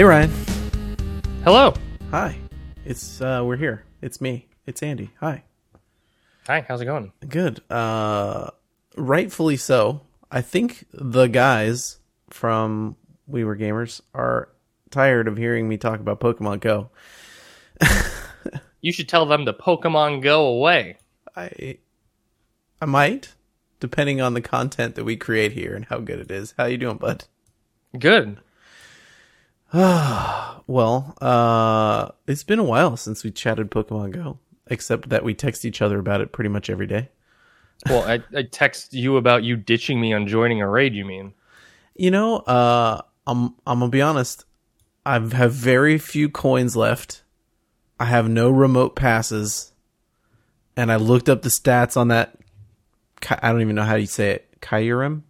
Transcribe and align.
Hey 0.00 0.04
Ryan. 0.04 0.30
Hello. 1.44 1.74
Hi. 2.10 2.38
It's 2.86 3.20
uh 3.20 3.42
we're 3.44 3.58
here. 3.58 3.84
It's 4.00 4.18
me. 4.18 4.48
It's 4.64 4.82
Andy. 4.82 5.10
Hi. 5.20 5.44
Hi, 6.46 6.64
how's 6.66 6.80
it 6.80 6.86
going? 6.86 7.12
Good. 7.28 7.60
Uh 7.68 8.48
rightfully 8.96 9.58
so. 9.58 10.00
I 10.30 10.40
think 10.40 10.86
the 10.94 11.26
guys 11.26 11.98
from 12.30 12.96
We 13.26 13.44
Were 13.44 13.54
Gamers 13.58 14.00
are 14.14 14.48
tired 14.88 15.28
of 15.28 15.36
hearing 15.36 15.68
me 15.68 15.76
talk 15.76 16.00
about 16.00 16.18
Pokemon 16.18 16.60
Go. 16.60 16.88
You 18.80 18.94
should 18.94 19.10
tell 19.10 19.26
them 19.26 19.44
to 19.44 19.52
Pokemon 19.52 20.22
Go 20.22 20.46
away. 20.46 20.96
I 21.36 21.76
I 22.80 22.86
might, 22.86 23.34
depending 23.80 24.22
on 24.22 24.32
the 24.32 24.40
content 24.40 24.94
that 24.94 25.04
we 25.04 25.18
create 25.18 25.52
here 25.52 25.74
and 25.74 25.84
how 25.84 25.98
good 25.98 26.20
it 26.20 26.30
is. 26.30 26.54
How 26.56 26.64
you 26.64 26.78
doing, 26.78 26.96
bud? 26.96 27.24
Good. 27.98 28.38
Well, 30.66 31.16
uh 31.20 32.10
it's 32.28 32.44
been 32.44 32.60
a 32.60 32.64
while 32.64 32.96
since 32.96 33.24
we 33.24 33.32
chatted 33.32 33.72
Pokemon 33.72 34.12
Go, 34.12 34.38
except 34.68 35.08
that 35.08 35.24
we 35.24 35.34
text 35.34 35.64
each 35.64 35.82
other 35.82 35.98
about 35.98 36.20
it 36.20 36.30
pretty 36.30 36.48
much 36.48 36.70
every 36.70 36.86
day. 36.86 37.08
Well, 37.86 38.02
I, 38.02 38.22
I 38.36 38.42
text 38.42 38.92
you 38.92 39.16
about 39.16 39.42
you 39.42 39.56
ditching 39.56 40.00
me 40.00 40.12
on 40.12 40.28
joining 40.28 40.60
a 40.60 40.68
raid, 40.68 40.94
you 40.94 41.04
mean? 41.04 41.32
You 41.96 42.10
know, 42.10 42.36
uh, 42.36 43.02
I'm 43.26 43.54
I'm 43.66 43.80
gonna 43.80 43.88
be 43.88 44.02
honest. 44.02 44.44
I 45.04 45.14
have 45.14 45.52
very 45.52 45.98
few 45.98 46.28
coins 46.28 46.76
left. 46.76 47.22
I 47.98 48.04
have 48.04 48.28
no 48.28 48.50
remote 48.50 48.94
passes, 48.94 49.72
and 50.76 50.92
I 50.92 50.96
looked 50.96 51.28
up 51.28 51.42
the 51.42 51.48
stats 51.48 51.96
on 51.96 52.08
that. 52.08 52.38
I 53.28 53.50
don't 53.50 53.60
even 53.60 53.76
know 53.76 53.82
how 53.82 53.96
you 53.96 54.06
say 54.06 54.30
it. 54.30 54.60
Kyurem. 54.60 55.22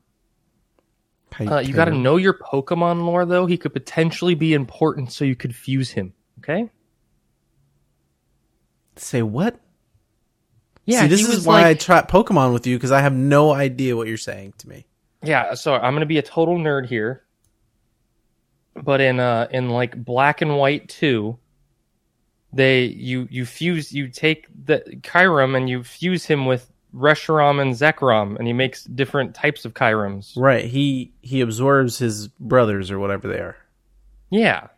Uh, 1.40 1.58
you 1.58 1.72
got 1.72 1.86
to 1.86 1.92
know 1.94 2.16
your 2.16 2.34
Pokemon 2.34 3.04
lore, 3.04 3.24
though. 3.24 3.46
He 3.46 3.56
could 3.56 3.72
potentially 3.72 4.34
be 4.34 4.52
important, 4.54 5.12
so 5.12 5.24
you 5.24 5.36
could 5.36 5.54
fuse 5.54 5.90
him. 5.90 6.12
Okay? 6.38 6.68
say 8.96 9.22
what? 9.22 9.58
Yeah, 10.84 11.02
See, 11.02 11.06
this 11.08 11.28
is 11.28 11.46
why 11.46 11.68
I 11.68 11.74
trap 11.74 12.10
Pokemon 12.10 12.52
with 12.52 12.66
you 12.66 12.76
because 12.76 12.90
I 12.92 13.00
have 13.00 13.12
no 13.14 13.52
idea 13.52 13.96
what 13.96 14.08
you're 14.08 14.16
saying 14.16 14.54
to 14.58 14.68
me. 14.68 14.86
yeah. 15.22 15.54
So 15.54 15.74
I'm 15.74 15.94
gonna 15.94 16.06
be 16.06 16.18
a 16.18 16.22
total 16.22 16.56
nerd 16.58 16.86
here, 16.86 17.24
but 18.74 19.00
in 19.00 19.20
uh 19.20 19.46
in 19.50 19.70
like 19.70 20.02
Black 20.04 20.42
and 20.42 20.56
White 20.58 20.88
two, 20.88 21.38
they 22.52 22.84
you 22.84 23.28
you 23.30 23.46
fuse 23.46 23.92
you 23.92 24.08
take 24.08 24.48
the 24.66 24.80
Kyurem 25.02 25.56
and 25.56 25.68
you 25.70 25.82
fuse 25.84 26.26
him 26.26 26.44
with 26.46 26.69
Reshiram 26.94 27.60
and 27.60 27.74
Zekrom, 27.74 28.36
and 28.36 28.46
he 28.46 28.52
makes 28.52 28.84
different 28.84 29.34
types 29.34 29.64
of 29.64 29.74
Kyurems. 29.74 30.32
Right? 30.36 30.64
He 30.64 31.12
he 31.22 31.40
absorbs 31.40 31.98
his 31.98 32.28
brothers 32.28 32.90
or 32.90 32.98
whatever 32.98 33.28
they 33.28 33.38
are. 33.38 33.56
Yeah, 34.30 34.68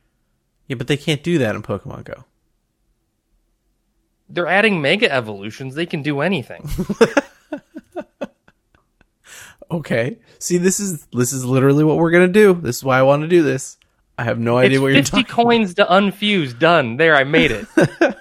Yeah, 0.69 0.77
but 0.77 0.87
they 0.87 0.97
can't 0.97 1.23
do 1.23 1.39
that 1.39 1.55
in 1.55 1.63
Pokemon 1.63 2.05
Go. 2.05 2.25
they're 4.29 4.47
adding 4.47 4.81
mega 4.81 5.13
evolutions. 5.13 5.75
They 5.75 5.87
can 5.87 6.03
do 6.03 6.21
anything. 6.21 6.69
Okay. 9.71 10.19
See, 10.39 10.59
this 10.59 10.79
is 10.81 11.07
this 11.15 11.33
is 11.33 11.47
literally 11.47 11.83
what 11.83 11.97
we're 11.97 12.11
gonna 12.11 12.29
do. 12.29 12.53
This 12.53 12.77
is 12.79 12.85
why 12.85 12.99
I 12.99 13.03
want 13.03 13.23
to 13.23 13.29
do 13.29 13.43
this. 13.43 13.79
I 14.19 14.25
have 14.25 14.39
no 14.39 14.59
idea 14.59 14.77
it's 14.77 14.83
what 14.83 14.89
you're 14.89 14.97
50 15.03 15.11
talking. 15.23 15.35
coins 15.35 15.75
to 15.77 15.87
unfuse. 15.87 16.59
Done. 16.59 16.99
There, 16.99 17.17
I 17.17 17.25
made 17.25 17.51
it. 17.53 17.67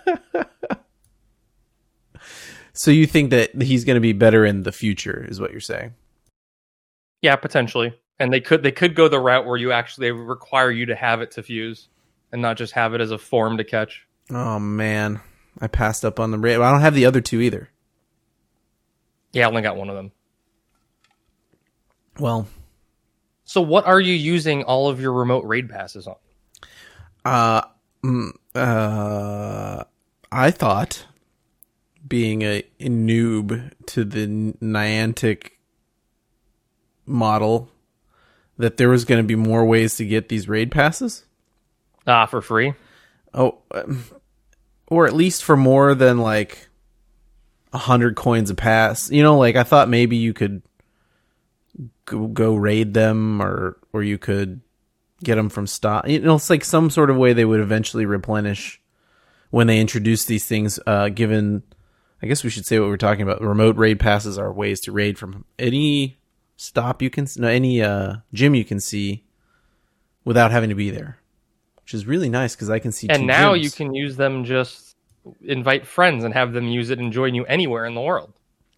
So 2.73 2.89
you 2.91 3.05
think 3.05 3.31
that 3.31 3.61
he's 3.61 3.83
gonna 3.85 3.99
be 3.99 4.13
better 4.13 4.45
in 4.45 4.63
the 4.63 4.71
future, 4.71 5.25
is 5.29 5.39
what 5.39 5.51
you're 5.51 5.59
saying? 5.59 5.93
yeah, 7.21 7.35
potentially. 7.35 7.93
And 8.19 8.33
they 8.33 8.39
could 8.41 8.63
they 8.63 8.71
could 8.71 8.95
go 8.95 9.07
the 9.07 9.19
route 9.19 9.45
where 9.45 9.57
you 9.57 9.71
actually 9.71 10.11
require 10.11 10.71
you 10.71 10.85
to 10.87 10.95
have 10.95 11.21
it 11.21 11.31
to 11.31 11.43
fuse, 11.43 11.87
and 12.31 12.41
not 12.41 12.57
just 12.57 12.73
have 12.73 12.93
it 12.93 13.01
as 13.01 13.11
a 13.11 13.17
form 13.17 13.57
to 13.57 13.63
catch. 13.63 14.05
Oh 14.29 14.59
man, 14.59 15.19
I 15.59 15.67
passed 15.67 16.03
up 16.05 16.19
on 16.19 16.31
the 16.31 16.37
rate. 16.37 16.55
I 16.55 16.71
don't 16.71 16.81
have 16.81 16.95
the 16.95 17.05
other 17.05 17.21
two 17.21 17.41
either. 17.41 17.69
Yeah, 19.33 19.45
I 19.45 19.49
only 19.49 19.61
got 19.61 19.75
one 19.77 19.89
of 19.89 19.95
them. 19.95 20.11
Well, 22.19 22.47
So, 23.43 23.61
what 23.61 23.85
are 23.85 23.99
you 23.99 24.13
using 24.13 24.63
all 24.63 24.87
of 24.89 24.99
your 25.01 25.13
remote 25.13 25.45
raid 25.45 25.69
passes 25.69 26.07
on? 26.07 26.15
uh, 27.25 27.61
mm, 28.03 28.31
uh, 28.55 29.83
I 30.31 30.51
thought 30.51 31.05
being 32.11 32.41
a, 32.41 32.61
a 32.81 32.89
noob 32.89 33.71
to 33.85 34.03
the 34.03 34.27
Niantic 34.61 35.51
model 37.05 37.71
that 38.57 38.75
there 38.75 38.89
was 38.89 39.05
going 39.05 39.23
to 39.23 39.27
be 39.27 39.37
more 39.37 39.63
ways 39.63 39.95
to 39.95 40.05
get 40.05 40.27
these 40.27 40.49
raid 40.49 40.71
passes. 40.71 41.23
Ah, 42.05 42.25
for 42.25 42.41
free. 42.41 42.73
Oh, 43.33 43.59
um, 43.73 44.03
or 44.87 45.07
at 45.07 45.13
least 45.13 45.41
for 45.45 45.55
more 45.55 45.95
than 45.95 46.17
like 46.17 46.67
a 47.71 47.77
hundred 47.77 48.17
coins 48.17 48.49
a 48.49 48.55
pass. 48.55 49.09
You 49.09 49.23
know, 49.23 49.37
like 49.37 49.55
I 49.55 49.63
thought 49.63 49.87
maybe 49.87 50.17
you 50.17 50.33
could 50.33 50.61
go, 52.03 52.27
go 52.27 52.55
raid 52.55 52.93
them, 52.93 53.41
or 53.41 53.77
or 53.93 54.03
you 54.03 54.17
could 54.17 54.59
get 55.23 55.35
them 55.35 55.47
from 55.47 55.65
stock. 55.65 56.09
You 56.09 56.19
know, 56.19 56.35
it's 56.35 56.49
like 56.49 56.65
some 56.65 56.89
sort 56.89 57.09
of 57.09 57.15
way 57.15 57.31
they 57.31 57.45
would 57.45 57.61
eventually 57.61 58.05
replenish 58.05 58.81
when 59.49 59.67
they 59.67 59.79
introduce 59.79 60.25
these 60.25 60.45
things. 60.45 60.77
Uh, 60.85 61.07
given, 61.07 61.63
I 62.21 62.27
guess 62.27 62.43
we 62.43 62.49
should 62.49 62.65
say 62.65 62.79
what 62.79 62.89
we're 62.89 62.97
talking 62.97 63.23
about. 63.23 63.41
Remote 63.41 63.77
raid 63.77 63.99
passes 63.99 64.37
are 64.37 64.51
ways 64.51 64.79
to 64.81 64.91
raid 64.91 65.17
from 65.17 65.45
any 65.57 66.19
stop 66.55 67.01
you 67.01 67.09
can, 67.09 67.27
no, 67.37 67.47
any 67.47 67.81
uh 67.81 68.17
gym 68.33 68.53
you 68.55 68.63
can 68.63 68.79
see 68.79 69.23
without 70.23 70.51
having 70.51 70.69
to 70.69 70.75
be 70.75 70.91
there 70.91 71.21
which 71.91 71.93
is 71.99 72.07
really 72.07 72.29
nice 72.29 72.55
because 72.55 72.69
I 72.69 72.79
can 72.79 72.93
see. 72.93 73.09
And 73.09 73.27
now 73.27 73.53
gyms. 73.53 73.63
you 73.63 73.69
can 73.69 73.93
use 73.93 74.15
them 74.15 74.45
just 74.45 74.95
invite 75.41 75.85
friends 75.85 76.23
and 76.23 76.33
have 76.33 76.53
them 76.53 76.67
use 76.67 76.89
it 76.89 76.99
and 76.99 77.11
join 77.11 77.35
you 77.35 77.45
anywhere 77.45 77.85
in 77.85 77.95
the 77.95 78.01
world. 78.01 78.31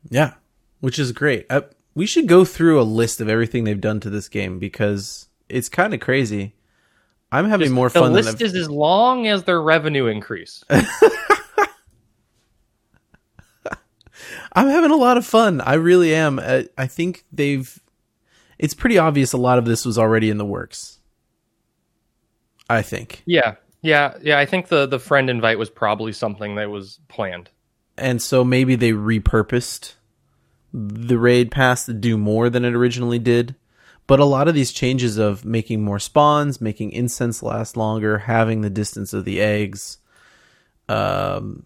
yeah, 0.09 0.33
which 0.79 0.97
is 0.97 1.11
great. 1.11 1.45
Uh, 1.47 1.61
we 1.93 2.07
should 2.07 2.27
go 2.27 2.43
through 2.43 2.81
a 2.81 2.83
list 2.83 3.21
of 3.21 3.29
everything 3.29 3.65
they've 3.65 3.79
done 3.79 3.99
to 3.99 4.09
this 4.09 4.27
game 4.27 4.57
because 4.57 5.27
it's 5.47 5.69
kind 5.69 5.93
of 5.93 5.99
crazy. 5.99 6.55
I'm 7.31 7.47
having 7.47 7.71
more 7.71 7.89
the 7.89 7.99
fun 7.99 8.13
the 8.13 8.21
list 8.21 8.41
is 8.41 8.55
as 8.55 8.67
long 8.67 9.27
as 9.27 9.43
their 9.43 9.61
revenue 9.61 10.07
increase. 10.07 10.63
I'm 14.53 14.67
having 14.67 14.91
a 14.91 14.95
lot 14.95 15.17
of 15.17 15.25
fun. 15.25 15.61
I 15.61 15.73
really 15.75 16.13
am. 16.13 16.39
Uh, 16.39 16.63
I 16.77 16.87
think 16.87 17.25
they've. 17.31 17.79
It's 18.59 18.73
pretty 18.73 18.97
obvious 18.97 19.33
a 19.33 19.37
lot 19.37 19.57
of 19.57 19.65
this 19.65 19.85
was 19.85 19.97
already 19.97 20.29
in 20.29 20.37
the 20.37 20.45
works. 20.45 20.99
I 22.69 22.81
think. 22.81 23.23
yeah, 23.25 23.55
yeah, 23.81 24.15
yeah. 24.21 24.39
I 24.39 24.45
think 24.45 24.67
the 24.69 24.85
the 24.85 24.99
friend 24.99 25.29
invite 25.29 25.59
was 25.59 25.69
probably 25.69 26.13
something 26.13 26.55
that 26.55 26.69
was 26.69 26.99
planned. 27.09 27.49
and 27.97 28.21
so 28.21 28.43
maybe 28.43 28.75
they 28.75 28.91
repurposed 28.91 29.93
the 30.73 31.19
raid 31.19 31.51
pass 31.51 31.85
to 31.85 31.93
do 31.93 32.17
more 32.17 32.49
than 32.49 32.65
it 32.65 32.73
originally 32.73 33.19
did. 33.19 33.55
But 34.07 34.19
a 34.19 34.25
lot 34.25 34.47
of 34.47 34.53
these 34.55 34.71
changes 34.73 35.17
of 35.17 35.45
making 35.45 35.83
more 35.83 35.99
spawns, 35.99 36.59
making 36.59 36.91
incense 36.91 37.41
last 37.41 37.77
longer, 37.77 38.19
having 38.19 38.61
the 38.61 38.69
distance 38.69 39.13
of 39.13 39.23
the 39.23 39.39
eggs. 39.39 39.97
Um, 40.89 41.65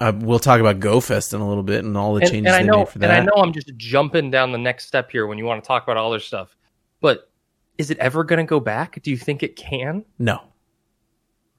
uh, 0.00 0.12
we'll 0.16 0.38
talk 0.38 0.60
about 0.60 0.80
GoFest 0.80 1.34
in 1.34 1.40
a 1.40 1.48
little 1.48 1.62
bit 1.62 1.84
and 1.84 1.96
all 1.96 2.14
the 2.14 2.22
And, 2.22 2.30
changes 2.30 2.52
and 2.52 2.56
I 2.56 2.62
they 2.62 2.68
know, 2.68 2.78
made 2.78 2.88
for 2.88 2.98
and 3.02 3.12
I 3.12 3.20
know 3.20 3.32
I'm 3.42 3.52
just 3.52 3.70
jumping 3.76 4.30
down 4.30 4.52
the 4.52 4.58
next 4.58 4.86
step 4.86 5.10
here 5.10 5.26
when 5.26 5.36
you 5.38 5.44
want 5.44 5.62
to 5.62 5.66
talk 5.68 5.82
about 5.82 5.96
all 5.96 6.10
this 6.10 6.24
stuff. 6.24 6.56
But 7.00 7.30
is 7.78 7.90
it 7.90 7.98
ever 7.98 8.24
going 8.24 8.38
to 8.38 8.44
go 8.48 8.60
back? 8.60 9.00
Do 9.02 9.10
you 9.10 9.16
think 9.16 9.42
it 9.42 9.56
can? 9.56 10.04
No, 10.18 10.40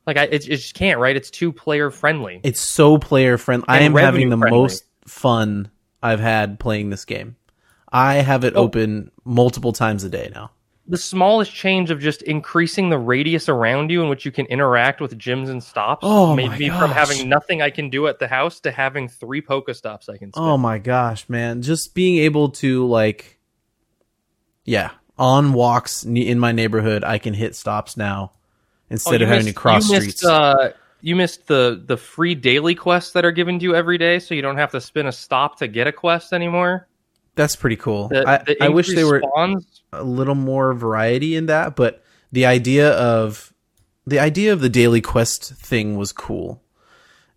Like, 0.06 0.18
I, 0.18 0.24
it, 0.24 0.46
it 0.48 0.58
just 0.58 0.74
can't, 0.76 1.00
right? 1.00 1.16
It's 1.16 1.30
too 1.32 1.52
player 1.52 1.90
friendly. 1.92 2.42
it's 2.44 2.60
so 2.62 2.98
player 2.98 3.38
friendly. 3.38 3.66
I 3.68 3.80
am 3.80 3.94
having 3.96 4.30
the 4.30 4.38
revenue-friendly. 4.38 4.60
most 4.60 4.84
fun 5.08 5.72
I've 6.04 6.20
had 6.20 6.60
playing 6.60 6.90
this 6.90 7.06
game. 7.06 7.36
I 7.92 8.16
have 8.16 8.44
it 8.44 8.54
Oh. 8.56 8.64
open 8.64 9.12
multiple 9.26 9.74
times 9.74 10.04
a 10.04 10.10
day 10.10 10.32
now. 10.34 10.52
The 10.88 10.98
smallest 10.98 11.54
change 11.54 11.92
of 11.92 12.00
just 12.00 12.22
increasing 12.24 12.90
the 12.90 12.98
radius 12.98 13.48
around 13.48 13.92
you 13.92 14.02
in 14.02 14.10
which 14.10 14.26
you 14.26 14.32
can 14.32 14.46
interact 14.48 15.00
with 15.00 15.18
gyms 15.18 15.50
and 15.50 15.64
stops 15.64 16.02
Oh 16.04 16.36
made 16.36 16.58
me 16.58 16.70
from 16.70 16.92
having 16.92 17.30
nothing 17.30 17.62
I 17.62 17.70
can 17.70 17.90
do 17.90 18.08
at 18.08 18.20
the 18.20 18.28
house 18.28 18.60
to 18.62 18.72
having 18.72 19.08
three 19.08 19.42
Pokestops 19.42 20.10
I 20.10 20.18
can 20.18 20.34
spin. 20.34 20.44
Oh 20.44 20.58
my 20.58 20.80
gosh, 20.80 21.30
man. 21.30 21.62
Just 21.62 21.94
being 21.94 22.18
able 22.18 22.50
to 22.50 22.86
like 22.88 23.40
yeah, 24.66 24.92
on 25.18 25.54
walks 25.54 26.04
in 26.04 26.40
my 26.40 26.52
neighborhood, 26.52 27.04
I 27.04 27.18
can 27.18 27.34
hit 27.34 27.56
stops 27.56 27.98
now 27.98 28.32
Oh, 28.92 28.94
instead 28.94 29.22
you 29.22 29.26
of 29.26 29.32
having 29.32 29.46
to 29.46 29.54
cross 29.54 29.90
you 29.90 29.96
streets. 29.96 30.24
Missed, 30.24 30.26
uh, 30.26 30.72
you 31.02 31.16
missed 31.16 31.48
the 31.48 31.82
the 31.84 31.96
free 31.98 32.36
daily 32.36 32.76
quests 32.76 33.14
that 33.14 33.24
are 33.24 33.32
given 33.32 33.58
to 33.60 33.64
you 33.64 33.76
every 33.76 33.98
day, 33.98 34.20
so 34.20 34.36
you 34.36 34.42
don't 34.42 34.58
have 34.58 34.72
to 34.72 34.82
spin 34.82 35.08
a 35.08 35.12
stop 35.12 35.60
to 35.60 35.68
get 35.68 35.88
a 35.88 35.92
quest 35.92 36.34
anymore. 36.34 36.88
That's 37.36 37.56
pretty 37.56 37.78
cool. 37.78 38.10
The, 38.10 38.28
I, 38.28 38.38
the 38.44 38.64
I 38.64 38.70
wish 38.70 38.88
they 38.88 39.02
increased 39.02 39.12
were 39.12 39.20
spawns. 39.20 39.82
a 39.94 40.04
little 40.04 40.36
more 40.36 40.74
variety 40.74 41.36
in 41.36 41.46
that, 41.46 41.76
but 41.76 42.04
the 42.32 42.46
idea 42.46 42.92
of 42.92 43.54
the 44.06 44.20
idea 44.20 44.54
of 44.54 44.62
the 44.62 44.70
daily 44.70 45.02
quest 45.02 45.54
thing 45.54 45.96
was 45.96 46.12
cool. 46.12 46.62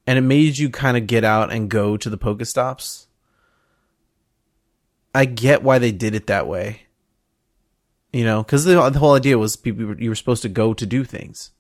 And 0.06 0.18
it 0.18 0.22
made 0.22 0.58
you 0.58 0.68
kind 0.68 0.96
of 0.96 1.06
get 1.06 1.24
out 1.24 1.50
and 1.50 1.70
go 1.70 1.96
to 1.96 2.10
the 2.10 2.18
Pokestops. 2.18 3.06
I 5.14 5.24
get 5.24 5.62
why 5.62 5.78
they 5.78 5.92
did 5.92 6.14
it 6.14 6.26
that 6.26 6.46
way. 6.46 6.82
You 8.12 8.24
know, 8.24 8.42
because 8.42 8.64
the, 8.64 8.90
the 8.90 8.98
whole 8.98 9.14
idea 9.14 9.38
was 9.38 9.56
people 9.56 9.98
you 9.98 10.10
were 10.10 10.14
supposed 10.14 10.42
to 10.42 10.48
go 10.48 10.74
to 10.74 10.86
do 10.86 11.04
things. 11.04 11.52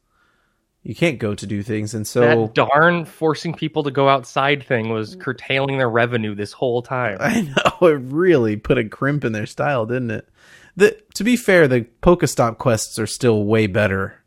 You 0.84 0.94
can't 0.94 1.18
go 1.18 1.34
to 1.34 1.46
do 1.46 1.62
things, 1.62 1.94
and 1.94 2.06
so 2.06 2.20
that 2.20 2.54
darn 2.54 3.06
forcing 3.06 3.54
people 3.54 3.82
to 3.84 3.90
go 3.90 4.06
outside 4.06 4.62
thing 4.66 4.90
was 4.90 5.16
curtailing 5.16 5.78
their 5.78 5.88
revenue 5.88 6.34
this 6.34 6.52
whole 6.52 6.82
time. 6.82 7.16
I 7.20 7.40
know 7.40 7.88
it 7.88 7.92
really 8.04 8.56
put 8.56 8.76
a 8.76 8.86
crimp 8.86 9.24
in 9.24 9.32
their 9.32 9.46
style, 9.46 9.86
didn't 9.86 10.10
it? 10.10 10.28
The 10.76 10.96
to 11.14 11.24
be 11.24 11.36
fair, 11.36 11.66
the 11.66 11.86
Pokestop 12.02 12.58
quests 12.58 12.98
are 12.98 13.06
still 13.06 13.44
way 13.44 13.66
better. 13.66 14.22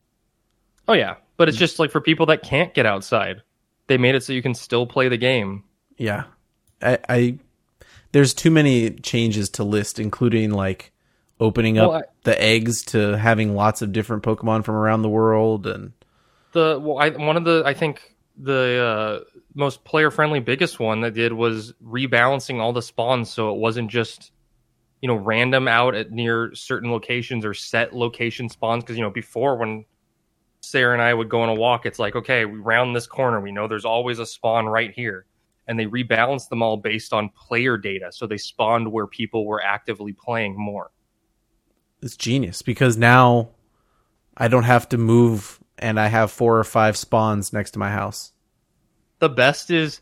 Oh 0.88 0.94
yeah, 0.94 1.18
but 1.38 1.48
it's 1.48 1.60
just 1.60 1.78
like 1.78 1.92
for 1.92 2.02
people 2.02 2.26
that 2.26 2.42
can't 2.42 2.74
get 2.74 2.88
outside, 2.88 3.44
they 3.86 4.00
made 4.00 4.16
it 4.16 4.24
so 4.24 4.34
you 4.34 4.42
can 4.42 4.56
still 4.56 4.88
play 4.88 5.10
the 5.10 5.18
game. 5.18 5.64
Yeah, 5.98 6.24
I, 6.82 6.98
I 7.08 7.40
there's 8.14 8.34
too 8.34 8.50
many 8.50 8.90
changes 8.90 9.50
to 9.52 9.64
list, 9.64 10.00
including 10.00 10.50
like 10.52 10.92
opening 11.40 11.78
up 11.78 11.90
Well, 11.92 12.00
I- 12.00 12.04
the 12.24 12.42
eggs 12.42 12.82
to 12.86 13.16
having 13.16 13.54
lots 13.54 13.84
of 13.84 13.92
different 13.92 14.24
Pokemon 14.24 14.64
from 14.66 14.74
around 14.76 15.04
the 15.04 15.10
world, 15.10 15.68
and 15.68 15.92
The 16.54 16.80
well, 16.82 16.98
I, 17.00 17.10
one 17.10 17.38
of 17.38 17.44
the 17.44 17.64
I 17.66 17.74
think 17.74 18.16
the 18.38 19.24
uh, 19.24 19.40
most 19.54 19.84
player 19.84 20.12
friendly 20.12 20.40
biggest 20.40 20.80
one 20.80 21.02
that 21.02 21.14
did 21.14 21.34
was 21.34 21.74
rebalancing 21.84 22.60
all 22.60 22.74
the 22.74 22.82
spawns 22.82 23.32
so 23.32 23.52
it 23.54 23.58
wasn't 23.58 23.90
just 23.90 24.32
you 25.02 25.08
know 25.08 25.16
random 25.16 25.68
out 25.68 25.96
at 25.96 26.12
near 26.12 26.54
certain 26.54 26.92
locations 26.92 27.46
or 27.46 27.54
set 27.54 27.94
location 27.94 28.50
spawns. 28.50 28.84
Because 28.84 28.98
you 28.98 29.04
know 29.04 29.10
before 29.10 29.58
when 29.58 29.86
Sarah 30.62 30.94
and 30.94 31.02
I 31.02 31.14
would 31.14 31.30
go 31.30 31.42
on 31.42 31.50
a 31.50 31.56
walk 31.56 31.86
it's 31.86 32.00
like 32.00 32.16
okay 32.16 32.46
we 32.46 32.60
round 32.60 32.96
this 32.96 33.08
corner. 33.08 33.40
We 33.40 33.52
know 33.52 33.68
there's 33.68 33.86
always 33.86 34.20
a 34.20 34.26
spawn 34.26 34.66
right 34.66 34.92
here. 34.92 35.26
And 35.70 35.78
they 35.78 35.86
rebalanced 35.86 36.48
them 36.48 36.64
all 36.64 36.78
based 36.78 37.12
on 37.12 37.28
player 37.28 37.78
data. 37.78 38.10
So 38.12 38.26
they 38.26 38.38
spawned 38.38 38.90
where 38.90 39.06
people 39.06 39.46
were 39.46 39.62
actively 39.62 40.14
playing 40.14 40.56
more. 40.58 40.92
It's 42.02 42.16
genius 42.16 42.62
because 42.62 42.96
now 42.96 43.50
I 44.36 44.48
don't 44.48 44.64
have 44.64 44.88
to 44.90 44.98
move, 44.98 45.60
and 45.80 46.00
I 46.00 46.08
have 46.08 46.32
four 46.32 46.58
or 46.58 46.64
five 46.64 46.98
spawns 46.98 47.54
next 47.54 47.72
to 47.72 47.80
my 47.80 47.92
house. 47.92 48.32
the 49.20 49.30
best 49.30 49.72
is 49.72 50.00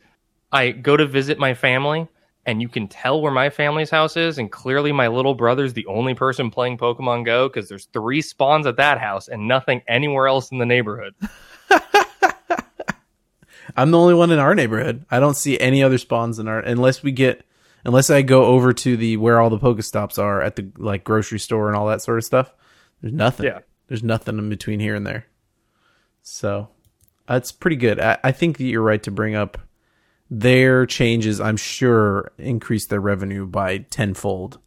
I 0.51 0.72
go 0.72 0.95
to 0.98 1.06
visit 1.06 1.38
my 1.39 1.54
family 1.54 2.07
and 2.45 2.62
you 2.62 2.69
can 2.69 2.88
tell 2.88 3.22
where 3.22 3.31
my 3.31 3.50
family's 3.50 3.89
house 3.89 4.16
is 4.16 4.38
and 4.38 4.51
clearly 4.51 4.92
my 4.92 5.07
little 5.07 5.33
brother's 5.33 5.74
the 5.74 5.88
only 5.88 6.13
person 6.13 6.51
playing 6.51 6.77
Pokemon 6.77 7.25
Go 7.25 7.50
because 7.50 7.68
there's 7.68 7.86
three 7.86 8.22
spawns 8.22 8.68
at 8.68 8.77
that 8.77 9.00
house 9.00 9.27
and 9.27 9.48
nothing 9.48 9.81
anywhere 9.88 10.27
else 10.27 10.51
in 10.51 10.60
the 10.60 10.66
neighborhood. 10.66 11.16
I'm 13.75 13.92
the 13.92 13.98
only 13.98 14.13
one 14.13 14.31
in 14.31 14.39
our 14.39 14.56
neighborhood. 14.56 15.06
I 15.10 15.19
don't 15.19 15.36
see 15.36 15.60
any 15.60 15.83
other 15.83 15.98
spawns 15.98 16.39
in 16.39 16.48
our 16.48 16.60
unless 16.60 17.01
we 17.04 17.12
get 17.12 17.44
unless 17.83 18.10
I 18.10 18.22
go 18.22 18.45
over 18.45 18.74
to 18.74 18.95
the 18.95 19.18
where 19.18 19.42
all 19.42 19.50
the 19.50 19.57
Pokestops 19.60 20.18
are 20.19 20.42
at 20.42 20.56
the 20.56 20.72
like 20.77 21.04
grocery 21.04 21.39
store 21.39 21.68
and 21.68 21.75
all 21.75 21.88
that 21.88 22.01
sort 22.01 22.18
of 22.19 22.24
stuff. 22.24 22.54
There's 23.01 23.13
nothing. 23.13 23.48
Yeah. 23.48 23.60
There's 23.88 24.04
nothing 24.04 24.38
in 24.38 24.50
between 24.50 24.80
here 24.80 24.95
and 24.95 25.06
there. 25.06 25.25
So 26.27 26.69
that's 27.27 27.51
pretty 27.51 27.75
good. 27.75 28.00
I, 28.00 28.18
I 28.24 28.31
think 28.31 28.57
that 28.57 28.66
you're 28.66 28.81
right 28.81 29.01
to 29.04 29.12
bring 29.12 29.36
up 29.36 29.60
their 30.30 30.88
changes. 30.88 31.39
I'm 31.39 31.56
sure 31.56 32.31
increased 32.39 32.89
their 32.89 33.00
revenue 33.00 33.45
by 33.45 33.77
tenfold. 33.77 34.57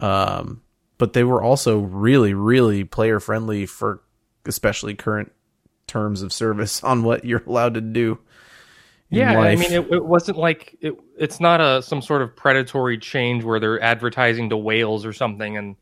Um, 0.00 0.62
but 0.98 1.12
they 1.12 1.22
were 1.22 1.40
also 1.40 1.78
really, 1.78 2.34
really 2.34 2.82
player 2.82 3.20
friendly 3.20 3.64
for 3.64 4.02
especially 4.44 4.96
current 4.96 5.30
terms 5.86 6.20
of 6.20 6.32
service 6.32 6.82
on 6.84 7.04
what 7.04 7.24
you're 7.24 7.44
allowed 7.46 7.74
to 7.74 7.80
do. 7.80 8.18
Yeah, 9.08 9.38
I 9.38 9.56
mean 9.56 9.72
it, 9.72 9.92
it 9.92 10.04
wasn't 10.04 10.38
like 10.38 10.76
it, 10.80 10.98
it's 11.18 11.38
not 11.38 11.60
a 11.60 11.82
some 11.82 12.00
sort 12.00 12.22
of 12.22 12.34
predatory 12.34 12.96
change 12.96 13.44
where 13.44 13.60
they're 13.60 13.80
advertising 13.80 14.48
to 14.48 14.56
whales 14.56 15.04
or 15.04 15.12
something 15.12 15.58
and 15.58 15.76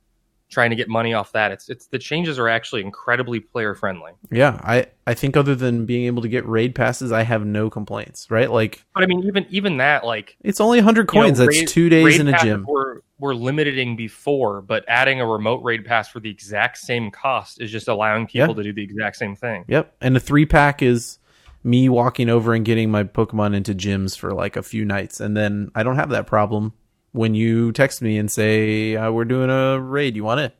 trying 0.51 0.71
to 0.71 0.77
get 0.77 0.89
money 0.89 1.15
off 1.15 1.33
that. 1.33 1.53
It's 1.53 1.69
it's 1.71 1.87
the 1.87 1.99
changes 1.99 2.39
are 2.39 2.49
actually 2.49 2.83
incredibly 2.83 3.41
player 3.41 3.75
friendly. 3.75 4.13
yeah, 4.31 4.61
I 4.63 4.87
I 5.07 5.15
think 5.15 5.37
other 5.37 5.55
than 5.55 5.87
being 5.87 6.05
able 6.07 6.23
to 6.23 6.29
get 6.29 6.47
raid 6.47 6.75
passes, 6.75 7.13
I 7.13 7.23
have 7.23 7.47
no 7.47 7.71
complaints. 7.71 8.31
Right, 8.31 8.51
like 8.51 8.85
But 8.95 9.05
I 9.05 9.07
mean 9.07 9.23
even 9.25 9.47
even 9.51 9.79
that 9.79 10.05
like 10.05 10.37
it's 10.43 10.61
only 10.61 10.79
100 10.79 11.01
you 11.01 11.03
know, 11.03 11.25
coins. 11.25 11.39
That's 11.39 11.73
two 11.73 11.89
days 11.89 12.05
raid 12.05 12.21
in 12.21 12.29
a 12.29 12.39
gym. 12.39 12.67
Were, 12.69 13.03
were 13.19 13.35
limiting 13.35 13.97
before, 13.97 14.61
but 14.63 14.85
adding 14.89 15.21
a 15.21 15.27
remote 15.27 15.63
raid 15.63 15.85
pass 15.85 16.09
for 16.09 16.21
the 16.21 16.31
exact 16.31 16.79
same 16.79 17.11
cost 17.11 17.61
is 17.61 17.71
just 17.71 17.89
allowing 17.89 18.27
people 18.27 18.49
Yeah. 18.49 18.55
to 18.55 18.63
do 18.63 18.73
the 18.73 18.83
exact 18.83 19.17
same 19.17 19.37
thing. 19.37 19.65
Yep, 19.69 19.95
and 20.01 20.17
the 20.17 20.21
three 20.21 20.47
pack 20.47 20.83
is 20.83 21.19
me 21.63 21.89
walking 21.91 22.31
over 22.31 22.55
and 22.55 22.65
getting 22.65 22.91
my 22.91 23.05
Pokemon 23.05 23.55
into 23.55 23.75
gyms 23.75 24.17
for 24.17 24.33
like 24.33 24.57
a 24.57 24.63
few 24.63 24.85
nights, 24.85 25.21
and 25.21 25.37
then 25.37 25.71
I 25.75 25.83
don't 25.83 25.97
have 25.97 26.09
that 26.11 26.27
problem 26.27 26.73
when 27.13 27.35
you 27.35 27.73
text 27.73 28.03
me 28.03 28.19
and 28.19 28.31
say 28.31 28.97
uh, 28.97 29.11
we're 29.11 29.25
doing 29.25 29.51
a 29.51 29.81
raid. 29.81 30.17
You 30.17 30.25
want 30.25 30.41
it? 30.41 30.55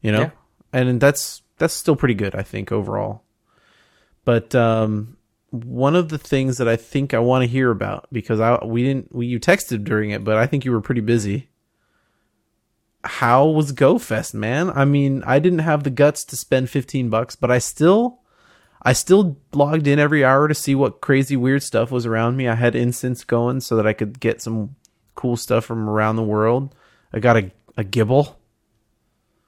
You 0.00 0.12
know, 0.12 0.20
Yeah. 0.20 0.30
and 0.72 1.00
that's 1.00 1.42
that's 1.58 1.74
still 1.74 1.96
pretty 1.96 2.14
good, 2.14 2.34
I 2.34 2.42
think 2.42 2.72
overall. 2.72 3.22
But 4.24 4.54
um, 4.54 5.16
one 5.50 5.94
of 5.96 6.08
the 6.08 6.18
things 6.18 6.58
that 6.58 6.68
I 6.68 6.76
think 6.76 7.12
I 7.14 7.18
want 7.18 7.42
to 7.42 7.48
hear 7.48 7.70
about 7.70 8.06
because 8.12 8.40
I 8.40 8.64
we 8.64 8.82
didn't 8.82 9.14
we 9.14 9.26
you 9.26 9.38
texted 9.40 9.84
during 9.84 10.10
it, 10.10 10.24
but 10.24 10.36
I 10.36 10.46
think 10.46 10.64
you 10.64 10.72
were 10.72 10.80
pretty 10.80 11.00
busy. 11.02 11.48
How 13.02 13.46
was 13.46 13.72
GoFest, 13.72 14.34
man? 14.34 14.68
I 14.70 14.84
mean, 14.84 15.22
I 15.26 15.38
didn't 15.38 15.60
have 15.60 15.84
the 15.84 15.90
guts 15.90 16.22
to 16.26 16.36
spend 16.36 16.68
15 16.68 17.08
bucks, 17.08 17.34
but 17.34 17.50
I 17.50 17.58
still 17.58 18.20
I 18.82 18.92
still 18.92 19.38
logged 19.54 19.86
in 19.86 19.98
every 19.98 20.24
hour 20.24 20.48
to 20.48 20.54
see 20.54 20.74
what 20.74 21.00
crazy 21.00 21.36
weird 21.36 21.62
stuff 21.62 21.90
was 21.90 22.04
around 22.06 22.36
me. 22.36 22.46
I 22.48 22.54
had 22.56 22.74
incense 22.74 23.24
going 23.24 23.60
so 23.60 23.76
that 23.76 23.86
I 23.86 23.92
could 23.94 24.20
get 24.20 24.42
some 24.42 24.76
cool 25.20 25.36
stuff 25.36 25.66
from 25.66 25.88
around 25.88 26.16
the 26.16 26.22
world. 26.22 26.74
I 27.12 27.18
got 27.18 27.36
a 27.36 27.50
a 27.76 27.84
Gible. 27.84 28.36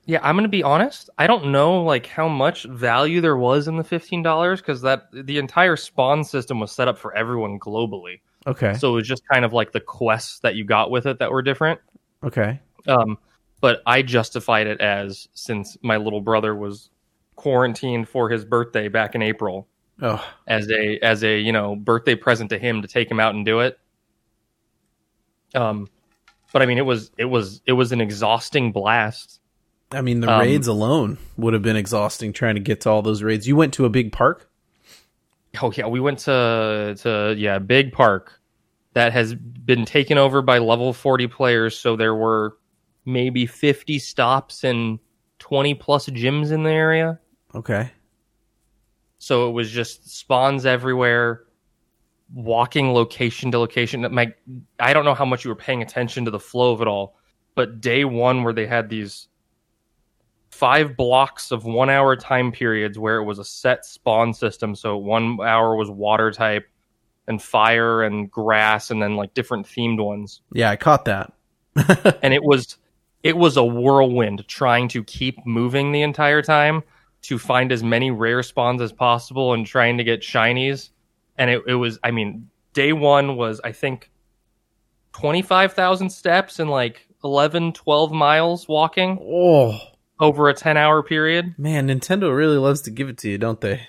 Yeah, 0.05 0.19
I'm 0.23 0.37
gonna 0.37 0.49
be 0.49 0.63
honest. 0.63 1.09
I 1.17 1.27
don't 1.27 1.47
know 1.47 1.83
like 1.83 2.07
how 2.07 2.29
much 2.29 2.65
value 2.65 3.21
there 3.21 3.37
was 3.37 3.69
in 3.69 3.77
the 3.77 3.85
fifteen 3.85 4.23
dollars 4.23 4.61
because 4.61 4.83
that 4.83 5.05
the 5.13 5.39
entire 5.39 5.77
spawn 5.77 6.25
system 6.25 6.61
was 6.61 6.73
set 6.73 6.89
up 6.89 6.99
for 6.99 7.15
everyone 7.15 7.59
globally. 7.59 8.21
Okay. 8.47 8.75
So 8.75 8.91
it 8.93 8.97
was 8.97 9.09
just 9.09 9.23
kind 9.33 9.45
of 9.45 9.53
like 9.53 9.73
the 9.73 9.81
quests 9.81 10.41
that 10.41 10.57
you 10.57 10.65
got 10.65 10.91
with 10.91 11.07
it 11.07 11.19
that 11.21 11.31
were 11.31 11.43
different. 11.43 11.81
okay. 12.25 12.61
Um, 12.87 13.17
but 13.61 13.81
I 13.87 14.03
justified 14.03 14.67
it 14.67 14.81
as 14.81 15.29
since 15.35 15.79
my 15.83 15.97
little 15.97 16.21
brother 16.21 16.55
was 16.55 16.91
quarantined 17.37 18.09
for 18.09 18.29
his 18.29 18.45
birthday 18.45 18.89
back 18.89 19.15
in 19.15 19.23
April 19.23 19.69
Oh, 20.03 20.25
as 20.49 20.69
a 20.71 20.99
as 20.99 21.23
a 21.23 21.39
you 21.39 21.53
know 21.53 21.77
birthday 21.77 22.17
present 22.17 22.51
to 22.51 22.59
him 22.59 22.83
to 22.83 22.89
take 22.89 23.09
him 23.09 23.21
out 23.21 23.35
and 23.35 23.47
do 23.47 23.61
it. 23.61 23.79
Um, 25.55 25.89
but 26.53 26.63
I 26.63 26.67
mean 26.67 26.79
it 26.79 26.87
was 26.87 27.11
it 27.19 27.25
was 27.27 27.61
it 27.67 27.73
was 27.73 27.93
an 27.93 28.01
exhausting 28.01 28.73
blast. 28.73 29.41
I 29.91 30.01
mean 30.01 30.21
the 30.21 30.31
Um, 30.31 30.41
raids 30.41 30.67
alone 30.67 31.19
would 31.37 31.53
have 31.53 31.63
been 31.63 31.77
exhausting 31.77 32.33
trying 32.33 32.55
to 32.55 32.61
get 32.61 32.81
to 32.83 32.91
all 32.91 33.03
those 33.03 33.23
raids. 33.23 33.47
You 33.47 33.57
went 33.57 33.75
to 33.75 33.85
a 33.85 33.91
big 33.91 34.13
park? 34.13 34.49
Oh 35.61 35.73
yeah, 35.77 35.87
we 35.87 36.01
went 36.01 36.21
to 36.21 36.97
to 37.01 37.35
yeah 37.37 37.59
big 37.59 37.93
park 37.93 38.41
that 38.95 39.13
has 39.13 39.35
been 39.35 39.85
taken 39.85 40.19
over 40.19 40.43
by 40.43 40.59
level 40.59 40.93
forty 40.93 41.27
players. 41.27 41.79
So 41.79 41.97
there 41.97 42.15
were 42.15 42.57
maybe 43.05 43.47
fifty 43.47 43.99
stops 43.99 44.65
and 44.65 44.99
twenty 45.39 45.75
plus 45.75 46.09
gyms 46.09 46.53
in 46.53 46.63
the 46.63 46.71
area. 46.71 47.21
Okay. 47.55 47.91
So 49.19 49.49
it 49.49 49.53
was 49.53 49.71
just 49.71 50.19
spawns 50.19 50.67
everywhere, 50.67 51.45
walking 52.35 52.93
location 52.93 53.51
to 53.53 53.59
location. 53.59 54.07
My, 54.13 54.33
I 54.79 54.93
don't 54.93 55.05
know 55.05 55.15
how 55.15 55.25
much 55.25 55.45
you 55.45 55.51
were 55.51 55.57
paying 55.57 55.83
attention 55.83 56.25
to 56.25 56.31
the 56.31 56.41
flow 56.41 56.73
of 56.73 56.81
it 56.81 56.89
all, 56.89 57.17
but 57.55 57.81
day 57.81 58.05
one 58.05 58.43
where 58.45 58.53
they 58.53 58.67
had 58.67 58.89
these 58.89 59.29
five 60.51 60.97
blocks 60.97 61.51
of 61.51 61.65
one 61.65 61.91
hour 61.91 62.15
time 62.15 62.53
periods 62.53 62.99
where 62.99 63.17
it 63.17 63.25
was 63.25 63.39
a 63.39 63.45
set 63.45 63.85
spawn 63.85 64.35
system. 64.35 64.75
So 64.75 64.97
one 64.97 65.39
hour 65.41 65.77
was 65.77 65.91
water 65.91 66.31
type 66.31 66.69
and 67.27 67.43
fire 67.43 68.03
and 68.03 68.31
grass 68.31 68.91
and 68.91 69.03
then 69.03 69.17
like 69.17 69.35
different 69.35 69.67
themed 69.67 70.05
ones. 70.05 70.43
Yeah, 70.53 70.71
I 70.71 70.77
caught 70.77 71.05
that. 71.07 71.33
And 72.23 72.35
it 72.35 72.45
was 72.45 72.77
it 73.23 73.37
was 73.37 73.57
a 73.57 73.65
whirlwind 73.65 74.47
trying 74.49 74.89
to 74.89 75.05
keep 75.05 75.45
moving 75.47 75.93
the 75.93 76.03
entire 76.03 76.43
time 76.43 76.83
to 77.23 77.39
find 77.39 77.71
as 77.71 77.83
many 77.83 78.11
rare 78.11 78.43
spawns 78.43 78.83
as 78.83 78.93
possible 78.93 79.53
and 79.53 79.65
trying 79.65 79.97
to 79.99 80.05
get 80.05 80.21
shinies. 80.21 80.91
And 81.43 81.51
it, 81.51 81.63
it 81.67 81.75
was 81.75 81.99
I 82.05 82.11
mean, 82.13 82.49
day 82.73 82.93
one 82.93 83.37
was 83.37 83.61
I 83.65 83.73
think 83.73 84.11
twenty 85.13 85.43
five 85.43 85.73
thousand 85.73 86.11
steps 86.11 86.59
and 86.61 86.71
like 86.71 87.07
11, 87.25 87.73
12 87.75 88.13
miles 88.13 88.67
walking 88.69 89.19
Oh, 89.23 89.79
over 90.19 90.49
a 90.49 90.55
ten 90.55 90.77
hour 90.77 91.03
period. 91.03 91.55
man, 91.59 91.89
Nintendo 91.89 92.35
really 92.35 92.59
loves 92.59 92.83
to 92.83 92.91
give 92.91 93.09
it 93.09 93.19
to 93.19 93.29
you, 93.31 93.39
don't 93.39 93.61
they? 93.61 93.87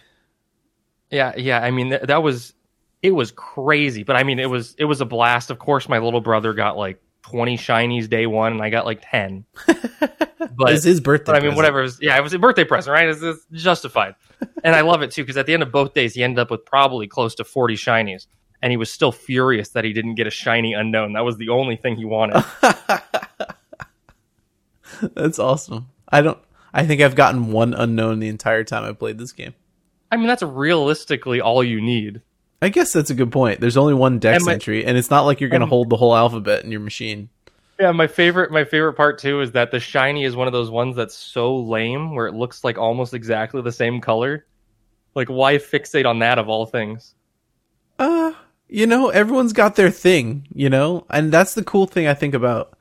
Yeah, 1.09 1.33
yeah. 1.37 1.59
I 1.59 1.71
mean, 1.71 1.89
th- 1.89 2.03
that 2.03 2.23
was 2.23 2.53
it 3.01 3.11
was 3.11 3.31
crazy, 3.31 4.03
but 4.03 4.15
I 4.15 4.23
mean, 4.23 4.39
it 4.39 4.49
was 4.49 4.75
it 4.77 4.85
was 4.85 5.01
a 5.01 5.05
blast. 5.05 5.51
Of 5.51 5.59
course, 5.59 5.87
my 5.89 5.99
little 5.99 6.21
brother 6.21 6.53
got 6.53 6.77
like 6.77 7.01
twenty 7.21 7.57
shinies 7.57 8.09
day 8.09 8.25
one, 8.25 8.53
and 8.53 8.61
I 8.61 8.69
got 8.69 8.85
like 8.85 9.03
ten. 9.09 9.45
But 10.55 10.73
it's 10.73 10.83
his 10.83 10.99
birthday. 10.99 11.31
but 11.31 11.35
I 11.35 11.39
mean, 11.39 11.51
present. 11.51 11.55
whatever. 11.57 11.79
It 11.79 11.83
was, 11.83 11.99
yeah, 12.01 12.17
it 12.17 12.21
was 12.21 12.33
a 12.33 12.37
birthday 12.37 12.65
present, 12.65 12.93
right? 12.93 13.07
It's, 13.07 13.21
it's 13.21 13.45
justified, 13.53 14.15
and 14.63 14.75
I 14.75 14.81
love 14.81 15.01
it 15.01 15.11
too 15.11 15.23
because 15.23 15.37
at 15.37 15.45
the 15.45 15.53
end 15.53 15.63
of 15.63 15.71
both 15.71 15.93
days, 15.93 16.13
he 16.13 16.23
ended 16.23 16.39
up 16.39 16.51
with 16.51 16.65
probably 16.65 17.07
close 17.07 17.35
to 17.35 17.43
forty 17.43 17.75
shinies, 17.75 18.27
and 18.61 18.71
he 18.71 18.77
was 18.77 18.91
still 18.91 19.11
furious 19.11 19.69
that 19.69 19.83
he 19.83 19.93
didn't 19.93 20.15
get 20.15 20.27
a 20.27 20.31
shiny 20.31 20.73
Unown. 20.73 21.13
That 21.13 21.25
was 21.25 21.37
the 21.37 21.49
only 21.49 21.75
thing 21.75 21.95
he 21.95 22.05
wanted. 22.05 22.43
That's 25.15 25.39
awesome. 25.39 25.89
I 26.09 26.21
don't. 26.21 26.37
I 26.73 26.85
think 26.85 27.01
I've 27.01 27.15
gotten 27.15 27.51
one 27.51 27.73
Unown 27.73 28.19
the 28.19 28.29
entire 28.29 28.63
time 28.63 28.83
I 28.83 28.93
played 28.93 29.17
this 29.17 29.31
game. 29.31 29.53
I 30.11 30.17
mean, 30.17 30.27
that's 30.27 30.43
realistically 30.43 31.41
all 31.41 31.63
you 31.63 31.81
need. 31.81 32.21
I 32.61 32.69
guess 32.69 32.93
that's 32.93 33.09
a 33.09 33.15
good 33.15 33.31
point. 33.31 33.59
There's 33.59 33.77
only 33.77 33.95
one 33.95 34.19
dex 34.19 34.37
And 34.37 34.45
my- 34.45 34.53
entry, 34.53 34.85
and 34.85 34.97
it's 34.97 35.09
not 35.09 35.21
like 35.23 35.41
you're 35.41 35.49
going 35.49 35.61
to 35.61 35.63
um, 35.63 35.67
and- 35.67 35.71
hold 35.71 35.89
the 35.89 35.97
whole 35.97 36.15
alphabet 36.15 36.63
in 36.63 36.71
your 36.71 36.79
machine. 36.81 37.29
Yeah, 37.79 37.91
my 37.91 38.07
favorite 38.07 38.51
my 38.51 38.63
favorite 38.63 38.93
part 38.93 39.19
too 39.19 39.41
is 39.41 39.51
that 39.53 39.71
the 39.71 39.79
shiny 39.79 40.25
is 40.25 40.35
one 40.35 40.47
of 40.47 40.53
those 40.53 40.69
ones 40.69 40.95
that's 40.95 41.15
so 41.15 41.57
lame 41.57 42.13
where 42.13 42.27
it 42.27 42.33
looks 42.35 42.63
like 42.63 42.77
almost 42.77 43.13
exactly 43.13 43.61
the 43.61 43.71
same 43.71 43.99
color. 43.99 44.45
Like 45.15 45.27
why 45.27 45.55
fixate 45.55 46.05
on 46.05 46.19
that 46.19 46.37
of 46.37 46.49
all 46.49 46.65
things? 46.65 47.15
Uh, 47.97 48.33
you 48.67 48.87
know, 48.87 49.09
everyone's 49.09 49.53
got 49.53 49.75
their 49.75 49.91
thing, 49.91 50.47
you 50.53 50.69
know? 50.69 51.05
And 51.09 51.31
that's 51.31 51.53
the 51.53 51.63
cool 51.63 51.85
thing 51.85 52.07
I 52.07 52.13
think 52.13 52.33
about 52.33 52.77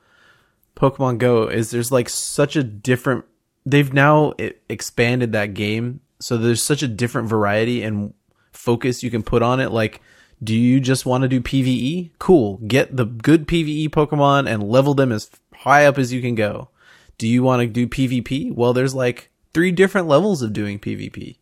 Pokemon 0.75 1.19
Go 1.19 1.47
is 1.47 1.71
there's 1.71 1.91
like 1.91 2.09
such 2.09 2.55
a 2.55 2.63
different 2.63 3.25
they've 3.65 3.93
now 3.93 4.33
expanded 4.69 5.31
that 5.31 5.53
game 5.53 6.01
so 6.19 6.37
there's 6.37 6.63
such 6.63 6.83
a 6.83 6.87
different 6.87 7.29
variety 7.29 7.83
and 7.83 8.13
focus 8.51 9.03
you 9.03 9.11
can 9.11 9.23
put 9.23 9.41
on 9.41 9.59
it 9.59 9.71
like 9.71 10.01
do 10.43 10.55
you 10.55 10.79
just 10.79 11.05
want 11.05 11.21
to 11.23 11.27
do 11.27 11.41
PvE? 11.41 12.11
Cool. 12.19 12.57
Get 12.67 12.95
the 12.95 13.05
good 13.05 13.47
PvE 13.47 13.89
Pokemon 13.89 14.49
and 14.49 14.63
level 14.63 14.93
them 14.93 15.11
as 15.11 15.29
high 15.53 15.85
up 15.85 15.97
as 15.97 16.11
you 16.11 16.21
can 16.21 16.35
go. 16.35 16.69
Do 17.17 17.27
you 17.27 17.43
want 17.43 17.61
to 17.61 17.67
do 17.67 17.87
PvP? 17.87 18.53
Well, 18.53 18.73
there's 18.73 18.93
like 18.95 19.29
three 19.53 19.71
different 19.71 20.07
levels 20.07 20.41
of 20.41 20.51
doing 20.53 20.79
PvP 20.79 21.37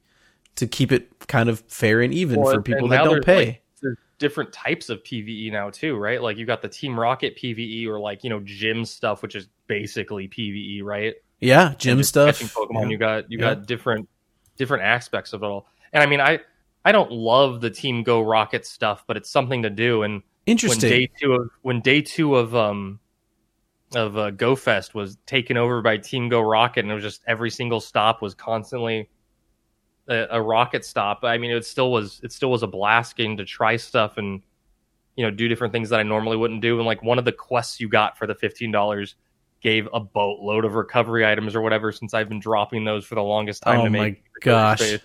to 0.55 0.67
keep 0.67 0.91
it 0.91 1.27
kind 1.27 1.49
of 1.49 1.61
fair 1.61 2.01
and 2.01 2.13
even 2.13 2.41
Well, 2.41 2.53
for 2.53 2.61
people 2.61 2.89
that 2.89 3.03
don't 3.03 3.23
pay. 3.23 3.45
like, 3.45 3.63
there's 3.81 3.97
different 4.19 4.51
types 4.53 4.89
of 4.89 5.03
PVE 5.03 5.51
now 5.51 5.69
too, 5.69 5.95
right? 5.95 6.21
Like 6.21 6.37
you 6.37 6.45
got 6.45 6.61
the 6.61 6.67
Team 6.69 6.99
Rocket 6.99 7.37
PVE 7.37 7.87
or 7.87 7.99
like, 7.99 8.23
you 8.23 8.29
know, 8.29 8.41
gym 8.43 8.85
stuff 8.85 9.23
which 9.23 9.35
is 9.35 9.47
basically 9.67 10.27
PVE, 10.27 10.83
right? 10.83 11.15
Yeah, 11.39 11.73
gym 11.77 12.03
stuff. 12.03 12.39
Pokemon. 12.39 12.83
Yeah. 12.83 12.89
You 12.89 12.97
got 12.97 13.31
you 13.31 13.39
Yeah. 13.39 13.55
got 13.55 13.65
different 13.65 14.09
different 14.57 14.83
aspects 14.83 15.33
of 15.33 15.41
it 15.41 15.45
all. 15.45 15.65
And 15.93 16.03
I 16.03 16.05
mean, 16.05 16.21
I 16.21 16.39
I 16.83 16.91
don't 16.91 17.11
love 17.11 17.61
the 17.61 17.69
Team 17.69 18.03
Go 18.03 18.21
Rocket 18.21 18.65
stuff, 18.65 19.03
but 19.07 19.17
it's 19.17 19.29
something 19.29 19.61
to 19.63 19.69
do. 19.69 20.03
And 20.03 20.23
when 20.69 20.79
day 20.89 21.09
two 21.19 21.33
of 21.33 21.49
when 21.61 21.81
day 21.81 22.01
two 22.01 22.35
of 22.35 22.55
um 22.55 22.99
of 23.93 24.17
uh, 24.17 24.31
Go 24.31 24.55
Fest 24.55 24.95
was 24.95 25.17
taken 25.25 25.57
over 25.57 25.81
by 25.81 25.97
Team 25.97 26.29
Go 26.29 26.41
Rocket, 26.41 26.81
and 26.81 26.91
it 26.91 26.95
was 26.95 27.03
just 27.03 27.21
every 27.27 27.49
single 27.49 27.79
stop 27.79 28.21
was 28.21 28.33
constantly 28.33 29.09
a, 30.07 30.27
a 30.31 30.41
rocket 30.41 30.85
stop. 30.85 31.19
I 31.23 31.37
mean, 31.37 31.51
it 31.51 31.65
still 31.65 31.91
was 31.91 32.19
it 32.23 32.31
still 32.31 32.51
was 32.51 32.63
a 32.63 32.67
blast 32.67 33.15
getting 33.15 33.37
to 33.37 33.45
try 33.45 33.75
stuff 33.75 34.17
and 34.17 34.41
you 35.15 35.25
know 35.25 35.31
do 35.31 35.47
different 35.47 35.73
things 35.73 35.89
that 35.89 35.99
I 35.99 36.03
normally 36.03 36.37
wouldn't 36.37 36.61
do. 36.61 36.77
And 36.77 36.85
like 36.85 37.03
one 37.03 37.19
of 37.19 37.25
the 37.25 37.31
quests 37.31 37.79
you 37.79 37.89
got 37.89 38.17
for 38.17 38.25
the 38.25 38.35
fifteen 38.35 38.71
dollars 38.71 39.15
gave 39.61 39.87
a 39.93 39.99
boatload 39.99 40.65
of 40.65 40.73
recovery 40.73 41.25
items 41.25 41.55
or 41.55 41.61
whatever. 41.61 41.91
Since 41.91 42.13
I've 42.13 42.29
been 42.29 42.39
dropping 42.39 42.83
those 42.83 43.05
for 43.05 43.15
the 43.15 43.23
longest 43.23 43.61
time 43.63 43.81
Oh 43.81 43.83
to 43.85 43.89
my 43.89 43.99
make 43.99 44.23
gosh. 44.41 44.79
space. 44.79 45.01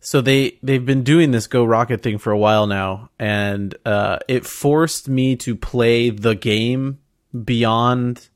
So 0.00 0.20
they 0.20 0.58
they've 0.62 0.84
been 0.84 1.02
doing 1.02 1.32
this 1.32 1.46
Go 1.46 1.64
Rocket 1.64 2.02
thing 2.02 2.18
for 2.18 2.30
a 2.32 2.38
while 2.38 2.66
now, 2.66 3.10
and 3.18 3.74
uh, 3.84 4.18
it 4.28 4.46
forced 4.46 5.08
me 5.08 5.36
to 5.36 5.56
play 5.56 6.10
the 6.10 6.34
game 6.34 6.98
beyond 7.44 8.28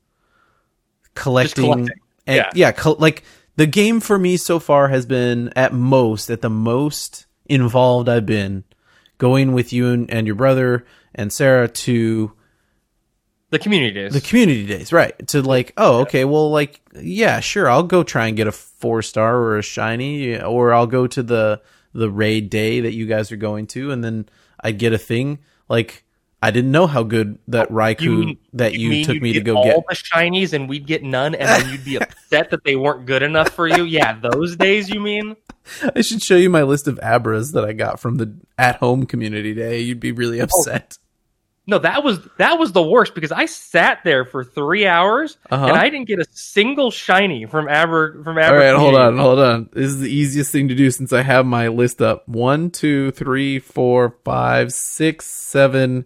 collecting. 1.15 1.63
collecting. 1.63 1.89
And, 2.27 2.35
Yeah. 2.37 2.49
yeah, 2.53 2.71
col- 2.71 2.97
like 2.99 3.23
the 3.55 3.65
game 3.65 3.99
for 3.99 4.17
me 4.17 4.37
so 4.37 4.59
far 4.59 4.87
has 4.89 5.05
been 5.05 5.51
at 5.55 5.73
most 5.73 6.29
at 6.29 6.41
the 6.41 6.49
most 6.49 7.25
involved 7.45 8.07
I've 8.09 8.25
been 8.25 8.63
going 9.17 9.53
with 9.53 9.71
you 9.73 9.89
and, 9.89 10.09
and 10.11 10.25
your 10.27 10.35
brother 10.35 10.85
and 11.15 11.31
Sarah 11.31 11.67
to 11.67 12.31
The 13.53 13.59
community 13.59 13.93
days. 13.93 14.13
the 14.13 14.21
community 14.21 14.65
days, 14.65 14.91
right? 14.91 15.27
To 15.29 15.41
like, 15.41 15.73
oh, 15.77 16.01
okay, 16.01 16.25
well, 16.25 16.49
like, 16.49 16.81
yeah, 16.99 17.39
sure, 17.39 17.69
I'll 17.69 17.83
go 17.83 18.03
try 18.03 18.27
and 18.27 18.35
get 18.35 18.47
a 18.47 18.51
four 18.51 19.01
star 19.01 19.35
or 19.37 19.57
a 19.57 19.61
shiny, 19.63 20.39
or 20.41 20.73
I'll 20.73 20.87
go 20.87 21.05
to 21.07 21.21
the 21.23 21.61
the 21.93 22.09
raid 22.09 22.49
day 22.49 22.79
that 22.81 22.93
you 22.93 23.05
guys 23.05 23.31
are 23.31 23.35
going 23.37 23.67
to, 23.67 23.91
and 23.91 24.03
then 24.03 24.27
I'd 24.59 24.79
get 24.79 24.91
a 24.93 24.97
thing. 24.97 25.37
Like, 25.69 26.03
I 26.41 26.49
didn't 26.51 26.71
know 26.71 26.87
how 26.87 27.03
good 27.03 27.37
that 27.47 27.69
oh, 27.69 27.75
Raikou 27.75 28.01
You- 28.29 28.37
that 28.53 28.73
you, 28.73 28.89
mean 28.89 29.05
took 29.05 29.21
me 29.21 29.33
to 29.33 29.41
go 29.41 29.55
all 29.57 29.63
get. 29.63 29.75
All 29.75 29.85
the 29.87 29.95
shinies 29.95 30.53
and 30.53 30.67
we'd 30.67 30.87
get 30.87 31.03
none, 31.03 31.35
and 31.35 31.47
then 31.47 31.71
you'd 31.71 31.85
be 31.85 31.95
upset 32.01 32.49
that 32.49 32.63
they 32.65 32.75
weren't 32.75 33.05
good 33.05 33.21
enough 33.23 33.49
for 33.51 33.67
you. 33.67 33.83
Yeah, 33.83 34.19
those 34.19 34.55
days 34.55 34.89
you 34.89 34.99
mean? 34.99 35.35
I 35.95 36.01
should 36.01 36.21
show 36.23 36.35
you 36.35 36.49
my 36.49 36.63
list 36.63 36.87
of 36.87 36.99
Abras 37.01 37.53
that 37.53 37.63
I 37.63 37.73
got 37.73 37.99
from 37.99 38.15
the 38.17 38.35
at 38.57 38.77
home 38.77 39.05
community 39.05 39.53
day. 39.53 39.79
You'd 39.79 39.99
be 39.99 40.11
really 40.11 40.41
Oh, 40.41 40.45
upset. 40.45 40.97
No, 41.65 41.79
that 41.79 42.03
was 42.03 42.19
that 42.37 42.59
was 42.59 42.73
the 42.73 42.83
worst 42.83 43.15
because 43.15 43.31
I 43.31 43.45
sat 43.45 43.99
there 44.03 44.25
for 44.25 44.43
three 44.43 44.85
hours 44.85 45.37
Uh-huh. 45.49 45.65
and 45.67 45.77
I 45.77 45.89
didn't 45.89 46.07
get 46.07 46.19
a 46.19 46.25
single 46.31 46.91
shiny 46.91 47.45
from 47.45 47.69
Abra 47.69 48.21
from 48.21 48.37
Abra. 48.37 48.47
All 48.49 48.55
right, 48.57 48.75
hold 48.75 48.95
on, 48.95 49.17
hold 49.17 49.39
on. 49.39 49.69
This 49.71 49.85
is 49.85 50.01
the 50.01 50.13
easiest 50.13 50.51
thing 50.51 50.67
to 50.67 50.75
do 50.75 50.91
since 50.91 51.13
I 51.13 51.21
have 51.21 51.45
my 51.45 51.69
list 51.69 52.01
up. 52.01 52.27
One, 52.27 52.69
two, 52.69 53.11
three, 53.11 53.59
four, 53.59 54.17
five, 54.25 54.73
six, 54.73 55.25
seven, 55.25 56.03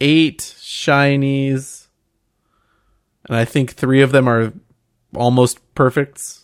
eight 0.00 0.38
shinies, 0.38 1.88
and 3.26 3.36
I 3.36 3.44
think 3.44 3.72
three 3.72 4.02
of 4.02 4.12
them 4.12 4.28
are 4.28 4.52
almost 5.16 5.58
perfects. 5.74 6.39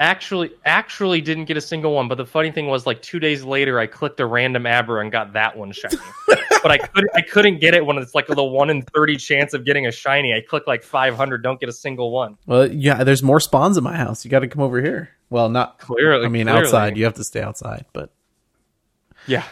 Actually, 0.00 0.50
actually 0.64 1.20
didn't 1.20 1.44
get 1.44 1.58
a 1.58 1.60
single 1.60 1.92
one. 1.94 2.08
But 2.08 2.14
the 2.16 2.24
funny 2.24 2.50
thing 2.50 2.68
was, 2.68 2.86
like 2.86 3.02
two 3.02 3.20
days 3.20 3.44
later, 3.44 3.78
I 3.78 3.86
clicked 3.86 4.18
a 4.18 4.24
random 4.24 4.66
Abra 4.66 5.02
and 5.02 5.12
got 5.12 5.34
that 5.34 5.54
one 5.56 5.72
shiny. 5.72 5.98
but 6.26 6.70
I 6.70 6.78
couldn't, 6.78 7.10
I 7.14 7.20
couldn't 7.20 7.60
get 7.60 7.74
it 7.74 7.84
when 7.84 7.98
it's 7.98 8.14
like 8.14 8.26
the 8.26 8.42
one 8.42 8.70
in 8.70 8.80
thirty 8.80 9.16
chance 9.16 9.52
of 9.52 9.66
getting 9.66 9.86
a 9.86 9.92
shiny. 9.92 10.32
I 10.32 10.40
click 10.40 10.66
like 10.66 10.82
five 10.82 11.14
hundred, 11.16 11.42
don't 11.42 11.60
get 11.60 11.68
a 11.68 11.72
single 11.72 12.10
one. 12.12 12.38
Well, 12.46 12.66
yeah, 12.72 13.04
there's 13.04 13.22
more 13.22 13.40
spawns 13.40 13.76
in 13.76 13.84
my 13.84 13.94
house. 13.94 14.24
You 14.24 14.30
got 14.30 14.38
to 14.40 14.48
come 14.48 14.62
over 14.62 14.80
here. 14.80 15.10
Well, 15.28 15.50
not 15.50 15.78
Clearly, 15.78 16.24
I 16.24 16.28
mean, 16.28 16.46
clearly. 16.46 16.62
outside. 16.64 16.96
You 16.96 17.04
have 17.04 17.14
to 17.14 17.24
stay 17.24 17.42
outside, 17.42 17.84
but 17.92 18.10
Yeah, 19.26 19.44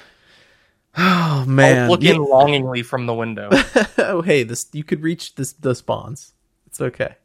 oh 0.97 1.45
man, 1.47 1.91
look 1.91 2.03
Yeah. 2.03 2.15
in 2.15 2.25
longingly 2.25 2.83
from 2.83 3.05
the 3.05 3.13
window. 3.15 3.51
oh 3.99 4.23
hey 4.23 4.45
this 4.45 4.67
you 4.73 4.83
could 4.83 5.03
reach 5.03 5.35
this 5.35 5.53
the 5.53 5.75
spawns 5.75 6.33
it's 6.67 6.81
okay 6.81 7.17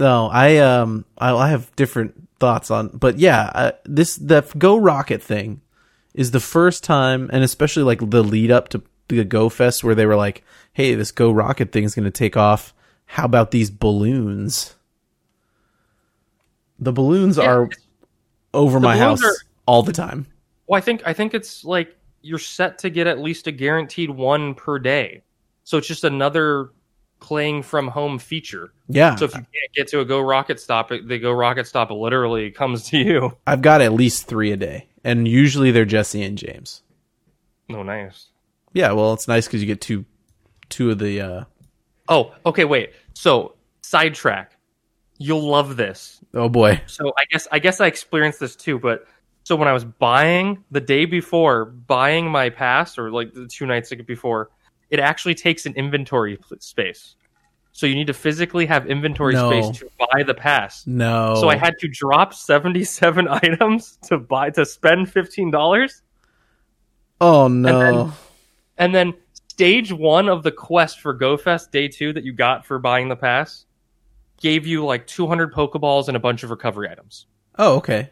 no 0.00 0.28
i 0.32 0.56
um 0.58 1.04
i, 1.18 1.30
I 1.32 1.48
have 1.50 1.74
different 1.76 2.28
thoughts 2.40 2.70
on 2.70 2.88
but 2.88 3.18
yeah 3.18 3.50
uh, 3.54 3.72
this 3.84 4.16
the 4.16 4.40
go 4.58 4.76
rocket 4.76 5.22
thing 5.22 5.60
is 6.14 6.32
the 6.32 6.40
first 6.40 6.82
time 6.82 7.30
and 7.32 7.44
especially 7.44 7.84
like 7.84 8.00
the 8.10 8.24
lead 8.24 8.50
up 8.50 8.68
to 8.70 8.82
the 9.08 9.24
go 9.24 9.48
fest 9.48 9.84
where 9.84 9.94
they 9.94 10.06
were 10.06 10.16
like 10.16 10.42
hey 10.72 10.94
this 10.94 11.12
go 11.12 11.30
rocket 11.30 11.70
thing 11.72 11.84
is 11.84 11.94
going 11.94 12.04
to 12.04 12.10
take 12.10 12.36
off. 12.36 12.72
How 13.06 13.24
about 13.24 13.50
these 13.50 13.70
balloons? 13.70 14.76
The 16.78 16.92
balloons 16.92 17.36
Yeah, 17.36 17.44
are 17.50 17.68
over 18.54 18.80
my 18.80 18.96
house 18.96 19.22
are- 19.22 19.34
all 19.66 19.82
the 19.82 19.92
time. 19.92 20.26
Well, 20.66 20.78
I 20.78 20.80
think 20.80 21.02
I 21.04 21.12
think 21.12 21.34
it's 21.34 21.64
like 21.64 21.96
you're 22.22 22.38
set 22.38 22.78
to 22.78 22.90
get 22.90 23.06
at 23.08 23.18
least 23.18 23.46
a 23.48 23.52
guaranteed 23.52 24.10
one 24.10 24.54
per 24.54 24.78
day. 24.78 25.22
So 25.64 25.78
it's 25.78 25.88
just 25.88 26.04
another 26.04 26.70
playing 27.20 27.62
from 27.62 27.86
home 27.88 28.18
feature. 28.18 28.72
yeah 28.88 29.14
So 29.14 29.26
if 29.26 29.32
you 29.32 29.40
can't 29.40 29.72
get 29.74 29.88
to 29.88 30.00
a 30.00 30.04
Go 30.04 30.20
Rocket 30.20 30.58
Stop, 30.58 30.90
it- 30.92 31.06
the 31.06 31.18
Go 31.18 31.32
Rocket 31.32 31.66
Stop 31.66 31.90
literally 31.90 32.50
comes 32.50 32.88
to 32.90 32.98
you. 32.98 33.36
i've 33.46 33.62
got 33.62 33.80
at 33.80 33.92
least 33.92 34.26
three 34.26 34.50
a 34.52 34.56
day 34.56 34.88
and 35.04 35.28
usually 35.28 35.70
they're 35.70 35.84
jesse 35.84 36.22
and 36.22 36.36
james 36.38 36.82
Oh, 37.72 37.84
nice. 37.84 38.26
Yeah, 38.72 38.90
well, 38.92 39.12
it's 39.12 39.28
nice 39.28 39.46
because 39.46 39.60
you 39.60 39.66
get 39.68 39.80
two, 39.80 40.04
two 40.70 40.90
of 40.90 40.98
the. 40.98 41.20
uh 41.20 41.44
Oh, 42.08 42.34
okay, 42.44 42.64
wait. 42.64 42.90
So 43.14 43.54
sidetrack. 43.82 44.56
You'll 45.18 45.48
love 45.48 45.76
this. 45.76 46.18
Oh 46.34 46.48
boy, 46.48 46.80
So 46.86 47.12
I 47.16 47.24
guess 47.30 47.46
I 47.52 47.58
guess 47.60 47.80
I 47.80 47.86
experienced 47.86 48.40
this 48.40 48.56
too, 48.56 48.78
but 48.80 49.06
so 49.44 49.54
when 49.54 49.68
I 49.68 49.72
was 49.72 49.84
buying 49.84 50.64
the 50.72 50.80
day 50.80 51.04
before 51.04 51.64
buying 51.66 52.28
my 52.28 52.50
pass 52.50 52.98
or 52.98 53.10
like 53.12 53.32
the 53.34 53.46
two 53.46 53.66
nights 53.66 53.92
before, 54.06 54.50
it 54.90 55.00
actually 55.00 55.34
takes 55.34 55.66
an 55.66 55.74
inventory 55.74 56.36
pl- 56.36 56.58
space. 56.60 57.14
So 57.72 57.86
you 57.86 57.94
need 57.94 58.08
to 58.08 58.12
physically 58.14 58.66
have 58.66 58.86
inventory 58.88 59.34
No. 59.34 59.50
space 59.50 59.78
to 59.78 59.88
buy 59.98 60.22
the 60.24 60.34
pass. 60.34 60.86
no. 60.86 61.36
So 61.36 61.48
I 61.48 61.56
had 61.56 61.78
to 61.78 61.88
drop 61.88 62.34
77 62.34 63.28
items 63.30 63.98
to 64.08 64.18
buy 64.18 64.50
to 64.50 64.66
spend 64.66 65.06
$15 65.06 66.02
Oh 67.20 67.48
no. 67.48 68.12
and 68.78 68.94
then 68.94 69.14
stage 69.50 69.92
1 69.92 70.28
of 70.28 70.42
the 70.42 70.50
quest 70.50 71.00
for 71.00 71.16
GoFest 71.16 71.70
day 71.70 71.86
2 71.86 72.12
that 72.14 72.24
you 72.24 72.32
got 72.32 72.64
for 72.66 72.78
buying 72.78 73.08
the 73.08 73.16
pass 73.16 73.66
gave 74.40 74.66
you 74.66 74.84
like 74.84 75.06
200 75.06 75.52
pokeballs 75.52 76.08
and 76.08 76.16
a 76.16 76.20
bunch 76.20 76.42
of 76.42 76.50
recovery 76.50 76.88
items. 76.90 77.26
oh 77.58 77.76
okay. 77.76 78.10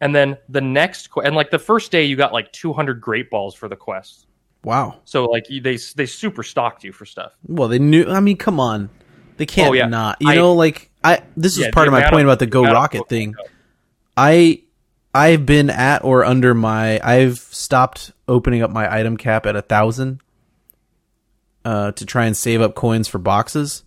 And 0.00 0.14
then 0.14 0.36
the 0.50 0.60
next, 0.60 1.08
and 1.24 1.34
like 1.34 1.50
the 1.50 1.58
first 1.58 1.90
day, 1.90 2.04
you 2.04 2.16
got 2.16 2.32
like 2.32 2.52
200 2.52 3.00
great 3.00 3.30
balls 3.30 3.54
for 3.54 3.66
the 3.66 3.76
quest. 3.76 4.25
Wow. 4.66 4.96
So 5.04 5.26
like 5.26 5.44
they 5.48 5.76
they 5.94 6.06
super 6.06 6.42
stocked 6.42 6.82
you 6.82 6.90
for 6.92 7.06
stuff. 7.06 7.32
Well, 7.46 7.68
they 7.68 7.78
knew. 7.78 8.10
I 8.10 8.18
mean, 8.18 8.36
come 8.36 8.58
on. 8.58 8.90
They 9.36 9.46
can't 9.46 9.70
Oh, 9.70 9.72
yeah. 9.74 9.86
not. 9.86 10.16
You 10.20 10.30
I- 10.30 10.34
know, 10.34 10.54
like 10.54 10.90
I. 11.04 11.22
This 11.36 11.52
is 11.56 11.60
Yeah, 11.66 11.70
part 11.70 11.86
of 11.86 11.92
my 11.92 12.02
point 12.10 12.22
of- 12.22 12.28
about 12.28 12.40
the 12.40 12.46
Go 12.48 12.62
amount 12.62 12.76
of 12.76 12.80
Rocket 12.82 13.08
thing. 13.08 13.36
I. 14.16 14.62
I've 15.14 15.46
been 15.46 15.70
at 15.70 16.02
or 16.04 16.24
under 16.24 16.52
my. 16.52 16.98
I've 17.02 17.38
stopped 17.38 18.10
opening 18.26 18.60
up 18.62 18.70
my 18.72 18.92
item 18.92 19.16
cap 19.16 19.46
at 19.46 19.54
a 19.54 19.62
thousand. 19.62 20.20
Uh, 21.64 21.92
to 21.92 22.04
try 22.04 22.26
and 22.26 22.36
save 22.36 22.60
up 22.60 22.74
coins 22.74 23.06
for 23.08 23.18
boxes, 23.18 23.84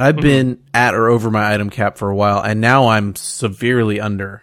I've 0.00 0.16
been 0.16 0.62
at 0.74 0.94
or 0.94 1.08
over 1.08 1.30
my 1.30 1.52
item 1.54 1.70
cap 1.70 1.96
for 1.96 2.10
a 2.10 2.14
while, 2.14 2.40
and 2.40 2.60
now 2.60 2.88
I'm 2.88 3.14
severely 3.16 4.00
under. 4.00 4.42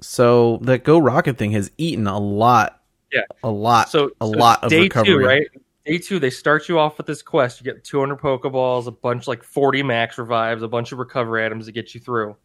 So 0.00 0.58
that 0.62 0.84
Go 0.84 0.98
Rocket 0.98 1.38
thing 1.38 1.52
has 1.52 1.70
eaten 1.78 2.06
a 2.06 2.18
lot. 2.18 2.80
Yeah. 3.12 3.22
a 3.42 3.50
lot. 3.50 3.88
So 3.88 4.10
a 4.20 4.24
so 4.24 4.30
lot 4.30 4.62
of 4.62 4.70
day 4.70 4.82
recovery. 4.82 5.06
two, 5.06 5.18
right? 5.18 5.46
Day 5.84 5.98
two, 5.98 6.18
they 6.18 6.30
start 6.30 6.68
you 6.68 6.78
off 6.78 6.96
with 6.98 7.06
this 7.06 7.22
quest. 7.22 7.60
You 7.60 7.64
get 7.64 7.82
200 7.82 8.16
Pokeballs, 8.20 8.86
a 8.86 8.92
bunch 8.92 9.26
like 9.26 9.42
40 9.42 9.82
max 9.82 10.18
revives, 10.18 10.62
a 10.62 10.68
bunch 10.68 10.92
of 10.92 10.98
recovery 10.98 11.44
items 11.44 11.66
to 11.66 11.72
get 11.72 11.94
you 11.94 12.00
through, 12.00 12.36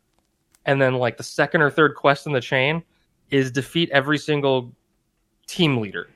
and 0.65 0.81
then 0.81 0.95
like 0.95 1.17
the 1.17 1.23
second 1.23 1.61
or 1.61 1.69
third 1.69 1.95
quest 1.95 2.25
in 2.25 2.33
the 2.33 2.41
chain 2.41 2.83
is 3.29 3.51
defeat 3.51 3.89
every 3.91 4.17
single 4.17 4.73
team 5.47 5.77
leader 5.77 6.09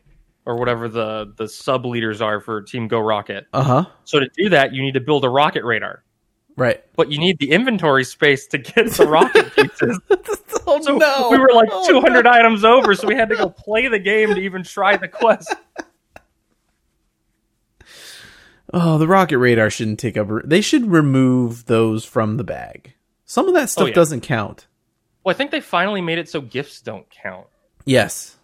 or 0.46 0.56
whatever 0.56 0.88
the 0.90 1.32
the 1.38 1.48
sub 1.48 1.86
leaders 1.86 2.22
are 2.22 2.40
for 2.42 2.62
Team 2.62 2.88
Go 2.88 3.00
Rocket. 3.00 3.46
Uh 3.54 3.64
huh. 3.64 3.86
So 4.04 4.20
to 4.20 4.28
do 4.36 4.50
that, 4.50 4.74
you 4.74 4.82
need 4.82 4.96
to 4.96 5.00
build 5.00 5.24
a 5.24 5.30
rocket 5.30 5.64
radar, 5.64 6.04
Right. 6.58 6.84
but 6.96 7.10
you 7.12 7.20
need 7.20 7.40
the 7.40 7.52
inventory 7.52 8.04
space 8.04 8.48
to 8.48 8.58
get 8.58 8.92
the 8.92 9.08
rocket 9.08 9.56
pieces. 9.56 10.00
oh 10.68 10.82
So 10.82 10.98
no! 10.98 11.30
we 11.32 11.38
were 11.38 11.52
like 11.54 11.70
Oh, 11.72 11.88
200 11.88 12.26
no. 12.26 12.32
items 12.32 12.66
over, 12.66 12.94
so 12.96 13.08
we 13.08 13.16
had 13.16 13.30
to 13.30 13.36
go 13.38 13.50
play 13.50 13.88
the 13.88 14.00
game 14.00 14.36
to 14.36 14.42
even 14.42 14.64
try 14.64 14.98
the 14.98 15.08
quest. 15.08 15.54
Oh, 18.72 19.00
the 19.00 19.08
rocket 19.08 19.40
radar 19.40 19.70
shouldn't 19.72 20.00
take 20.00 20.16
up. 20.16 20.28
They 20.46 20.62
should 20.62 20.92
remove 20.92 21.66
those 21.66 22.06
from 22.06 22.38
the 22.38 22.44
bag. 22.44 22.94
Some 23.26 23.48
of 23.48 23.56
that 23.56 23.64
oh, 23.64 23.66
stuff 23.66 23.84
Oh, 23.86 23.88
yeah. 23.88 23.94
doesn't 23.96 24.22
count. 24.22 24.68
Well, 25.24 25.34
I 25.34 25.38
think 25.38 25.50
they 25.52 25.60
finally 25.60 26.02
made 26.02 26.20
it 26.20 26.30
so 26.30 26.40
gifts 26.40 26.80
don't 26.82 27.10
count. 27.10 27.48
Yes, 27.86 28.38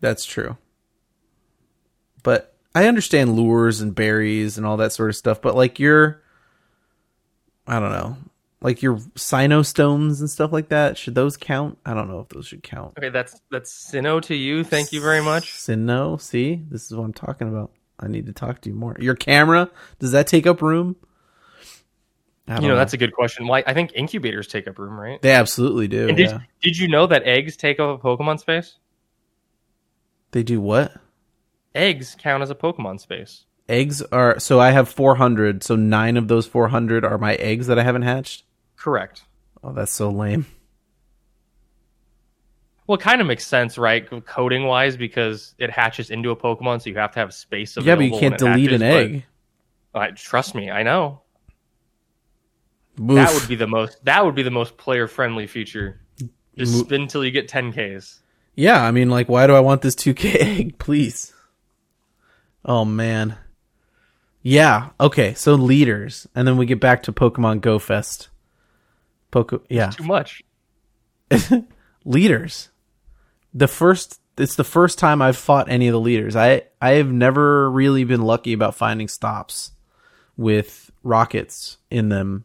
that's 0.00 0.24
true. 0.24 0.56
But 2.24 2.54
I 2.74 2.86
understand 2.88 3.36
lures 3.36 3.80
and 3.80 3.94
berries 3.94 4.58
and 4.58 4.66
all 4.66 4.76
that 4.78 4.92
sort 4.92 5.10
of 5.10 5.16
stuff. 5.16 5.40
But 5.40 5.54
like 5.54 5.78
your, 5.78 6.22
I 7.66 7.78
don't 7.78 7.92
know, 7.92 8.16
like 8.60 8.82
your 8.82 9.00
Sino 9.16 9.62
stones 9.62 10.20
and 10.20 10.30
stuff 10.30 10.52
like 10.52 10.68
that. 10.68 10.98
Should 10.98 11.14
those 11.14 11.36
count? 11.36 11.78
I 11.84 11.94
don't 11.94 12.08
know 12.08 12.20
if 12.20 12.28
those 12.28 12.46
should 12.46 12.62
count. 12.62 12.94
Okay, 12.98 13.10
that's 13.10 13.40
that's 13.50 13.90
Sinnoh 13.90 14.22
to 14.22 14.34
you. 14.34 14.64
Thank 14.64 14.92
you 14.92 15.00
very 15.00 15.22
much. 15.22 15.54
Sino, 15.54 16.16
see, 16.16 16.62
this 16.68 16.86
is 16.86 16.96
what 16.96 17.04
I'm 17.04 17.12
talking 17.12 17.48
about. 17.48 17.70
I 17.98 18.08
need 18.08 18.26
to 18.26 18.32
talk 18.32 18.62
to 18.62 18.70
you 18.70 18.74
more. 18.74 18.96
Your 18.98 19.14
camera 19.14 19.70
does 19.98 20.12
that 20.12 20.26
take 20.26 20.46
up 20.46 20.62
room? 20.62 20.96
You 22.58 22.66
know, 22.66 22.76
that's 22.76 22.94
a 22.94 22.96
good 22.96 23.12
question. 23.12 23.46
Why? 23.46 23.62
I 23.64 23.74
think 23.74 23.92
incubators 23.94 24.48
take 24.48 24.66
up 24.66 24.76
room, 24.78 24.98
right? 24.98 25.22
they 25.22 25.30
absolutely 25.30 25.86
do. 25.86 26.08
And 26.08 26.16
did 26.16 26.30
yeah. 26.30 26.40
did 26.60 26.76
you 26.76 26.88
know 26.88 27.06
that 27.06 27.22
eggs 27.22 27.56
take 27.56 27.78
up 27.78 28.02
a 28.02 28.02
Pokemon 28.02 28.40
space? 28.40 28.76
They 30.32 30.42
do 30.42 30.60
what? 30.60 30.92
Eggs 31.76 32.16
count 32.18 32.42
as 32.42 32.50
a 32.50 32.56
Pokemon 32.56 32.98
space. 32.98 33.44
Eggs 33.70 34.02
are 34.02 34.38
so 34.40 34.58
I 34.60 34.70
have 34.72 34.88
400. 34.88 35.62
So 35.62 35.76
nine 35.76 36.16
of 36.16 36.28
those 36.28 36.46
400 36.46 37.04
are 37.04 37.16
my 37.18 37.34
eggs 37.36 37.68
that 37.68 37.78
I 37.78 37.82
haven't 37.84 38.02
hatched. 38.02 38.44
Correct. 38.76 39.22
Oh, 39.62 39.72
that's 39.72 39.92
so 39.92 40.10
lame. 40.10 40.46
Well, 42.86 42.98
it 42.98 43.02
kind 43.02 43.20
of 43.20 43.26
makes 43.26 43.46
sense, 43.46 43.78
right? 43.78 44.04
Coding 44.26 44.64
wise, 44.64 44.96
because 44.96 45.54
it 45.58 45.70
hatches 45.70 46.10
into 46.10 46.30
a 46.30 46.36
Pokemon, 46.36 46.82
so 46.82 46.90
you 46.90 46.96
have 46.96 47.12
to 47.12 47.20
have 47.20 47.32
space 47.32 47.76
Yeah, 47.80 47.94
but 47.94 48.04
you 48.04 48.10
can't 48.10 48.22
when 48.22 48.32
it 48.32 48.38
delete 48.38 48.72
an 48.72 48.82
egg. 48.82 49.24
but- 49.92 50.00
I- 50.00 50.10
trust 50.10 50.54
me, 50.56 50.70
I 50.70 50.82
know. 50.82 51.22
That 52.96 53.32
would 53.32 53.48
be 53.48 53.54
the 53.54 53.66
most. 53.68 54.04
That 54.04 54.24
would 54.24 54.34
be 54.34 54.42
the 54.42 54.50
most 54.50 54.76
player 54.76 55.06
friendly 55.06 55.46
feature. 55.46 56.00
Just 56.58 56.74
Mo- 56.74 56.80
spin 56.82 57.02
until 57.02 57.24
you 57.24 57.30
get 57.30 57.48
10ks. 57.48 58.18
Yeah, 58.56 58.82
I 58.84 58.90
mean, 58.90 59.08
like, 59.08 59.28
why 59.28 59.46
do 59.46 59.54
I 59.54 59.60
want 59.60 59.82
this 59.82 59.94
2K 59.94 60.34
egg? 60.40 60.78
Please. 60.78 61.32
Oh 62.64 62.84
man. 62.84 63.36
Yeah. 64.42 64.90
Okay. 64.98 65.34
So 65.34 65.54
leaders, 65.54 66.26
and 66.34 66.46
then 66.46 66.56
we 66.56 66.66
get 66.66 66.80
back 66.80 67.02
to 67.04 67.12
Pokemon 67.12 67.60
Go 67.60 67.78
Fest. 67.78 68.28
Poke. 69.30 69.64
Yeah. 69.68 69.90
Too 69.90 70.04
much. 70.04 70.42
leaders. 72.04 72.70
The 73.54 73.68
first. 73.68 74.20
It's 74.38 74.56
the 74.56 74.64
first 74.64 74.98
time 74.98 75.20
I've 75.20 75.36
fought 75.36 75.70
any 75.70 75.88
of 75.88 75.92
the 75.92 76.00
leaders. 76.00 76.34
I 76.34 76.62
I 76.80 76.92
have 76.92 77.12
never 77.12 77.70
really 77.70 78.04
been 78.04 78.22
lucky 78.22 78.52
about 78.54 78.74
finding 78.74 79.08
stops 79.08 79.72
with 80.36 80.90
rockets 81.02 81.76
in 81.90 82.08
them, 82.08 82.44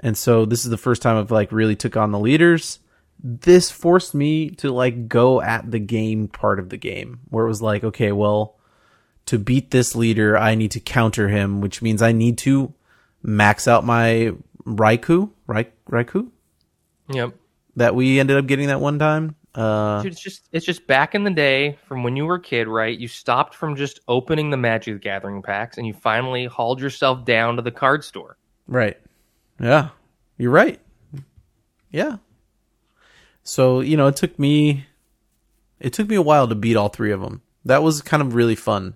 and 0.00 0.16
so 0.16 0.44
this 0.44 0.64
is 0.64 0.70
the 0.70 0.76
first 0.76 1.00
time 1.00 1.16
I've 1.16 1.30
like 1.30 1.52
really 1.52 1.76
took 1.76 1.96
on 1.96 2.12
the 2.12 2.18
leaders. 2.18 2.80
This 3.22 3.70
forced 3.70 4.14
me 4.14 4.50
to 4.50 4.70
like 4.70 5.08
go 5.08 5.40
at 5.40 5.70
the 5.70 5.78
game 5.78 6.28
part 6.28 6.58
of 6.58 6.68
the 6.68 6.76
game 6.76 7.20
where 7.30 7.46
it 7.46 7.48
was 7.48 7.62
like, 7.62 7.82
okay, 7.84 8.12
well, 8.12 8.58
to 9.26 9.38
beat 9.38 9.70
this 9.70 9.94
leader, 9.94 10.36
I 10.36 10.54
need 10.54 10.70
to 10.72 10.80
counter 10.80 11.28
him, 11.28 11.60
which 11.60 11.80
means 11.82 12.02
I 12.02 12.12
need 12.12 12.38
to 12.38 12.72
max 13.22 13.66
out 13.68 13.84
my 13.84 14.32
Raikou, 14.64 15.30
Rai- 15.46 15.72
Raikou 15.90 16.30
Yep. 17.10 17.34
that 17.76 17.94
we 17.94 18.18
ended 18.20 18.36
up 18.36 18.46
getting 18.46 18.68
that 18.68 18.80
one 18.80 18.98
time. 18.98 19.36
Uh, 19.54 20.02
Dude, 20.02 20.12
it's 20.12 20.20
just 20.20 20.48
it's 20.50 20.66
just 20.66 20.86
back 20.88 21.14
in 21.14 21.22
the 21.22 21.30
day 21.30 21.78
from 21.86 22.02
when 22.02 22.16
you 22.16 22.26
were 22.26 22.34
a 22.36 22.40
kid, 22.40 22.66
right? 22.66 22.98
You 22.98 23.06
stopped 23.06 23.54
from 23.54 23.76
just 23.76 24.00
opening 24.08 24.50
the 24.50 24.56
Magic 24.56 24.94
the 24.96 24.98
Gathering 24.98 25.42
packs 25.42 25.78
and 25.78 25.86
you 25.86 25.94
finally 25.94 26.46
hauled 26.46 26.80
yourself 26.80 27.24
down 27.24 27.56
to 27.56 27.62
the 27.62 27.70
card 27.70 28.02
store. 28.04 28.36
right. 28.66 28.98
Yeah. 29.60 29.90
You're 30.38 30.50
right. 30.50 30.80
Yeah. 31.92 32.16
So, 33.44 33.80
you 33.80 33.96
know, 33.96 34.08
it 34.08 34.16
took 34.16 34.38
me 34.38 34.86
it 35.78 35.92
took 35.92 36.08
me 36.08 36.16
a 36.16 36.22
while 36.22 36.48
to 36.48 36.54
beat 36.54 36.76
all 36.76 36.88
three 36.88 37.12
of 37.12 37.20
them. 37.20 37.42
That 37.64 37.82
was 37.82 38.02
kind 38.02 38.22
of 38.22 38.34
really 38.34 38.56
fun. 38.56 38.94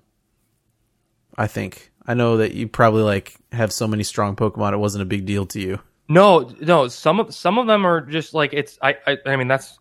I 1.39 1.47
think. 1.47 1.93
I 2.07 2.15
know 2.15 2.39
that 2.39 2.53
you 2.53 2.69
probably 2.69 3.03
like 3.03 3.37
have 3.53 3.73
so 3.73 3.87
many 3.87 4.03
strong 4.03 4.35
Pokemon 4.37 4.73
it 4.73 4.79
wasn't 4.79 5.03
a 5.03 5.07
big 5.07 5.25
deal 5.25 5.47
to 5.47 5.61
you. 5.61 5.79
No, 6.09 6.51
no, 6.61 6.89
some 6.89 7.21
of 7.21 7.35
some 7.35 7.59
of 7.59 7.67
them 7.67 7.87
are 7.87 8.01
just 8.01 8.35
like 8.35 8.53
it's 8.53 8.79
I 8.83 8.97
I, 9.07 9.19
I 9.25 9.37
mean 9.37 9.49
that's 9.49 9.79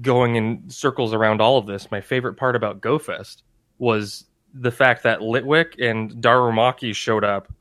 going 0.00 0.36
in 0.36 0.70
circles 0.70 1.12
around 1.12 1.40
all 1.40 1.58
of 1.58 1.66
this. 1.66 1.90
My 1.90 2.00
favorite 2.00 2.34
part 2.34 2.54
about 2.54 2.80
GoFest 2.80 3.42
was 3.78 4.24
the 4.54 4.70
fact 4.70 5.02
that 5.02 5.20
Litwick 5.20 5.82
and 5.84 6.12
Darumaka 6.22 6.94
showed 6.94 7.24
up 7.24 7.52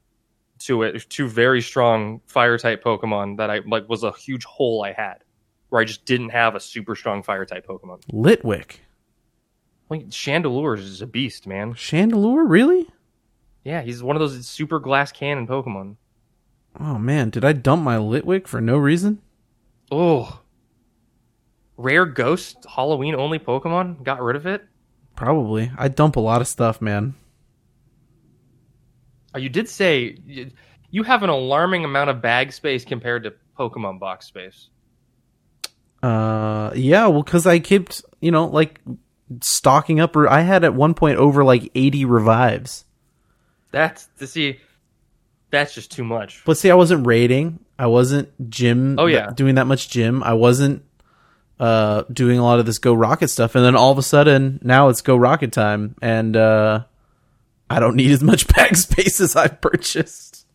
to 0.59 0.83
it 0.83 1.09
two 1.09 1.27
very 1.27 1.61
strong 1.61 2.21
fire 2.27 2.57
type 2.57 2.83
Pokemon 2.83 3.37
that 3.37 3.49
I 3.49 3.59
like 3.65 3.87
was 3.89 4.03
a 4.03 4.11
huge 4.11 4.43
hole 4.43 4.83
I 4.83 4.91
had 4.91 5.23
where 5.69 5.81
I 5.81 5.85
just 5.85 6.05
didn't 6.05 6.29
have 6.29 6.55
a 6.55 6.59
super 6.59 6.95
strong 6.95 7.23
fire 7.23 7.45
type 7.45 7.67
Pokemon. 7.67 8.01
Litwick. 8.11 8.77
Like 9.89 10.09
Chandelure 10.09 10.77
is 10.77 11.01
a 11.01 11.07
beast, 11.07 11.47
man. 11.47 11.73
Chandelure, 11.73 12.49
really? 12.49 12.87
Yeah, 13.67 13.81
he's 13.81 14.01
one 14.01 14.15
of 14.15 14.21
those 14.21 14.47
super 14.47 14.79
glass 14.79 15.11
cannon 15.11 15.45
Pokemon. 15.45 15.97
Oh 16.79 16.97
man, 16.97 17.29
did 17.29 17.43
I 17.43 17.51
dump 17.51 17.83
my 17.83 17.97
Litwick 17.97 18.47
for 18.47 18.61
no 18.61 18.77
reason? 18.77 19.21
Oh, 19.91 20.39
rare 21.75 22.05
ghost 22.05 22.65
Halloween 22.73 23.13
only 23.13 23.39
Pokemon. 23.39 24.03
Got 24.03 24.21
rid 24.21 24.37
of 24.37 24.45
it. 24.45 24.63
Probably. 25.17 25.69
I 25.77 25.89
dump 25.89 26.15
a 26.15 26.21
lot 26.21 26.39
of 26.39 26.47
stuff, 26.47 26.81
man. 26.81 27.15
Oh, 29.35 29.39
you 29.39 29.49
did 29.49 29.67
say 29.67 30.17
you- 30.25 31.03
have 31.03 31.23
an 31.23 31.29
alarming 31.29 31.83
amount 31.83 32.09
of 32.09 32.21
bag 32.21 32.53
space 32.53 32.85
compared 32.85 33.23
to 33.23 33.33
Pokemon 33.59 33.99
box 33.99 34.27
space. 34.27 34.69
Uh, 36.01 36.71
yeah, 36.73 37.07
well, 37.07 37.21
because 37.21 37.45
I 37.45 37.59
kept, 37.59 38.01
you 38.21 38.31
know, 38.31 38.45
like 38.45 38.79
stocking 39.41 39.99
up. 39.99 40.15
I 40.15 40.41
had 40.43 40.63
at 40.63 40.73
one 40.73 40.93
point 40.93 41.17
over 41.17 41.43
like 41.43 41.69
eighty 41.75 42.05
revives. 42.05 42.85
That's 43.71 44.07
to 44.19 44.27
see. 44.27 44.59
That's 45.49 45.73
just 45.73 45.91
too 45.91 46.03
much. 46.03 46.43
But 46.45 46.57
see, 46.57 46.69
I 46.69 46.75
wasn't 46.75 47.07
raiding. 47.07 47.59
I 47.79 47.87
wasn't 47.87 48.49
gym. 48.49 48.97
Oh, 48.99 49.05
yeah. 49.05 49.31
doing 49.33 49.55
that 49.55 49.67
much 49.67 49.89
gym. 49.89 50.23
I 50.23 50.33
wasn't 50.33 50.83
uh 51.59 52.03
doing 52.11 52.37
a 52.37 52.43
lot 52.43 52.59
of 52.59 52.65
this 52.65 52.77
go 52.77 52.93
rocket 52.93 53.29
stuff. 53.29 53.55
And 53.55 53.63
then 53.65 53.75
all 53.75 53.91
of 53.91 53.97
a 53.97 54.03
sudden, 54.03 54.59
now 54.63 54.89
it's 54.89 55.01
go 55.01 55.15
rocket 55.15 55.51
time, 55.51 55.95
and 56.01 56.35
uh 56.35 56.83
I 57.69 57.79
don't 57.79 57.95
need 57.95 58.11
as 58.11 58.23
much 58.23 58.47
bag 58.55 58.75
space 58.75 59.19
as 59.19 59.35
I've 59.35 59.59
purchased. 59.61 60.45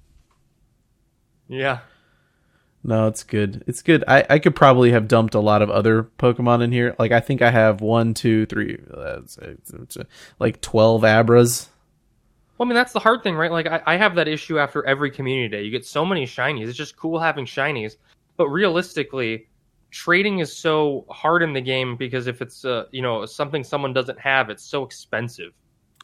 Yeah. 1.48 1.80
No, 2.84 3.06
it's 3.06 3.22
good. 3.22 3.62
It's 3.68 3.82
good. 3.82 4.02
I, 4.08 4.26
I 4.28 4.38
could 4.40 4.56
probably 4.56 4.90
have 4.90 5.06
dumped 5.06 5.34
a 5.36 5.40
lot 5.40 5.62
of 5.62 5.70
other 5.70 6.02
Pokemon 6.18 6.62
in 6.62 6.72
here. 6.72 6.96
Like 6.98 7.12
I 7.12 7.20
think 7.20 7.40
I 7.40 7.50
have 7.50 7.80
one, 7.80 8.12
two, 8.14 8.46
three, 8.46 8.78
uh, 8.92 9.20
like 10.40 10.60
twelve 10.60 11.02
Abras. 11.02 11.68
Well, 12.62 12.68
I 12.68 12.70
mean, 12.70 12.76
that's 12.76 12.92
the 12.92 13.00
hard 13.00 13.24
thing, 13.24 13.34
right? 13.34 13.50
Like, 13.50 13.66
I, 13.66 13.82
I 13.86 13.96
have 13.96 14.14
that 14.14 14.28
issue 14.28 14.60
after 14.60 14.86
every 14.86 15.10
community 15.10 15.48
day. 15.48 15.64
You 15.64 15.72
get 15.72 15.84
so 15.84 16.04
many 16.04 16.24
shinies. 16.24 16.68
It's 16.68 16.78
just 16.78 16.96
cool 16.96 17.18
having 17.18 17.44
shinies. 17.44 17.96
But 18.36 18.50
realistically, 18.50 19.48
trading 19.90 20.38
is 20.38 20.56
so 20.56 21.04
hard 21.10 21.42
in 21.42 21.54
the 21.54 21.60
game 21.60 21.96
because 21.96 22.28
if 22.28 22.40
it's, 22.40 22.64
uh, 22.64 22.84
you 22.92 23.02
know, 23.02 23.26
something 23.26 23.64
someone 23.64 23.92
doesn't 23.92 24.20
have, 24.20 24.48
it's 24.48 24.62
so 24.62 24.84
expensive. 24.84 25.50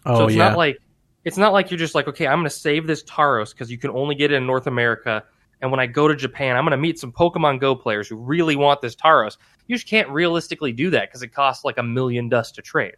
Oh 0.05 0.19
so 0.19 0.27
it's 0.27 0.35
yeah, 0.35 0.49
not 0.49 0.59
like 0.59 0.79
it's 1.25 1.37
not 1.37 1.53
like 1.53 1.71
you're 1.71 1.79
just 1.79 1.95
like, 1.95 2.09
okay, 2.09 2.27
I'm 2.27 2.39
going 2.39 2.51
to 2.51 2.51
save 2.51 2.89
this 2.89 3.05
Tauros 3.05 3.53
because 3.53 3.71
you 3.71 3.79
can 3.79 3.93
only 3.93 4.17
get 4.17 4.33
it 4.33 4.35
in 4.35 4.45
North 4.45 4.67
America. 4.67 5.23
And 5.61 5.71
when 5.71 5.79
I 5.79 5.87
go 5.87 6.09
to 6.09 6.17
Japan, 6.17 6.57
I'm 6.57 6.65
going 6.65 6.73
to 6.73 6.77
meet 6.77 6.99
some 6.99 7.13
Pokemon 7.13 7.61
Go 7.61 7.77
players 7.77 8.09
who 8.09 8.17
really 8.17 8.57
want 8.57 8.81
this 8.81 8.97
Tauros. 8.97 9.37
You 9.69 9.77
just 9.77 9.87
can't 9.87 10.09
realistically 10.09 10.73
do 10.73 10.91
that 10.91 11.09
because 11.09 11.23
it 11.23 11.29
costs 11.29 11.65
like 11.65 11.79
a 11.79 11.85
million 11.85 12.29
dust 12.29 12.57
to 12.57 12.63
trade. 12.63 12.97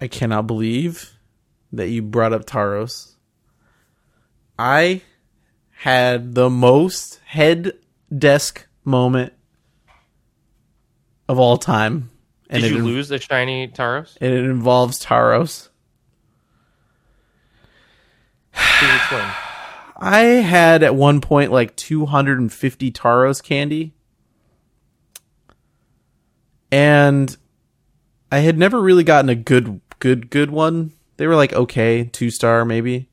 I 0.00 0.06
cannot 0.06 0.46
believe 0.46 1.13
that 1.76 1.88
you 1.88 2.02
brought 2.02 2.32
up 2.32 2.44
Tauros. 2.46 3.14
I 4.58 5.02
had 5.70 6.34
the 6.34 6.48
most 6.48 7.20
head 7.24 7.72
desk 8.16 8.66
moment 8.84 9.32
of 11.28 11.38
all 11.38 11.56
time. 11.56 12.10
Did 12.50 12.64
you 12.64 12.84
lose 12.84 13.08
the 13.08 13.18
shiny 13.18 13.68
Tauros? 13.68 14.16
And 14.20 14.32
it 14.32 14.44
involves 14.44 15.04
Tauros. 15.04 15.68
I 19.96 20.20
had 20.20 20.82
at 20.82 20.94
one 20.94 21.20
point 21.20 21.50
like 21.50 21.74
250 21.76 22.92
Tauros 22.92 23.42
candy. 23.42 23.94
And 26.70 27.36
I 28.30 28.40
had 28.40 28.58
never 28.58 28.80
really 28.80 29.04
gotten 29.04 29.28
a 29.28 29.34
good 29.34 29.80
good 29.98 30.30
good 30.30 30.50
one. 30.50 30.92
They 31.16 31.26
were 31.26 31.36
like 31.36 31.52
okay, 31.52 32.04
2 32.04 32.30
star 32.30 32.64
maybe. 32.64 33.08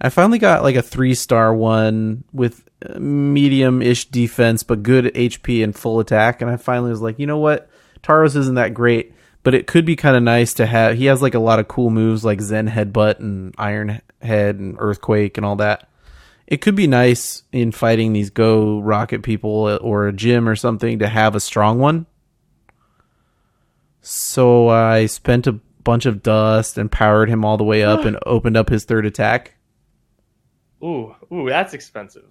I 0.00 0.08
finally 0.08 0.38
got 0.38 0.62
like 0.62 0.76
a 0.76 0.82
3 0.82 1.14
star 1.14 1.54
one 1.54 2.24
with 2.32 2.64
uh, 2.84 2.98
medium-ish 2.98 4.06
defense 4.06 4.62
but 4.62 4.82
good 4.82 5.06
HP 5.14 5.62
and 5.62 5.76
full 5.76 6.00
attack 6.00 6.40
and 6.40 6.50
I 6.50 6.56
finally 6.56 6.90
was 6.90 7.02
like, 7.02 7.18
"You 7.18 7.26
know 7.26 7.38
what? 7.38 7.68
Tauros 8.02 8.36
isn't 8.36 8.54
that 8.54 8.74
great, 8.74 9.14
but 9.42 9.54
it 9.54 9.66
could 9.66 9.84
be 9.84 9.96
kind 9.96 10.16
of 10.16 10.22
nice 10.22 10.54
to 10.54 10.66
have. 10.66 10.96
He 10.96 11.06
has 11.06 11.22
like 11.22 11.34
a 11.34 11.40
lot 11.40 11.58
of 11.58 11.68
cool 11.68 11.90
moves 11.90 12.24
like 12.24 12.40
Zen 12.40 12.68
Headbutt 12.68 13.18
and 13.18 13.54
Iron 13.58 14.00
Head 14.22 14.56
and 14.56 14.76
Earthquake 14.78 15.36
and 15.36 15.44
all 15.44 15.56
that. 15.56 15.88
It 16.46 16.60
could 16.60 16.74
be 16.74 16.86
nice 16.86 17.44
in 17.52 17.70
fighting 17.70 18.12
these 18.12 18.30
Go 18.30 18.80
Rocket 18.80 19.22
people 19.22 19.66
uh, 19.66 19.76
or 19.76 20.08
a 20.08 20.12
gym 20.12 20.48
or 20.48 20.56
something 20.56 20.98
to 20.98 21.08
have 21.08 21.34
a 21.34 21.40
strong 21.40 21.78
one. 21.78 22.06
So 24.02 24.68
uh, 24.68 24.72
I 24.72 25.06
spent 25.06 25.46
a 25.46 25.60
bunch 25.84 26.06
of 26.06 26.22
dust 26.22 26.78
and 26.78 26.90
powered 26.90 27.28
him 27.28 27.44
all 27.44 27.56
the 27.56 27.64
way 27.64 27.82
up 27.82 28.04
and 28.04 28.18
opened 28.26 28.56
up 28.56 28.68
his 28.68 28.84
third 28.84 29.06
attack. 29.06 29.54
Ooh, 30.82 31.14
ooh, 31.32 31.48
that's 31.48 31.74
expensive. 31.74 32.30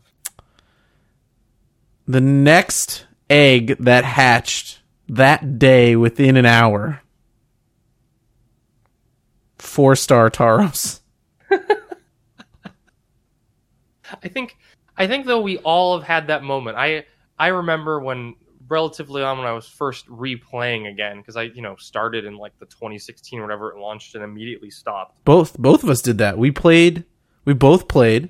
The 2.07 2.21
next 2.21 3.05
egg 3.29 3.77
that 3.79 4.03
hatched 4.03 4.81
that 5.07 5.59
day 5.59 5.95
within 5.95 6.35
an 6.37 6.45
hour. 6.45 7.01
Four 9.57 9.95
star 9.95 10.29
Tauros. 10.29 11.01
I 14.23 14.27
think 14.27 14.57
I 14.97 15.07
think 15.07 15.25
though 15.25 15.41
we 15.41 15.57
all 15.59 15.97
have 15.97 16.07
had 16.07 16.27
that 16.27 16.43
moment. 16.43 16.77
I 16.77 17.05
I 17.37 17.47
remember 17.47 17.99
when 17.99 18.35
relatively 18.69 19.23
on 19.23 19.37
when 19.37 19.47
I 19.47 19.51
was 19.51 19.67
first 19.67 20.07
replaying 20.07 20.89
again 20.89 21.17
because 21.17 21.35
I 21.35 21.43
you 21.43 21.61
know 21.61 21.75
started 21.75 22.25
in 22.25 22.37
like 22.37 22.57
the 22.59 22.65
2016 22.65 23.39
or 23.39 23.41
whatever 23.43 23.71
it 23.71 23.79
launched 23.79 24.15
and 24.15 24.23
immediately 24.23 24.69
stopped. 24.69 25.23
Both 25.25 25.57
both 25.57 25.83
of 25.83 25.89
us 25.89 26.01
did 26.01 26.19
that. 26.19 26.37
We 26.37 26.51
played 26.51 27.03
we 27.45 27.53
both 27.53 27.87
played 27.87 28.29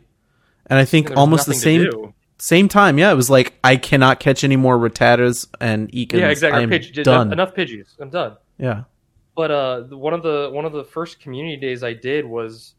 and 0.66 0.80
I 0.80 0.86
think 0.86 1.10
was 1.10 1.18
almost 1.18 1.46
the 1.46 1.54
same 1.54 2.14
same 2.38 2.68
time. 2.70 2.98
Yeah, 2.98 3.12
it 3.12 3.16
was 3.16 3.30
like 3.30 3.54
I 3.64 3.76
cannot 3.76 4.20
catch 4.20 4.44
any 4.44 4.56
more 4.56 4.78
Rattatas 4.78 5.48
and 5.60 5.92
Ekans. 5.92 6.20
Yeah, 6.20 6.30
exactly. 6.30 6.64
I'm 6.64 6.70
Pidge, 6.70 7.04
done. 7.04 7.34
Enough 7.34 7.54
Pidgeys. 7.54 8.00
I'm 8.00 8.10
done. 8.10 8.38
Yeah. 8.58 8.84
But 9.36 9.52
uh, 9.52 9.82
one 9.84 10.14
of 10.14 10.24
the 10.24 10.50
one 10.52 10.66
of 10.66 10.74
the 10.74 10.84
first 10.84 11.20
community 11.20 11.58
days 11.58 11.84
I 11.84 11.94
did 11.94 12.26
was 12.26 12.76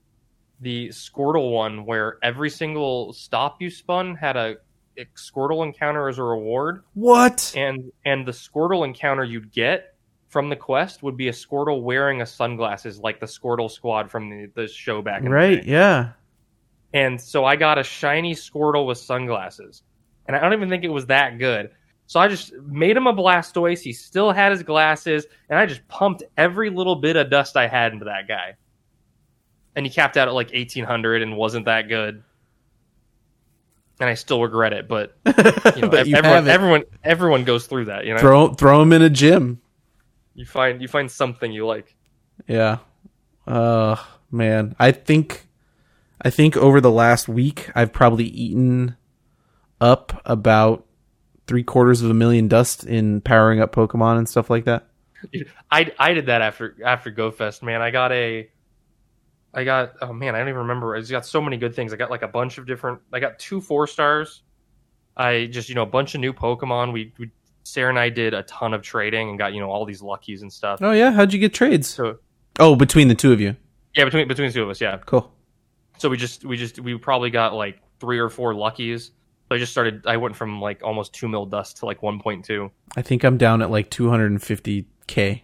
the 0.61 0.89
Squirtle 0.89 1.53
one, 1.53 1.87
where 1.87 2.19
every 2.23 2.51
single 2.51 3.13
stop 3.13 3.63
you 3.63 3.71
spun 3.71 4.15
had 4.15 4.37
a 4.37 4.57
Squirtle 5.17 5.65
encounter 5.65 6.09
as 6.09 6.19
a 6.19 6.23
reward, 6.23 6.83
What? 6.95 7.53
and 7.57 7.93
and 8.05 8.27
the 8.27 8.33
Squirtle 8.33 8.85
encounter 8.85 9.25
you'd 9.25 9.53
get 9.53 9.95
from 10.29 10.49
the 10.49 10.57
quest 10.57 11.03
would 11.03 11.17
be 11.17 11.29
a 11.29 11.33
Squirtle 11.33 11.83
wearing 11.83 12.23
a 12.23 12.27
sunglasses, 12.27 12.99
like 13.01 13.19
the 13.21 13.27
Squirtle 13.27 13.71
squad 13.71 14.11
from 14.11 14.31
the, 14.31 14.51
the 14.55 14.69
show 14.69 15.03
back 15.03 15.19
in 15.19 15.25
the 15.25 15.31
Right, 15.31 15.65
yeah. 15.65 16.13
And 16.93 17.21
so 17.21 17.45
I 17.45 17.57
got 17.57 17.79
a 17.79 17.83
shiny 17.83 18.35
Squirtle 18.35 18.87
with 18.87 18.99
sunglasses, 18.99 19.83
and 20.27 20.37
I 20.37 20.41
don't 20.41 20.53
even 20.53 20.69
think 20.69 20.85
it 20.85 20.89
was 20.89 21.07
that 21.07 21.39
good. 21.39 21.71
So 22.07 22.19
I 22.19 22.27
just 22.27 22.53
made 22.55 22.97
him 22.97 23.07
a 23.07 23.15
Blastoise. 23.15 23.81
He 23.81 23.93
still 23.93 24.33
had 24.33 24.51
his 24.51 24.65
glasses, 24.65 25.27
and 25.49 25.59
I 25.59 25.67
just 25.67 25.87
pumped 25.87 26.25
every 26.37 26.69
little 26.71 26.97
bit 26.97 27.15
of 27.17 27.31
dust 27.31 27.57
I 27.57 27.69
had 27.69 27.93
into 27.93 28.07
that 28.07 28.27
guy. 28.27 28.57
And 29.77 29.87
he 29.87 29.93
capped 29.93 30.17
out 30.17 30.27
at 30.27 30.35
like 30.35 30.51
eighteen 30.53 30.85
hundred 30.85 31.23
and 31.23 31.37
wasn't 31.37 31.67
that 31.67 31.89
good. 31.89 32.25
And 34.01 34.09
I 34.09 34.15
still 34.15 34.41
regret 34.43 34.73
it, 34.73 34.89
but 34.89 35.15
you 35.27 35.83
know, 35.83 35.89
But 35.91 36.07
you 36.07 36.17
everyone, 36.17 36.49
everyone, 36.49 36.85
everyone 37.05 37.45
goes 37.45 37.67
through 37.67 37.85
that. 37.87 38.07
You 38.07 38.15
know, 38.15 38.21
Throw 38.21 38.55
throw 38.55 38.81
him 38.81 38.93
in 38.95 39.03
a 39.03 39.11
gym. 39.11 39.61
you 40.35 40.47
find 40.47 40.81
you 40.81 40.89
find 40.89 41.11
something 41.11 41.53
you 41.53 41.67
like. 41.67 41.95
Yeah. 42.49 42.79
Uh 43.47 43.97
man, 44.31 44.75
I 44.79 44.93
think 44.93 45.49
I 46.23 46.31
think 46.31 46.57
over 46.57 46.81
the 46.81 46.91
last 46.91 47.29
week 47.29 47.71
I've 47.75 47.93
probably 47.93 48.25
eaten 48.25 48.97
up 49.81 50.21
about 50.25 50.87
three 51.47 51.63
quarters 51.63 52.01
of 52.03 52.11
a 52.11 52.15
million 52.15 52.49
dust 52.49 52.85
in 52.85 53.21
powering 53.21 53.61
up 53.61 53.75
Pokemon 53.75 54.17
and 54.19 54.29
stuff 54.29 54.49
like 54.49 54.65
that. 54.65 54.87
I 55.71 55.93
I 55.99 56.15
did 56.15 56.27
that 56.27 56.41
after 56.41 56.77
after 56.85 57.11
GoFest, 57.13 57.63
man. 57.63 57.83
I 57.83 57.91
got 57.91 58.13
a 58.13 58.49
I 59.53 59.65
got 59.65 59.95
oh 60.01 60.13
man, 60.13 60.35
I 60.35 60.39
don't 60.39 60.49
even 60.49 60.61
remember. 60.61 60.95
I 60.95 61.01
just 61.01 61.11
got 61.11 61.27
so 61.27 61.41
many 61.41 61.57
good 61.57 61.75
things. 61.75 61.93
I 61.93 61.97
got 61.97 62.11
like 62.11 62.23
a 62.23 62.29
bunch 62.29 62.59
of 62.59 62.67
different 62.67 63.01
I 63.13 63.21
got 63.21 63.39
two 63.39 63.61
four 63.61 63.87
stars. 63.87 64.43
I 65.17 65.47
just, 65.47 65.69
you 65.69 65.75
know, 65.75 65.83
a 65.83 65.87
bunch 65.87 66.15
of 66.15 66.21
new 66.21 66.33
Pokemon. 66.33 66.93
We, 66.93 67.13
we 67.19 67.31
Sarah 67.65 67.91
and 67.91 67.99
I 67.99 68.09
did 68.11 68.33
a 68.33 68.43
ton 68.45 68.73
of 68.75 68.83
trading 68.83 69.29
and 69.29 69.39
got, 69.39 69.53
you 69.53 69.61
know, 69.61 69.71
all 69.71 69.85
these 69.85 70.01
luckies 70.03 70.43
and 70.43 70.53
stuff. 70.53 70.81
Oh 70.83 70.93
yeah, 70.93 71.11
how'd 71.11 71.33
you 71.33 71.39
get 71.39 71.53
trades? 71.53 71.89
So 71.89 72.19
Oh, 72.59 72.77
between 72.77 73.09
the 73.09 73.15
two 73.15 73.33
of 73.33 73.41
you. 73.41 73.57
yeah, 73.95 74.05
between 74.05 74.29
between 74.29 74.49
the 74.49 74.55
two 74.55 74.63
of 74.63 74.71
us, 74.71 74.81
yeah. 74.81 74.99
Cool. 75.05 75.33
So 75.99 76.09
we 76.09 76.17
just 76.17 76.45
we 76.45 76.57
just 76.57 76.79
we 76.81 76.97
probably 76.97 77.31
got 77.31 77.55
like 77.55 77.81
three 77.99 78.19
or 78.19 78.29
four 78.31 78.55
luckies. 78.55 79.07
So 79.49 79.57
I 79.57 79.59
just 79.59 79.73
started 79.73 80.07
I 80.07 80.17
went 80.17 80.37
from 80.37 80.61
like 80.61 80.83
almost 80.83 81.13
two 81.13 81.29
mil 81.29 81.45
dust 81.45 81.79
to 81.79 81.87
like 81.87 82.03
one 82.03 82.21
point 82.21 82.45
two. 82.45 82.71
I 82.97 83.03
think 83.03 83.25
I'm 83.25 83.37
down 83.37 83.63
at 83.63 83.71
like 83.71 83.91
250k. 83.91 85.43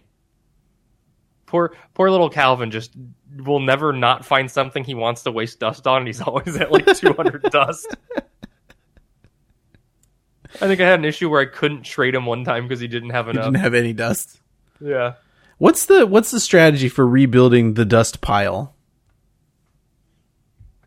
Poor 1.47 1.75
poor 1.95 2.11
little 2.11 2.29
Calvin 2.29 2.69
just 2.69 2.91
will 3.37 3.59
never 3.59 3.91
not 3.91 4.25
find 4.25 4.51
something 4.51 4.83
he 4.83 4.93
wants 4.93 5.23
to 5.23 5.31
waste 5.31 5.59
dust 5.59 5.87
on, 5.87 5.99
and 5.99 6.07
he's 6.07 6.21
always 6.27 6.55
at 6.57 6.71
like 6.71 6.85
200 6.85 7.41
dust. 7.43 7.95
I 10.55 10.67
think 10.67 10.79
I 10.79 10.87
had 10.87 10.99
an 10.99 11.05
issue 11.05 11.29
where 11.29 11.41
I 11.41 11.45
couldn't 11.45 11.83
trade 11.83 12.15
him 12.15 12.25
one 12.25 12.43
time 12.43 12.67
because 12.67 12.79
he 12.79 12.87
didn't 12.87 13.09
have 13.11 13.27
enough. 13.27 13.45
didn't 13.45 13.59
have 13.59 13.73
any 13.73 13.93
dust. 13.93 14.39
Yeah. 14.79 15.13
What's 15.57 15.85
the 15.85 16.05
what's 16.05 16.31
the 16.31 16.39
strategy 16.39 16.89
for 16.89 17.07
rebuilding 17.07 17.73
the 17.73 17.85
dust 17.85 18.21
pile? 18.21 18.75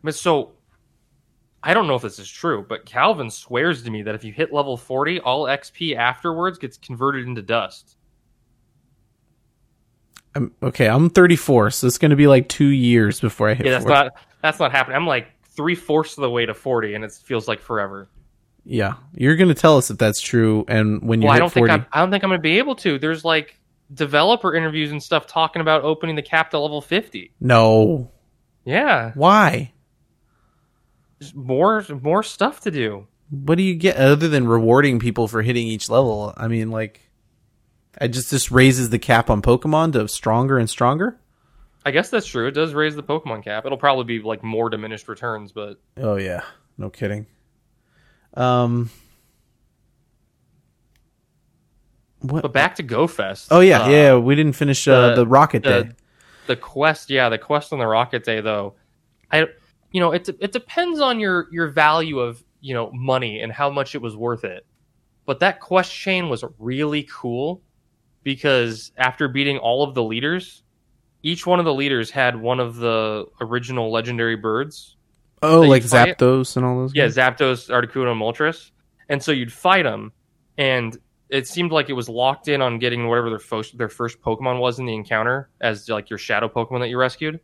So 0.09 0.53
I 1.63 1.73
don't 1.73 1.87
know 1.87 1.95
if 1.95 2.01
this 2.01 2.19
is 2.19 2.29
true, 2.29 2.65
but 2.67 2.85
Calvin 2.85 3.29
swears 3.29 3.83
to 3.83 3.91
me 3.91 4.01
that 4.03 4.15
if 4.15 4.23
you 4.23 4.31
hit 4.31 4.53
level 4.53 4.77
40, 4.77 5.19
all 5.19 5.45
XP 5.45 5.95
afterwards 5.95 6.57
gets 6.57 6.77
converted 6.77 7.27
into 7.27 7.41
dust. 7.41 7.97
I'm, 10.35 10.53
okay, 10.63 10.87
I'm 10.87 11.09
34, 11.09 11.71
so 11.71 11.87
it's 11.87 11.97
going 11.97 12.11
to 12.11 12.15
be 12.15 12.27
like 12.27 12.47
two 12.47 12.67
years 12.67 13.19
before 13.19 13.49
I 13.49 13.53
hit. 13.53 13.65
Yeah, 13.65 13.73
that's 13.73 13.83
40. 13.85 13.93
not 13.95 14.13
that's 14.41 14.59
not 14.59 14.71
happening. 14.71 14.95
I'm 14.95 15.05
like 15.07 15.27
three 15.49 15.75
fourths 15.75 16.17
of 16.17 16.21
the 16.21 16.29
way 16.29 16.45
to 16.45 16.53
40, 16.53 16.93
and 16.93 17.03
it 17.03 17.11
feels 17.11 17.47
like 17.47 17.59
forever. 17.59 18.09
Yeah, 18.63 18.95
you're 19.13 19.35
going 19.35 19.49
to 19.49 19.55
tell 19.55 19.77
us 19.77 19.89
if 19.89 19.97
that's 19.97 20.21
true, 20.21 20.65
and 20.67 21.01
when 21.01 21.21
you 21.21 21.27
Well, 21.27 21.35
I 21.35 21.39
don't 21.39 21.51
40, 21.51 21.71
think 21.71 21.81
I'm, 21.81 21.87
I 21.91 21.99
don't 21.99 22.11
think 22.11 22.23
I'm 22.23 22.29
going 22.29 22.39
to 22.39 22.43
be 22.43 22.59
able 22.59 22.75
to. 22.77 22.97
There's 22.99 23.25
like 23.25 23.59
developer 23.93 24.55
interviews 24.55 24.91
and 24.91 25.01
stuff 25.03 25.27
talking 25.27 25.61
about 25.61 25.83
opening 25.83 26.15
the 26.15 26.21
cap 26.21 26.51
to 26.51 26.59
level 26.59 26.79
50. 26.81 27.33
no, 27.39 28.11
Yeah, 28.63 29.11
why? 29.15 29.73
There's 31.19 31.35
more 31.35 31.85
more 32.01 32.23
stuff 32.23 32.61
to 32.61 32.71
do. 32.71 33.07
What 33.29 33.55
do 33.57 33.63
you 33.63 33.75
get 33.75 33.95
other 33.97 34.27
than 34.27 34.47
rewarding 34.47 34.99
people 34.99 35.27
for 35.27 35.41
hitting 35.41 35.67
each 35.67 35.89
level? 35.89 36.33
I 36.35 36.47
mean, 36.47 36.69
like, 36.71 37.09
it 37.99 38.09
just 38.09 38.29
just 38.29 38.51
raises 38.51 38.89
the 38.89 38.99
cap 38.99 39.29
on 39.29 39.41
Pokemon 39.41 39.93
to 39.93 40.07
stronger 40.07 40.57
and 40.57 40.69
stronger. 40.69 41.17
I 41.85 41.91
guess 41.91 42.09
that's 42.11 42.27
true. 42.27 42.47
It 42.47 42.51
does 42.51 42.73
raise 42.73 42.95
the 42.95 43.03
Pokemon 43.03 43.43
cap. 43.43 43.65
It'll 43.65 43.77
probably 43.77 44.03
be 44.05 44.23
like 44.23 44.43
more 44.43 44.69
diminished 44.69 45.07
returns, 45.07 45.51
but 45.51 45.79
Oh 45.97 46.15
yeah, 46.15 46.41
no 46.77 46.89
kidding. 46.89 47.25
Um, 48.35 48.89
what? 52.21 52.43
but 52.43 52.53
back 52.53 52.75
to 52.75 52.83
GoFest. 52.83 53.47
Oh 53.51 53.59
yeah, 53.61 53.83
Uh, 53.83 53.89
yeah. 53.89 54.17
We 54.17 54.35
didn't 54.35 54.53
finish 54.53 54.87
uh, 54.87 55.09
the, 55.09 55.15
the- 55.15 55.27
rocket 55.27 55.63
the, 55.63 55.83
day. 55.85 55.91
the 56.47 56.55
quest 56.55 57.09
yeah 57.09 57.29
the 57.29 57.37
quest 57.37 57.73
on 57.73 57.79
the 57.79 57.87
rocket 57.87 58.23
day 58.23 58.41
though 58.41 58.73
i 59.31 59.45
you 59.91 59.99
know 60.01 60.11
it, 60.11 60.27
it 60.39 60.51
depends 60.51 60.99
on 60.99 61.19
your 61.19 61.47
your 61.51 61.69
value 61.69 62.19
of 62.19 62.43
you 62.61 62.73
know 62.73 62.91
money 62.91 63.39
and 63.41 63.51
how 63.51 63.69
much 63.69 63.95
it 63.95 64.01
was 64.01 64.15
worth 64.15 64.43
it 64.43 64.65
but 65.25 65.39
that 65.39 65.59
quest 65.59 65.93
chain 65.93 66.29
was 66.29 66.43
really 66.59 67.07
cool 67.11 67.61
because 68.23 68.91
after 68.97 69.27
beating 69.27 69.57
all 69.57 69.83
of 69.83 69.93
the 69.95 70.03
leaders 70.03 70.63
each 71.23 71.45
one 71.45 71.59
of 71.59 71.65
the 71.65 71.73
leaders 71.73 72.09
had 72.09 72.35
one 72.35 72.59
of 72.59 72.75
the 72.77 73.25
original 73.41 73.91
legendary 73.91 74.35
birds 74.35 74.95
Oh, 75.43 75.61
like 75.61 75.83
Zapdos 75.83 76.55
and 76.55 76.65
all 76.65 76.77
those. 76.81 76.93
yeah 76.95 77.05
guys? 77.07 77.15
zapdos 77.15 77.69
articuno 77.69 78.11
and 78.11 78.21
moltres 78.21 78.71
and 79.09 79.21
so 79.23 79.31
you'd 79.31 79.51
fight 79.51 79.83
them 79.83 80.11
and 80.57 80.97
it 81.29 81.47
seemed 81.47 81.71
like 81.71 81.89
it 81.89 81.93
was 81.93 82.09
locked 82.09 82.47
in 82.47 82.61
on 82.61 82.77
getting 82.77 83.07
whatever 83.07 83.29
their 83.29 83.39
first 83.39 83.77
their 83.77 83.89
first 83.89 84.21
pokemon 84.21 84.59
was 84.59 84.79
in 84.79 84.85
the 84.85 84.93
encounter 84.93 85.49
as 85.61 85.87
like 85.89 86.09
your 86.09 86.19
shadow 86.19 86.47
pokemon 86.47 86.79
that 86.81 86.89
you 86.89 86.97
rescued 86.97 87.39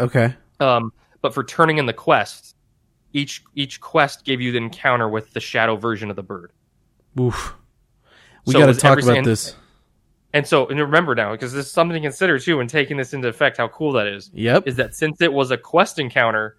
Okay. 0.00 0.34
um, 0.60 0.92
but 1.20 1.34
for 1.34 1.44
turning 1.44 1.76
in 1.78 1.86
the 1.86 1.92
quest, 1.92 2.56
each 3.12 3.42
each 3.54 3.80
quest 3.80 4.24
gave 4.24 4.40
you 4.40 4.52
the 4.52 4.58
encounter 4.58 5.08
with 5.08 5.32
the 5.32 5.40
shadow 5.40 5.76
version 5.76 6.08
of 6.08 6.16
the 6.16 6.22
bird. 6.22 6.50
Oof. 7.20 7.54
We 8.46 8.52
So 8.54 8.58
got 8.60 8.66
to 8.66 8.74
talk 8.74 9.02
about 9.02 9.14
sin- 9.16 9.24
this. 9.24 9.54
And 10.34 10.46
so, 10.46 10.66
and 10.66 10.80
remember 10.80 11.14
now, 11.14 11.32
because 11.32 11.52
this 11.52 11.66
is 11.66 11.72
something 11.72 11.94
to 11.94 12.00
consider 12.00 12.38
too 12.38 12.56
when 12.56 12.66
taking 12.66 12.96
this 12.96 13.12
into 13.12 13.28
effect, 13.28 13.58
how 13.58 13.68
cool 13.68 13.92
that 13.92 14.06
is. 14.06 14.30
Yep. 14.32 14.66
Is 14.66 14.76
that 14.76 14.94
since 14.94 15.20
it 15.20 15.32
was 15.32 15.50
a 15.50 15.58
quest 15.58 15.98
encounter, 15.98 16.56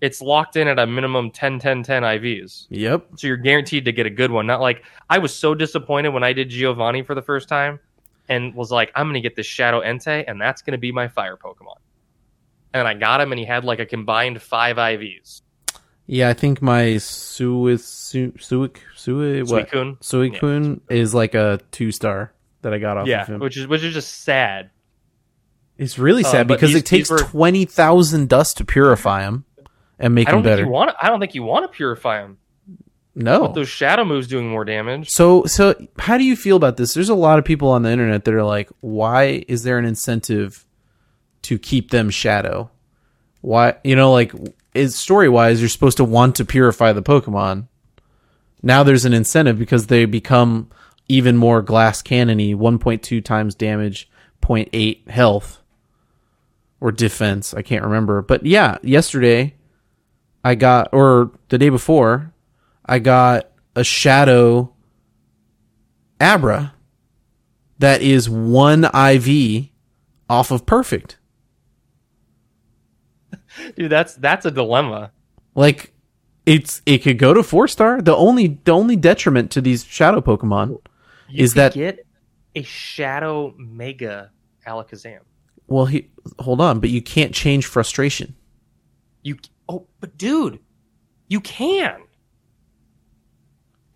it's 0.00 0.20
locked 0.20 0.56
in 0.56 0.68
at 0.68 0.78
a 0.78 0.86
minimum 0.86 1.30
10, 1.30 1.58
10, 1.58 1.82
10 1.82 2.02
IVs. 2.02 2.66
Yep. 2.68 3.06
So 3.16 3.26
you're 3.26 3.38
guaranteed 3.38 3.86
to 3.86 3.92
get 3.92 4.04
a 4.04 4.10
good 4.10 4.30
one. 4.30 4.46
Not 4.46 4.60
like 4.60 4.84
I 5.08 5.18
was 5.18 5.34
so 5.34 5.54
disappointed 5.54 6.10
when 6.10 6.22
I 6.22 6.34
did 6.34 6.50
Giovanni 6.50 7.02
for 7.02 7.14
the 7.14 7.22
first 7.22 7.48
time 7.48 7.80
and 8.28 8.54
was 8.54 8.70
like, 8.70 8.92
I'm 8.94 9.06
going 9.06 9.14
to 9.14 9.20
get 9.20 9.36
this 9.36 9.46
Shadow 9.46 9.80
Entei, 9.80 10.24
and 10.26 10.40
that's 10.40 10.62
going 10.62 10.72
to 10.72 10.78
be 10.78 10.92
my 10.92 11.08
fire 11.08 11.36
Pokemon. 11.36 11.76
And 12.72 12.88
I 12.88 12.94
got 12.94 13.20
him, 13.20 13.32
and 13.32 13.38
he 13.38 13.44
had 13.44 13.64
like 13.64 13.78
a 13.78 13.86
combined 13.86 14.42
five 14.42 14.76
IVs. 14.76 15.42
Yeah, 16.06 16.28
I 16.28 16.34
think 16.34 16.60
my 16.60 16.96
Suic 16.96 17.78
Suic 18.36 18.78
Suic 18.94 19.50
what 19.50 19.70
Suicune? 19.70 19.98
Suicune 20.00 20.80
is 20.90 21.14
like 21.14 21.34
a 21.34 21.60
two 21.70 21.92
star 21.92 22.34
that 22.64 22.74
I 22.74 22.78
got 22.78 22.96
off 22.98 23.06
Yeah, 23.06 23.22
of 23.22 23.28
him. 23.28 23.40
which 23.40 23.56
is 23.56 23.66
which 23.66 23.82
is 23.82 23.94
just 23.94 24.22
sad. 24.24 24.70
It's 25.78 25.98
really 25.98 26.24
Uh, 26.24 26.28
sad 26.28 26.46
because 26.46 26.74
it 26.74 26.84
takes 26.86 27.10
were- 27.10 27.18
twenty 27.18 27.64
thousand 27.64 28.28
dust 28.28 28.58
to 28.58 28.64
purify 28.64 29.22
them 29.22 29.44
and 29.98 30.14
make 30.14 30.28
I 30.28 30.32
them 30.32 30.42
better. 30.42 30.64
you 30.64 30.68
want. 30.68 30.90
I 31.00 31.08
don't 31.08 31.20
think 31.20 31.34
you 31.34 31.42
want 31.42 31.64
to 31.70 31.74
purify 31.74 32.20
him. 32.22 32.38
no. 33.16 33.52
Those 33.52 33.68
shadow 33.68 34.04
moves 34.04 34.26
doing 34.26 34.48
more 34.48 34.64
damage. 34.64 35.08
So 35.10 35.44
so 35.46 35.74
how 35.98 36.18
do 36.18 36.24
you 36.24 36.36
feel 36.36 36.56
about 36.56 36.76
this? 36.76 36.94
There's 36.94 37.08
a 37.08 37.14
lot 37.14 37.38
of 37.38 37.44
people 37.44 37.68
on 37.70 37.82
the 37.82 37.90
internet 37.90 38.24
that 38.24 38.34
are 38.34 38.42
like, 38.44 38.70
why 38.80 39.44
is 39.48 39.62
there 39.62 39.78
an 39.78 39.84
incentive 39.84 40.64
to 41.42 41.58
keep 41.58 41.90
them 41.90 42.10
shadow? 42.10 42.70
Why 43.40 43.76
you 43.84 43.94
know, 43.96 44.12
like 44.12 44.32
is 44.74 44.96
story 44.96 45.28
wise 45.28 45.60
you're 45.60 45.68
supposed 45.68 45.96
to 45.98 46.04
want 46.04 46.36
to 46.36 46.44
purify 46.44 46.92
the 46.92 47.02
Pokemon. 47.02 47.68
Now 48.62 48.82
there's 48.82 49.04
an 49.04 49.12
incentive 49.12 49.58
because 49.58 49.86
they 49.88 50.04
become 50.06 50.70
even 51.08 51.36
more 51.36 51.62
glass 51.62 52.02
cannony, 52.02 52.54
one 52.54 52.78
point 52.78 53.02
two 53.02 53.20
times 53.20 53.54
damage, 53.54 54.08
0.8 54.42 55.08
health. 55.08 55.60
Or 56.80 56.92
defense, 56.92 57.54
I 57.54 57.62
can't 57.62 57.84
remember. 57.84 58.20
But 58.20 58.44
yeah, 58.44 58.76
yesterday 58.82 59.54
I 60.44 60.54
got 60.54 60.90
or 60.92 61.30
the 61.48 61.56
day 61.56 61.70
before, 61.70 62.34
I 62.84 62.98
got 62.98 63.48
a 63.74 63.82
shadow 63.82 64.74
Abra 66.20 66.74
that 67.78 68.02
is 68.02 68.28
one 68.28 68.84
IV 68.84 69.68
off 70.28 70.50
of 70.50 70.66
perfect. 70.66 71.16
Dude, 73.76 73.90
that's 73.90 74.14
that's 74.14 74.44
a 74.44 74.50
dilemma. 74.50 75.12
Like 75.54 75.94
it's 76.44 76.82
it 76.84 76.98
could 76.98 77.18
go 77.18 77.32
to 77.32 77.42
four 77.42 77.66
star. 77.66 78.02
The 78.02 78.14
only 78.14 78.58
the 78.64 78.72
only 78.72 78.96
detriment 78.96 79.50
to 79.52 79.60
these 79.60 79.84
shadow 79.84 80.20
Pokemon 80.20 80.80
You 81.28 81.44
is 81.44 81.54
that 81.54 81.74
get 81.74 82.06
a 82.54 82.62
shadow 82.62 83.54
mega 83.56 84.30
Alakazam? 84.66 85.20
well 85.66 85.86
he 85.86 86.10
hold 86.38 86.60
on, 86.60 86.80
but 86.80 86.90
you 86.90 87.02
can't 87.02 87.34
change 87.34 87.66
frustration. 87.66 88.34
You 89.22 89.38
oh, 89.68 89.86
but 90.00 90.16
dude, 90.18 90.58
you 91.28 91.40
can. 91.40 92.02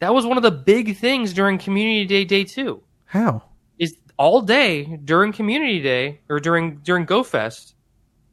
That 0.01 0.15
was 0.15 0.25
one 0.25 0.37
of 0.37 0.43
the 0.43 0.51
big 0.51 0.97
things 0.97 1.33
during 1.33 1.59
Community 1.59 2.05
Day 2.05 2.25
Day 2.25 2.45
Two. 2.45 2.83
How? 3.05 3.43
Is 3.79 3.97
all 4.17 4.41
day 4.43 4.99
during 5.05 5.33
Community 5.33 5.81
Day 5.81 6.21
or 6.29 6.41
during 6.41 6.77
during 6.79 7.07
GoFest, 7.07 7.75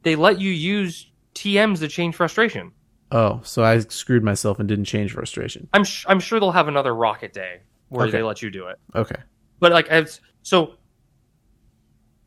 they 0.02 0.16
let 0.16 0.40
you 0.40 0.50
use 0.50 1.10
TMs 1.34 1.80
to 1.80 1.88
change 1.88 2.14
frustration. 2.14 2.72
Oh, 3.12 3.40
so 3.44 3.62
I 3.62 3.78
screwed 3.80 4.24
myself 4.24 4.58
and 4.58 4.68
didn't 4.68 4.86
change 4.86 5.12
frustration. 5.12 5.68
I'm 5.72 5.84
sh- 5.84 6.06
I'm 6.08 6.20
sure 6.20 6.40
they'll 6.40 6.52
have 6.52 6.68
another 6.68 6.94
Rocket 6.94 7.32
Day 7.32 7.60
where 7.88 8.06
Okay. 8.06 8.18
they 8.18 8.22
let 8.22 8.42
you 8.42 8.50
do 8.50 8.66
it. 8.68 8.78
Okay. 8.94 9.16
But 9.60 9.72
like, 9.72 9.86
it's, 9.90 10.20
so 10.42 10.74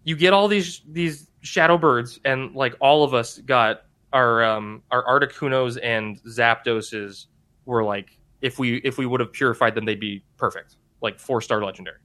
you 0.04 0.16
get 0.16 0.34
all 0.34 0.48
these 0.48 0.82
these 0.92 1.30
shadow 1.42 1.78
birds, 1.78 2.20
and 2.26 2.54
like 2.56 2.76
all 2.80 3.04
of 3.04 3.14
us 3.14 3.38
got 3.40 3.82
our 4.14 4.44
um 4.44 4.82
our 4.92 5.06
Articunos 5.06 5.78
and 5.84 6.22
Zapdoses 6.24 7.28
were 7.66 7.84
like 7.84 8.18
if 8.42 8.58
we 8.58 8.78
if 8.78 8.98
we 8.98 9.06
would 9.06 9.20
have 9.20 9.32
purified 9.32 9.76
them, 9.76 9.86
they'd 9.86 10.00
be 10.00 10.24
perfect, 10.38 10.78
like 11.02 11.20
four 11.20 11.42
star 11.42 11.64
legendary. 11.64 11.98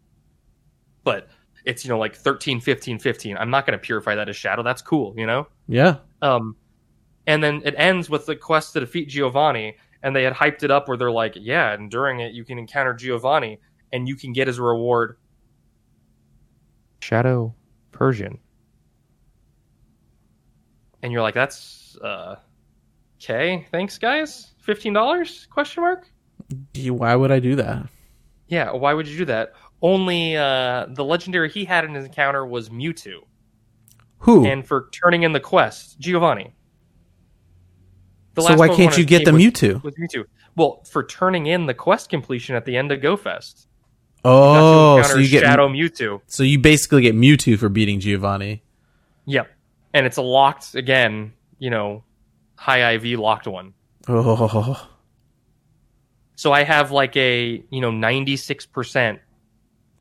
But 1.05 1.29
it's 1.65 1.85
you 1.85 1.89
know 1.89 1.99
like 1.99 2.15
13, 2.15 2.61
15, 2.61 2.99
15. 2.99 3.37
I'm 3.39 3.51
not 3.51 3.67
going 3.67 3.79
to 3.79 3.83
purify 3.83 4.15
that 4.17 4.29
as 4.29 4.37
shadow. 4.37 4.63
That's 4.63 4.83
cool, 4.83 5.15
you 5.17 5.27
know. 5.27 5.47
Yeah. 5.67 5.97
Um, 6.21 6.57
and 7.27 7.43
then 7.43 7.63
it 7.65 7.75
ends 7.79 8.11
with 8.11 8.27
the 8.27 8.37
quest 8.37 8.75
to 8.75 8.81
defeat 8.81 9.09
Giovanni, 9.09 9.77
and 10.05 10.15
they 10.15 10.23
had 10.23 10.35
hyped 10.35 10.63
it 10.63 10.71
up 10.71 10.87
where 10.87 10.99
they're 10.99 11.11
like, 11.11 11.33
yeah, 11.35 11.73
and 11.73 11.91
during 11.91 12.21
it 12.21 12.35
you 12.35 12.45
can 12.45 12.59
encounter 12.59 12.93
Giovanni, 12.95 13.59
and 13.93 14.07
you 14.07 14.15
can 14.15 14.33
get 14.33 14.47
as 14.47 14.59
a 14.59 14.63
reward 14.63 15.17
Shadow 17.01 17.55
Persian. 17.91 18.39
And 21.03 21.13
you're 21.13 21.23
like, 21.23 21.35
that's 21.35 21.97
uh, 22.03 22.37
okay. 23.23 23.67
Thanks, 23.71 23.99
guys. 23.99 24.55
Fifteen 24.59 24.93
dollars? 24.93 25.47
Question 25.51 25.83
mark. 25.83 26.09
Why 26.77 27.15
would 27.17 27.31
I 27.31 27.41
do 27.41 27.57
that? 27.57 27.87
Yeah. 28.49 28.73
Why 28.73 28.95
would 28.95 29.09
you 29.09 29.19
do 29.19 29.25
that? 29.27 29.55
Only 29.83 30.37
uh, 30.37 30.87
the 30.91 31.05
legendary 31.05 31.51
he 31.51 31.65
had 31.65 31.85
in 31.85 31.95
his 31.95 32.05
encounter 32.07 32.47
was 32.47 32.71
Mewtwo, 32.71 33.21
Who? 34.19 34.47
and 34.47 34.67
for 34.67 34.89
turning 34.93 35.25
in 35.25 35.33
the 35.33 35.41
quest, 35.41 35.99
Giovanni. 35.99 36.55
The 38.35 38.43
so 38.43 38.57
why 38.57 38.69
can't 38.69 38.97
you 38.99 39.05
get 39.05 39.25
the 39.25 39.31
Mewtwo? 39.31 39.83
with 39.83 39.97
Mewtwo. 39.97 40.25
Well, 40.57 40.83
for 40.91 41.05
turning 41.05 41.47
in 41.47 41.67
the 41.67 41.75
quest 41.75 42.11
completion 42.11 42.55
at 42.57 42.65
the 42.65 42.77
end 42.77 42.93
of 42.93 43.01
GoFest. 43.01 43.67
Oh, 44.25 45.03
so 45.03 45.19
you 45.19 45.29
get 45.29 45.43
Shadow 45.43 45.69
Mewtwo. 45.69 46.21
so 46.27 46.43
you 46.43 46.59
basically 46.59 47.03
get 47.03 47.15
Mewtwo 47.15 47.59
for 47.59 47.69
beating 47.69 48.01
Giovanni. 48.01 48.63
Yep. 49.27 49.51
And 49.93 50.07
it's 50.07 50.17
a 50.17 50.23
locked 50.23 50.75
again, 50.75 51.33
you 51.59 51.71
know, 51.71 52.05
high 52.57 52.95
IV 52.95 53.19
locked 53.19 53.47
one. 53.47 53.75
Oh, 54.09 54.89
So 56.37 56.53
I 56.53 56.65
have 56.65 56.91
like 56.91 57.17
a, 57.17 57.63
you 57.71 57.81
know, 57.81 57.91
96% 57.91 59.19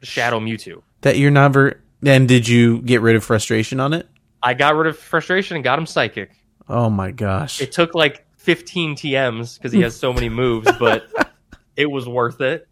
Shadow 0.02 0.40
Mewtwo. 0.40 0.82
that 1.02 1.18
you're 1.18 1.32
never. 1.32 1.82
And 2.06 2.28
did 2.28 2.48
you 2.48 2.82
get 2.82 3.02
rid 3.02 3.16
of 3.16 3.24
frustration 3.24 3.80
on 3.80 3.94
it? 3.94 4.08
I 4.42 4.54
got 4.54 4.76
rid 4.76 4.88
of 4.88 4.98
frustration 4.98 5.56
and 5.56 5.64
got 5.64 5.80
him 5.80 5.86
psychic. 5.86 6.32
Oh 6.70 6.90
my 6.90 7.12
gosh! 7.12 7.62
It 7.62 7.72
took 7.72 7.96
like 7.96 8.26
15 8.38 8.96
TMs 8.96 9.58
because 9.58 9.72
he 9.72 9.82
has 9.82 9.96
so 9.96 10.14
many 10.14 10.30
moves, 10.30 10.70
but 10.80 11.06
it 11.76 11.90
was 11.90 12.08
worth 12.08 12.42
it. 12.42 12.68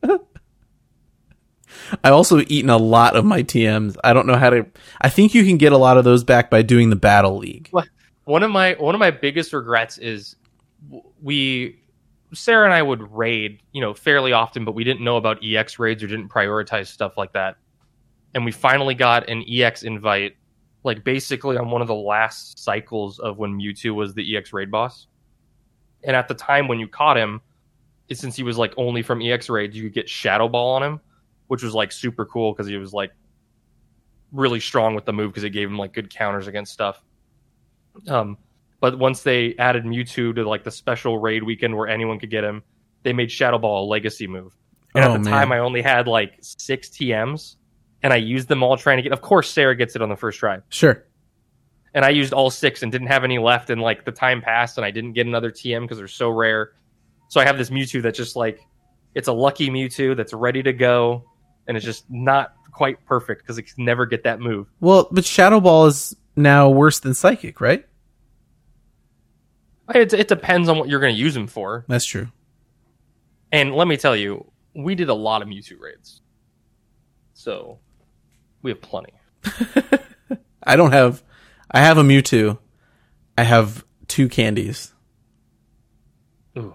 I 2.03 2.09
also 2.09 2.39
eaten 2.47 2.69
a 2.69 2.77
lot 2.77 3.15
of 3.15 3.25
my 3.25 3.43
TMs. 3.43 3.97
I 4.03 4.13
don't 4.13 4.27
know 4.27 4.35
how 4.35 4.49
to. 4.49 4.65
I 4.99 5.09
think 5.09 5.33
you 5.33 5.45
can 5.45 5.57
get 5.57 5.71
a 5.71 5.77
lot 5.77 5.97
of 5.97 6.03
those 6.03 6.23
back 6.23 6.49
by 6.49 6.61
doing 6.61 6.89
the 6.89 6.95
battle 6.95 7.37
league. 7.37 7.69
One 8.25 8.43
of 8.43 8.51
my 8.51 8.73
one 8.73 8.95
of 8.95 8.99
my 8.99 9.11
biggest 9.11 9.53
regrets 9.53 9.97
is 9.97 10.35
we 11.21 11.81
Sarah 12.33 12.65
and 12.65 12.73
I 12.73 12.81
would 12.81 13.11
raid, 13.11 13.61
you 13.71 13.81
know, 13.81 13.93
fairly 13.93 14.31
often, 14.31 14.65
but 14.65 14.73
we 14.73 14.83
didn't 14.83 15.01
know 15.01 15.17
about 15.17 15.43
EX 15.43 15.79
raids 15.79 16.01
or 16.03 16.07
didn't 16.07 16.29
prioritize 16.29 16.87
stuff 16.87 17.17
like 17.17 17.33
that. 17.33 17.57
And 18.33 18.45
we 18.45 18.51
finally 18.51 18.95
got 18.95 19.29
an 19.29 19.43
EX 19.49 19.83
invite, 19.83 20.37
like 20.83 21.03
basically 21.03 21.57
on 21.57 21.69
one 21.69 21.81
of 21.81 21.87
the 21.87 21.95
last 21.95 22.59
cycles 22.59 23.19
of 23.19 23.37
when 23.37 23.53
Mewtwo 23.53 23.93
was 23.93 24.13
the 24.13 24.35
EX 24.37 24.51
raid 24.53 24.71
boss. 24.71 25.07
And 26.03 26.15
at 26.15 26.27
the 26.27 26.33
time 26.33 26.67
when 26.67 26.79
you 26.79 26.87
caught 26.87 27.17
him, 27.17 27.41
since 28.11 28.35
he 28.35 28.43
was 28.43 28.57
like 28.57 28.73
only 28.77 29.01
from 29.03 29.21
EX 29.21 29.49
raids, 29.49 29.75
you 29.75 29.83
could 29.83 29.93
get 29.93 30.09
Shadow 30.09 30.47
Ball 30.49 30.75
on 30.75 30.83
him, 30.83 30.99
which 31.47 31.63
was 31.63 31.73
like 31.73 31.91
super 31.91 32.25
cool 32.25 32.51
because 32.53 32.67
he 32.67 32.77
was 32.77 32.93
like 32.93 33.11
really 34.31 34.59
strong 34.59 34.95
with 34.95 35.05
the 35.05 35.13
move 35.13 35.31
because 35.31 35.43
it 35.43 35.51
gave 35.51 35.67
him 35.69 35.77
like 35.77 35.93
good 35.93 36.09
counters 36.09 36.47
against 36.47 36.73
stuff. 36.73 37.03
Um, 38.07 38.37
but 38.79 38.97
once 38.97 39.21
they 39.23 39.55
added 39.59 39.83
Mewtwo 39.83 40.33
to 40.35 40.47
like 40.47 40.63
the 40.63 40.71
special 40.71 41.19
raid 41.19 41.43
weekend 41.43 41.75
where 41.75 41.87
anyone 41.87 42.19
could 42.19 42.31
get 42.31 42.43
him, 42.43 42.63
they 43.03 43.13
made 43.13 43.31
Shadow 43.31 43.57
Ball 43.59 43.85
a 43.85 43.87
legacy 43.87 44.27
move. 44.27 44.57
And 44.95 45.05
Oh, 45.05 45.09
at 45.09 45.13
the 45.13 45.19
man. 45.19 45.31
time, 45.31 45.51
I 45.51 45.59
only 45.59 45.81
had 45.81 46.07
like 46.07 46.33
six 46.41 46.89
TMs, 46.89 47.55
and 48.03 48.11
I 48.13 48.17
used 48.17 48.47
them 48.47 48.63
all 48.63 48.77
trying 48.77 48.97
to 48.97 49.03
get. 49.03 49.11
Of 49.11 49.21
course, 49.21 49.49
Sarah 49.49 49.75
gets 49.75 49.95
it 49.95 50.01
on 50.01 50.09
the 50.09 50.15
first 50.15 50.39
try, 50.39 50.59
Sure. 50.69 51.03
and 51.93 52.03
I 52.05 52.09
used 52.09 52.33
all 52.33 52.49
six 52.49 52.83
and 52.83 52.91
didn't 52.91 53.07
have 53.07 53.23
any 53.23 53.37
left. 53.39 53.69
And 53.69 53.81
like 53.81 54.05
the 54.05 54.11
time 54.11 54.41
passed, 54.41 54.77
and 54.77 54.85
I 54.85 54.91
didn't 54.91 55.13
get 55.13 55.27
another 55.27 55.51
TM 55.51 55.81
because 55.81 55.97
they're 55.97 56.07
so 56.07 56.29
rare. 56.29 56.71
So 57.29 57.39
I 57.39 57.45
have 57.45 57.57
this 57.57 57.69
Mewtwo 57.69 58.01
that's 58.01 58.17
just 58.17 58.35
like 58.35 58.59
it's 59.15 59.27
a 59.27 59.33
lucky 59.33 59.69
Mewtwo 59.69 60.15
that's 60.15 60.33
ready 60.33 60.63
to 60.63 60.73
go, 60.73 61.25
and 61.67 61.75
it's 61.77 61.85
just 61.85 62.05
not 62.09 62.53
quite 62.71 63.05
perfect 63.05 63.41
because 63.43 63.57
it 63.57 63.63
can 63.63 63.85
never 63.85 64.05
get 64.05 64.23
that 64.23 64.39
move. 64.39 64.67
Well, 64.79 65.07
but 65.11 65.25
Shadow 65.25 65.59
Ball 65.59 65.87
is 65.87 66.15
now 66.35 66.69
worse 66.69 66.99
than 66.99 67.13
Psychic, 67.13 67.59
right? 67.61 67.85
It, 69.93 70.13
it 70.13 70.27
depends 70.29 70.69
on 70.69 70.77
what 70.79 70.87
you're 70.87 71.01
going 71.01 71.13
to 71.13 71.19
use 71.19 71.33
them 71.33 71.47
for. 71.47 71.83
That's 71.89 72.05
true. 72.05 72.29
And 73.51 73.75
let 73.75 73.87
me 73.87 73.97
tell 73.97 74.15
you, 74.15 74.49
we 74.73 74.95
did 74.95 75.09
a 75.09 75.13
lot 75.13 75.41
of 75.41 75.49
Mewtwo 75.49 75.77
raids. 75.79 76.21
So 77.33 77.79
we 78.61 78.71
have 78.71 78.81
plenty. 78.81 79.13
I 80.63 80.75
don't 80.75 80.91
have. 80.91 81.23
I 81.69 81.79
have 81.79 81.97
a 81.97 82.03
Mewtwo. 82.03 82.57
I 83.37 83.43
have 83.43 83.85
two 84.07 84.27
candies. 84.29 84.93
Ooh. 86.57 86.73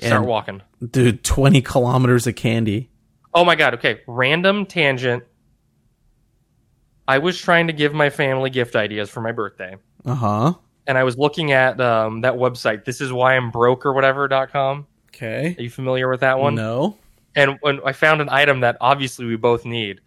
Start 0.00 0.20
And- 0.22 0.26
walking. 0.26 0.62
Dude, 0.90 1.22
20 1.22 1.62
kilometers 1.62 2.26
of 2.26 2.34
candy. 2.34 2.90
Oh 3.34 3.44
my 3.44 3.54
god, 3.54 3.74
okay. 3.74 4.00
Random 4.08 4.66
tangent. 4.66 5.22
I 7.06 7.18
was 7.18 7.38
trying 7.38 7.68
to 7.68 7.72
give 7.72 7.94
my 7.94 8.10
family 8.10 8.50
gift 8.50 8.74
ideas 8.76 9.10
for 9.10 9.20
my 9.20 9.32
birthday. 9.32 9.76
Uh 10.04 10.14
huh. 10.14 10.54
And 10.86 10.98
I 10.98 11.04
was 11.04 11.16
looking 11.16 11.52
at 11.52 11.80
um, 11.80 12.22
that 12.22 12.34
website, 12.34 12.84
this 12.84 13.00
is 13.00 13.12
why 13.12 13.36
I'm 13.36 13.50
broke 13.52 13.86
or 13.86 13.92
whatever.com. 13.92 14.86
Okay. 15.10 15.54
Are 15.56 15.62
you 15.62 15.70
familiar 15.70 16.08
with 16.10 16.20
that 16.20 16.40
one? 16.40 16.56
No. 16.56 16.96
And 17.36 17.58
when 17.60 17.80
I 17.84 17.92
found 17.92 18.20
an 18.20 18.28
item 18.28 18.60
that 18.60 18.76
obviously 18.80 19.24
we 19.26 19.36
both 19.36 19.64
need, 19.64 20.00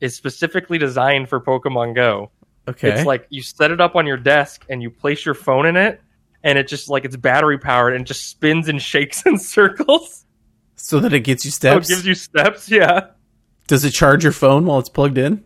is 0.00 0.14
specifically 0.16 0.78
designed 0.78 1.28
for 1.28 1.40
Pokemon 1.40 1.94
Go. 1.94 2.30
Okay. 2.68 2.90
It's 2.90 3.06
like 3.06 3.26
you 3.30 3.42
set 3.42 3.70
it 3.70 3.80
up 3.80 3.96
on 3.96 4.06
your 4.06 4.16
desk 4.18 4.64
and 4.68 4.82
you 4.82 4.90
place 4.90 5.24
your 5.24 5.34
phone 5.34 5.66
in 5.66 5.76
it, 5.76 6.00
and 6.44 6.58
it 6.58 6.68
just 6.68 6.88
like 6.88 7.04
it's 7.04 7.16
battery 7.16 7.58
powered 7.58 7.94
and 7.94 8.06
just 8.06 8.28
spins 8.28 8.68
and 8.68 8.80
shakes 8.80 9.22
in 9.26 9.38
circles. 9.38 10.24
so 10.76 11.00
that 11.00 11.12
it 11.12 11.20
gets 11.20 11.44
you 11.44 11.50
So 11.50 11.56
steps. 11.56 11.88
it 11.90 11.94
gives 11.94 12.06
you 12.06 12.14
steps, 12.14 12.70
yeah. 12.70 13.08
Does 13.66 13.84
it 13.84 13.90
charge 13.90 14.22
your 14.22 14.32
phone 14.32 14.64
while 14.66 14.78
it's 14.78 14.88
plugged 14.88 15.18
in? 15.18 15.44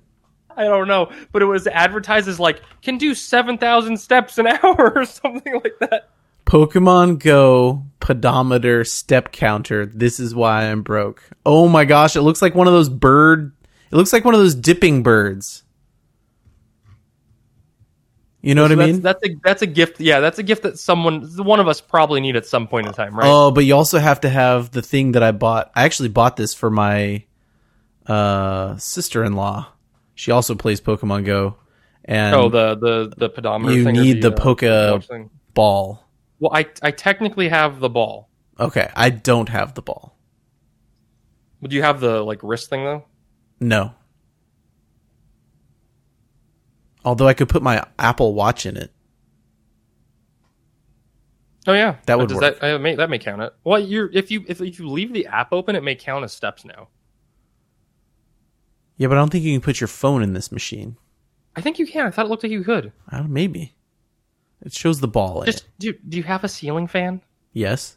I 0.56 0.64
don't 0.64 0.86
know, 0.86 1.10
but 1.32 1.40
it 1.42 1.46
was 1.46 1.66
advertised 1.66 2.28
as 2.28 2.38
like 2.38 2.60
can 2.82 2.98
do 2.98 3.14
seven 3.14 3.56
thousand 3.56 3.96
steps 3.98 4.36
an 4.38 4.46
hour 4.62 4.92
or 4.94 5.04
something 5.04 5.54
like 5.54 5.78
that. 5.80 6.10
Pokemon 6.44 7.18
Go 7.20 7.84
pedometer 8.00 8.84
step 8.84 9.32
counter. 9.32 9.86
This 9.86 10.20
is 10.20 10.34
why 10.34 10.64
I'm 10.64 10.82
broke. 10.82 11.22
Oh 11.46 11.68
my 11.68 11.84
gosh, 11.84 12.16
it 12.16 12.22
looks 12.22 12.42
like 12.42 12.54
one 12.54 12.66
of 12.66 12.72
those 12.74 12.88
bird. 12.88 13.52
It 13.92 13.96
looks 13.96 14.12
like 14.12 14.24
one 14.24 14.34
of 14.34 14.40
those 14.40 14.54
dipping 14.54 15.02
birds. 15.02 15.64
You 18.40 18.54
know 18.56 18.62
what 18.62 18.72
I 18.72 18.74
that's, 18.74 18.92
mean? 18.92 19.00
That's 19.02 19.24
a 19.24 19.28
that's 19.44 19.62
a 19.62 19.66
gift. 19.66 20.00
Yeah, 20.00 20.20
that's 20.20 20.38
a 20.38 20.42
gift 20.42 20.62
that 20.62 20.78
someone, 20.78 21.28
one 21.36 21.60
of 21.60 21.68
us, 21.68 21.80
probably 21.80 22.20
need 22.20 22.34
at 22.34 22.46
some 22.46 22.66
point 22.66 22.88
in 22.88 22.92
time, 22.92 23.14
right? 23.14 23.28
Oh, 23.28 23.52
but 23.52 23.64
you 23.64 23.76
also 23.76 23.98
have 23.98 24.22
to 24.22 24.30
have 24.30 24.72
the 24.72 24.82
thing 24.82 25.12
that 25.12 25.22
I 25.22 25.30
bought. 25.30 25.70
I 25.76 25.84
actually 25.84 26.08
bought 26.08 26.36
this 26.36 26.54
for 26.54 26.70
my 26.70 27.24
uh, 28.06 28.76
sister-in-law. 28.78 29.68
She 30.16 30.32
also 30.32 30.56
plays 30.56 30.80
Pokemon 30.80 31.24
Go, 31.24 31.56
and 32.04 32.34
oh, 32.34 32.48
the 32.48 32.74
the 32.74 33.14
the 33.16 33.28
pedometer. 33.28 33.76
you 33.76 33.92
need 33.92 34.22
the, 34.22 34.32
uh, 34.32 34.36
Poke 34.36 34.62
watch 34.62 35.08
ball. 35.54 36.04
Well, 36.40 36.50
I 36.52 36.66
I 36.82 36.90
technically 36.90 37.48
have 37.50 37.78
the 37.78 37.90
ball. 37.90 38.28
Okay, 38.58 38.90
I 38.96 39.10
don't 39.10 39.50
have 39.50 39.74
the 39.74 39.82
ball. 39.82 40.16
Would 41.60 41.72
you 41.72 41.82
have 41.82 42.00
the 42.00 42.22
like 42.22 42.40
wrist 42.42 42.70
thing 42.70 42.84
though? 42.84 43.04
No. 43.62 43.94
Although 47.04 47.28
I 47.28 47.34
could 47.34 47.48
put 47.48 47.62
my 47.62 47.84
Apple 47.98 48.34
Watch 48.34 48.66
in 48.66 48.76
it. 48.76 48.92
Oh 51.66 51.72
yeah, 51.72 51.96
That 52.06 52.18
would 52.18 52.28
Does 52.28 52.40
work. 52.40 52.60
That 52.60 52.74
uh, 52.74 52.78
may, 52.80 52.96
that 52.96 53.08
may 53.08 53.20
count 53.20 53.40
it. 53.40 53.54
Well, 53.62 53.78
you're 53.78 54.10
if 54.12 54.32
you 54.32 54.44
if, 54.48 54.60
if 54.60 54.80
you 54.80 54.88
leave 54.88 55.12
the 55.12 55.26
app 55.28 55.52
open, 55.52 55.76
it 55.76 55.84
may 55.84 55.94
count 55.94 56.24
as 56.24 56.32
steps 56.32 56.64
now. 56.64 56.88
Yeah, 58.96 59.06
but 59.06 59.16
I 59.16 59.20
don't 59.20 59.30
think 59.30 59.44
you 59.44 59.52
can 59.52 59.60
put 59.60 59.80
your 59.80 59.88
phone 59.88 60.22
in 60.22 60.32
this 60.32 60.50
machine. 60.50 60.96
I 61.54 61.60
think 61.60 61.78
you 61.78 61.86
can. 61.86 62.06
I 62.06 62.10
thought 62.10 62.26
it 62.26 62.28
looked 62.28 62.42
like 62.42 62.50
you 62.50 62.64
could. 62.64 62.92
I 63.08 63.18
don't 63.18 63.30
maybe. 63.30 63.74
It 64.60 64.72
shows 64.72 65.00
the 65.00 65.08
ball 65.08 65.42
in 65.42 65.46
Just 65.46 65.66
do. 65.78 65.92
Do 66.08 66.16
you 66.16 66.24
have 66.24 66.42
a 66.42 66.48
ceiling 66.48 66.88
fan? 66.88 67.20
Yes. 67.52 67.96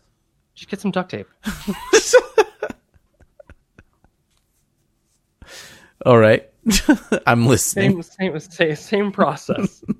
Just 0.53 0.69
get 0.69 0.79
some 0.79 0.91
duct 0.91 1.09
tape. 1.09 1.27
All 6.05 6.17
right. 6.17 6.47
I'm 7.27 7.47
listening. 7.47 8.01
Same 8.03 8.33
same 8.33 8.39
same, 8.39 8.75
same 8.75 9.11
process. 9.11 9.83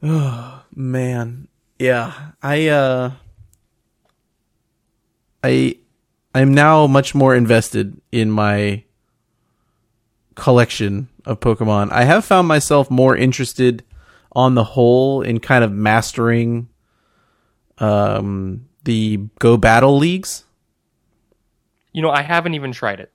Oh 0.00 0.62
man. 0.76 1.48
Yeah. 1.80 2.12
I 2.40 2.68
uh 2.68 3.12
I 5.42 5.76
I'm 6.34 6.54
now 6.54 6.86
much 6.86 7.14
more 7.16 7.34
invested 7.34 8.00
in 8.12 8.30
my 8.30 8.84
collection 10.36 11.08
of 11.24 11.40
Pokemon. 11.40 11.90
I 11.90 12.04
have 12.04 12.24
found 12.24 12.46
myself 12.46 12.92
more 12.92 13.16
interested 13.16 13.82
on 14.32 14.54
the 14.54 14.62
whole 14.62 15.22
in 15.22 15.40
kind 15.40 15.64
of 15.64 15.72
mastering 15.72 16.68
um 17.78 18.66
the 18.84 19.16
Go 19.40 19.56
Battle 19.56 19.98
Leagues. 19.98 20.44
you 21.92 22.02
know, 22.02 22.10
I 22.10 22.22
haven't 22.22 22.54
even 22.54 22.70
tried 22.70 23.00
it. 23.00 23.12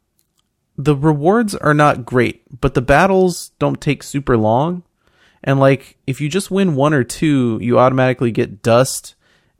The 0.77 0.95
rewards 0.95 1.55
are 1.55 1.73
not 1.73 2.05
great, 2.05 2.43
but 2.61 2.73
the 2.73 2.81
battles 2.81 3.51
don't 3.59 3.81
take 3.81 4.03
super 4.03 4.37
long. 4.37 4.83
And 5.43 5.59
like 5.59 5.97
if 6.07 6.21
you 6.21 6.29
just 6.29 6.51
win 6.51 6.75
one 6.75 6.93
or 6.93 7.03
two, 7.03 7.59
you 7.61 7.77
automatically 7.79 8.31
get 8.31 8.61
dust 8.61 9.15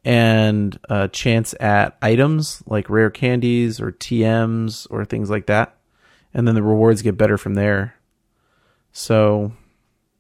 and 0.05 0.77
a 0.89 1.07
chance 1.07 1.53
at 1.59 1.97
items 2.01 2.63
like 2.65 2.89
rare 2.89 3.09
candies 3.09 3.79
or 3.79 3.91
TMs 3.91 4.87
or 4.89 5.05
things 5.05 5.29
like 5.29 5.45
that. 5.47 5.77
And 6.33 6.47
then 6.47 6.55
the 6.55 6.63
rewards 6.63 7.01
get 7.01 7.17
better 7.17 7.37
from 7.37 7.53
there. 7.53 7.95
So 8.91 9.51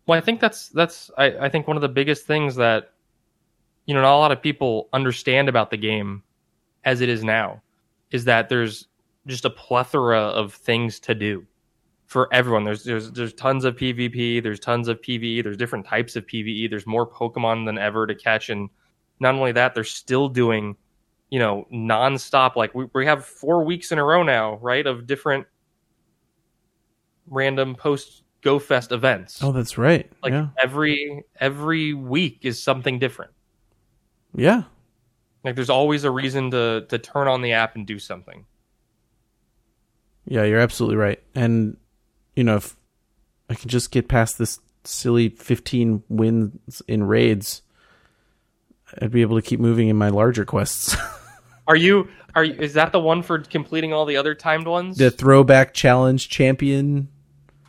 Well, 0.05 0.17
I 0.17 0.21
think 0.21 0.39
that's 0.39 0.69
that's 0.69 1.09
I, 1.17 1.25
I 1.45 1.49
think 1.49 1.67
one 1.67 1.77
of 1.77 1.81
the 1.81 1.89
biggest 1.89 2.25
things 2.25 2.55
that 2.55 2.91
you 3.85 3.93
know 3.93 4.01
not 4.01 4.15
a 4.15 4.19
lot 4.19 4.31
of 4.31 4.41
people 4.41 4.89
understand 4.93 5.49
about 5.49 5.71
the 5.71 5.77
game 5.77 6.23
as 6.85 7.01
it 7.01 7.09
is 7.09 7.23
now 7.23 7.61
is 8.11 8.25
that 8.25 8.49
there's 8.49 8.87
just 9.27 9.45
a 9.45 9.49
plethora 9.49 10.19
of 10.19 10.53
things 10.53 10.99
to 11.01 11.15
do 11.15 11.45
for 12.07 12.31
everyone. 12.33 12.63
There's 12.63 12.83
there's 12.83 13.11
there's 13.11 13.33
tons 13.33 13.63
of 13.65 13.75
PvP, 13.75 14.43
there's 14.43 14.59
tons 14.59 14.87
of 14.87 15.01
PvE, 15.01 15.43
there's 15.43 15.57
different 15.57 15.85
types 15.85 16.15
of 16.15 16.25
PvE, 16.27 16.69
there's 16.69 16.85
more 16.85 17.07
Pokemon 17.09 17.65
than 17.65 17.77
ever 17.77 18.05
to 18.07 18.15
catch 18.15 18.49
and 18.49 18.69
not 19.19 19.35
only 19.35 19.51
that, 19.53 19.73
they're 19.73 19.83
still 19.83 20.27
doing 20.29 20.75
you 21.29 21.39
know 21.39 21.65
nonstop 21.73 22.55
like 22.55 22.75
we, 22.75 22.85
we 22.93 23.05
have 23.05 23.25
4 23.25 23.63
weeks 23.63 23.91
in 23.91 23.97
a 23.99 24.03
row 24.03 24.21
now, 24.23 24.57
right, 24.57 24.85
of 24.85 25.07
different 25.07 25.47
random 27.27 27.75
post 27.75 28.23
Go 28.41 28.59
Fest 28.59 28.91
events 28.91 29.41
Oh, 29.41 29.51
that's 29.53 29.77
right. 29.77 30.11
like 30.21 30.33
yeah. 30.33 30.47
every 30.61 31.23
every 31.39 31.93
week 31.93 32.39
is 32.41 32.61
something 32.61 32.99
different 32.99 33.31
Yeah. 34.35 34.63
like 35.45 35.55
there's 35.55 35.69
always 35.69 36.03
a 36.03 36.11
reason 36.11 36.51
to 36.51 36.85
to 36.89 36.97
turn 36.99 37.27
on 37.29 37.41
the 37.41 37.53
app 37.53 37.75
and 37.77 37.87
do 37.87 37.97
something 37.97 38.45
Yeah, 40.25 40.43
you're 40.43 40.59
absolutely 40.59 40.97
right. 40.97 41.21
And 41.35 41.77
you 42.35 42.43
know, 42.43 42.55
if 42.57 42.75
I 43.49 43.55
can 43.55 43.69
just 43.69 43.91
get 43.91 44.07
past 44.07 44.37
this 44.37 44.59
silly 44.85 45.29
15 45.29 46.03
wins 46.09 46.81
in 46.87 47.03
raids, 47.03 47.61
I'd 49.01 49.11
be 49.11 49.21
able 49.21 49.35
to 49.35 49.41
keep 49.41 49.59
moving 49.59 49.87
in 49.89 49.95
my 49.95 50.09
larger 50.09 50.45
quests. 50.45 50.95
are 51.67 51.75
you 51.75 52.07
are 52.35 52.43
you 52.43 52.53
is 52.55 52.73
that 52.73 52.91
the 52.91 52.99
one 52.99 53.21
for 53.23 53.39
completing 53.39 53.93
all 53.93 54.05
the 54.05 54.17
other 54.17 54.35
timed 54.35 54.67
ones 54.67 54.97
the 54.97 55.09
throwback 55.09 55.73
challenge 55.73 56.27
champion. 56.27 57.07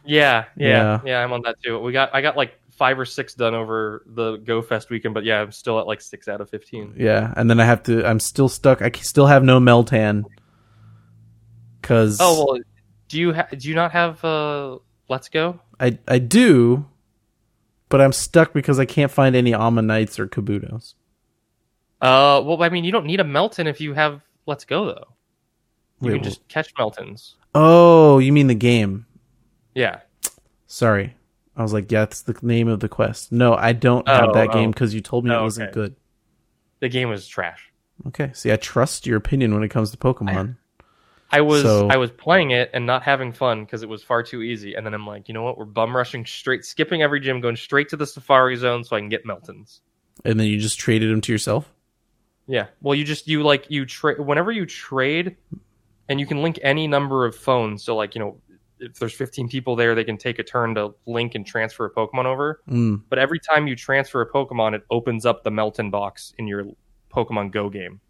yeah, 0.04 0.46
yeah 0.56 0.68
Yeah. 0.68 1.00
yeah 1.04 1.22
i'm 1.22 1.32
on 1.32 1.42
that 1.42 1.54
too 1.62 1.78
we 1.78 1.92
got 1.92 2.12
i 2.12 2.20
got 2.20 2.36
like 2.36 2.58
five 2.72 2.98
or 2.98 3.04
six 3.04 3.34
done 3.34 3.54
over 3.54 4.02
the 4.06 4.38
go 4.38 4.60
fest 4.62 4.90
weekend 4.90 5.14
but 5.14 5.22
yeah 5.22 5.40
i'm 5.40 5.52
still 5.52 5.78
at 5.78 5.86
like 5.86 6.00
six 6.00 6.26
out 6.26 6.40
of 6.40 6.50
15 6.50 6.94
Yeah, 6.96 7.32
and 7.36 7.48
then 7.48 7.60
I 7.60 7.64
have 7.66 7.84
to. 7.84 8.04
I'm 8.04 8.18
still 8.18 8.48
stuck. 8.48 8.82
I 8.82 8.90
still 8.90 9.26
have 9.26 9.44
no 9.44 9.60
Meltan. 9.60 10.24
Cause 11.84 12.18
oh 12.20 12.44
well 12.46 12.60
do 13.08 13.18
you 13.20 13.32
ha- 13.34 13.46
do 13.56 13.68
you 13.68 13.74
not 13.74 13.92
have 13.92 14.24
uh 14.24 14.78
let's 15.08 15.28
go 15.28 15.60
I 15.78 15.98
I 16.08 16.18
do, 16.18 16.86
but 17.90 18.00
I'm 18.00 18.12
stuck 18.12 18.52
because 18.54 18.78
I 18.80 18.86
can't 18.86 19.10
find 19.12 19.36
any 19.36 19.52
Omanytes 19.52 20.18
or 20.18 20.26
Kabutos. 20.26 20.94
uh 22.00 22.40
well 22.44 22.62
i 22.62 22.68
mean 22.70 22.84
you 22.84 22.90
don't 22.92 23.06
need 23.06 23.20
a 23.20 23.24
meltan 23.24 23.66
if 23.66 23.80
you 23.80 23.92
have 23.94 24.20
let's 24.46 24.64
go 24.64 24.86
though 24.86 25.08
you 26.00 26.08
Wait, 26.08 26.14
can 26.14 26.24
just 26.24 26.46
catch 26.48 26.74
meltans 26.74 27.34
Oh, 27.56 28.18
you 28.18 28.32
mean 28.32 28.48
the 28.48 28.54
game? 28.54 29.06
yeah 29.74 30.00
Sorry. 30.66 31.14
I 31.56 31.62
was 31.62 31.72
like, 31.72 31.92
yeah, 31.92 32.00
that's 32.00 32.22
the 32.22 32.34
name 32.42 32.66
of 32.66 32.80
the 32.80 32.88
quest. 32.88 33.30
No, 33.30 33.54
I 33.54 33.72
don't 33.72 34.08
have 34.08 34.30
Oh, 34.30 34.32
that 34.34 34.48
oh. 34.50 34.52
game 34.52 34.72
because 34.72 34.92
you 34.92 35.00
told 35.00 35.24
me 35.24 35.30
it 35.30 35.34
Oh, 35.36 35.44
wasn't 35.44 35.68
okay. 35.68 35.72
good. 35.74 35.94
the 36.80 36.88
game 36.88 37.10
was 37.10 37.28
trash 37.28 37.70
Okay, 38.08 38.32
see, 38.34 38.50
I 38.50 38.56
trust 38.56 39.06
your 39.06 39.16
opinion 39.16 39.54
when 39.54 39.62
it 39.62 39.68
comes 39.68 39.92
to 39.92 39.96
Pokemon. 39.96 40.56
I 41.34 41.40
was 41.40 41.62
So- 41.62 41.88
I 41.88 41.96
was 41.96 42.10
playing 42.10 42.52
it 42.52 42.70
and 42.72 42.86
not 42.86 43.02
having 43.02 43.32
fun 43.32 43.64
because 43.64 43.82
it 43.82 43.88
was 43.88 44.02
far 44.02 44.22
too 44.22 44.42
easy. 44.42 44.74
And 44.74 44.86
then 44.86 44.94
I'm 44.94 45.06
like, 45.06 45.28
you 45.28 45.34
know 45.34 45.42
what? 45.42 45.58
We're 45.58 45.64
bum 45.64 45.96
rushing 45.96 46.24
straight, 46.24 46.64
skipping 46.64 47.02
every 47.02 47.20
gym, 47.20 47.40
going 47.40 47.56
straight 47.56 47.88
to 47.88 47.96
the 47.96 48.06
Safari 48.06 48.56
Zone 48.56 48.84
so 48.84 48.94
I 48.96 49.00
can 49.00 49.08
get 49.08 49.24
Meltans. 49.24 49.80
And 50.24 50.38
then 50.38 50.46
you 50.46 50.58
just 50.60 50.78
traded 50.78 51.10
them 51.10 51.20
to 51.22 51.32
yourself. 51.32 51.72
Yeah. 52.46 52.66
Well, 52.80 52.94
you 52.94 53.04
just 53.04 53.26
you 53.26 53.42
like 53.42 53.66
you 53.68 53.84
trade 53.86 54.20
whenever 54.20 54.52
you 54.52 54.66
trade, 54.66 55.36
and 56.08 56.20
you 56.20 56.26
can 56.26 56.42
link 56.42 56.58
any 56.62 56.86
number 56.86 57.24
of 57.26 57.34
phones. 57.34 57.82
So 57.82 57.96
like 57.96 58.14
you 58.14 58.20
know, 58.20 58.40
if 58.78 58.98
there's 58.98 59.14
15 59.14 59.48
people 59.48 59.76
there, 59.76 59.94
they 59.94 60.04
can 60.04 60.18
take 60.18 60.38
a 60.38 60.42
turn 60.42 60.74
to 60.74 60.94
link 61.06 61.34
and 61.34 61.46
transfer 61.46 61.86
a 61.86 61.90
Pokemon 61.90 62.26
over. 62.26 62.60
Mm. 62.68 63.02
But 63.08 63.18
every 63.18 63.40
time 63.40 63.66
you 63.66 63.74
transfer 63.74 64.20
a 64.20 64.30
Pokemon, 64.30 64.74
it 64.74 64.82
opens 64.90 65.26
up 65.26 65.42
the 65.42 65.50
Meltan 65.50 65.90
box 65.90 66.34
in 66.38 66.46
your 66.46 66.66
Pokemon 67.12 67.50
Go 67.50 67.70
game. 67.70 68.00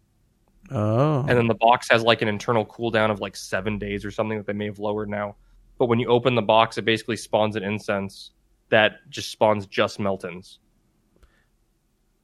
Oh, 0.71 1.19
and 1.19 1.37
then 1.37 1.47
the 1.47 1.55
box 1.55 1.89
has 1.89 2.03
like 2.03 2.21
an 2.21 2.27
internal 2.27 2.65
cooldown 2.65 3.11
of 3.11 3.19
like 3.19 3.35
seven 3.35 3.77
days 3.77 4.03
or 4.03 4.11
something 4.11 4.37
that 4.37 4.47
they 4.47 4.53
may 4.53 4.65
have 4.65 4.79
lowered 4.79 5.09
now. 5.09 5.35
But 5.77 5.87
when 5.87 5.99
you 5.99 6.07
open 6.07 6.35
the 6.35 6.41
box, 6.41 6.77
it 6.77 6.85
basically 6.85 7.17
spawns 7.17 7.55
an 7.55 7.63
incense 7.63 8.31
that 8.69 9.07
just 9.09 9.31
spawns 9.31 9.67
just 9.67 9.99
Meltans. 9.99 10.57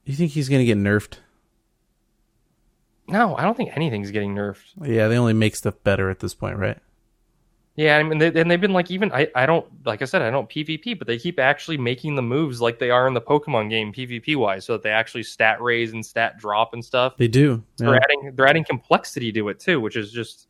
you 0.04 0.14
think 0.14 0.32
he's 0.32 0.48
gonna 0.48 0.64
get 0.64 0.78
nerfed? 0.78 1.18
No, 3.08 3.36
I 3.36 3.42
don't 3.42 3.56
think 3.56 3.76
anything's 3.76 4.10
getting 4.10 4.34
nerfed. 4.34 4.72
Yeah, 4.82 5.08
they 5.08 5.18
only 5.18 5.34
make 5.34 5.54
stuff 5.54 5.74
better 5.84 6.10
at 6.10 6.20
this 6.20 6.34
point, 6.34 6.56
right? 6.56 6.78
Yeah, 7.74 7.96
I 7.96 8.02
mean, 8.02 8.18
they, 8.18 8.26
and 8.38 8.50
they've 8.50 8.60
been 8.60 8.74
like 8.74 8.90
even 8.90 9.10
I, 9.12 9.28
I 9.34 9.46
don't 9.46 9.66
like 9.86 10.02
I 10.02 10.04
said 10.04 10.20
I 10.20 10.30
don't 10.30 10.48
PvP, 10.48 10.98
but 10.98 11.06
they 11.06 11.18
keep 11.18 11.38
actually 11.38 11.78
making 11.78 12.16
the 12.16 12.22
moves 12.22 12.60
like 12.60 12.78
they 12.78 12.90
are 12.90 13.06
in 13.08 13.14
the 13.14 13.20
Pokemon 13.20 13.70
game 13.70 13.92
PvP 13.92 14.36
wise, 14.36 14.66
so 14.66 14.74
that 14.74 14.82
they 14.82 14.90
actually 14.90 15.22
stat 15.22 15.60
raise 15.62 15.92
and 15.92 16.04
stat 16.04 16.38
drop 16.38 16.74
and 16.74 16.84
stuff. 16.84 17.16
They 17.16 17.28
do. 17.28 17.62
They're 17.78 17.96
adding 17.96 18.32
they're 18.34 18.46
adding 18.46 18.64
complexity 18.64 19.32
to 19.32 19.48
it 19.48 19.58
too, 19.58 19.80
which 19.80 19.96
is 19.96 20.12
just 20.12 20.48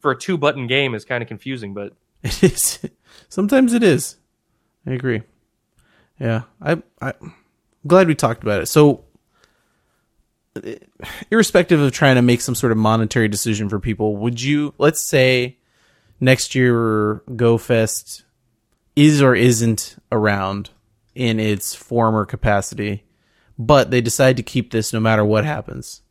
for 0.00 0.10
a 0.10 0.18
two 0.18 0.36
button 0.36 0.66
game 0.66 0.94
is 0.94 1.04
kind 1.04 1.22
of 1.22 1.28
confusing. 1.28 1.74
But 1.74 1.92
It 2.24 2.42
is. 2.42 2.80
Sometimes 3.28 3.74
it 3.74 3.82
is. 3.82 4.16
I 4.86 4.92
agree. 4.92 5.22
Yeah, 6.18 6.42
I, 6.60 6.82
I, 7.02 7.12
I'm 7.20 7.34
glad 7.86 8.06
we 8.06 8.14
talked 8.14 8.42
about 8.42 8.62
it. 8.62 8.66
So, 8.66 9.04
irrespective 11.30 11.80
of 11.80 11.92
trying 11.92 12.14
to 12.16 12.22
make 12.22 12.40
some 12.40 12.54
sort 12.54 12.72
of 12.72 12.78
monetary 12.78 13.28
decision 13.28 13.68
for 13.68 13.78
people, 13.78 14.16
would 14.16 14.40
you, 14.40 14.72
let's 14.78 15.06
say, 15.06 15.58
next 16.24 16.54
year 16.54 17.22
GoFest 17.28 18.24
is 18.96 19.22
or 19.22 19.34
isn't 19.34 19.96
around 20.10 20.70
in 21.14 21.38
its 21.38 21.74
former 21.74 22.24
capacity, 22.24 23.04
but 23.58 23.90
they 23.90 24.00
decide 24.00 24.36
to 24.38 24.42
keep 24.42 24.72
this 24.72 24.92
no 24.92 25.00
matter 25.00 25.24
what 25.24 25.44
happens. 25.44 26.02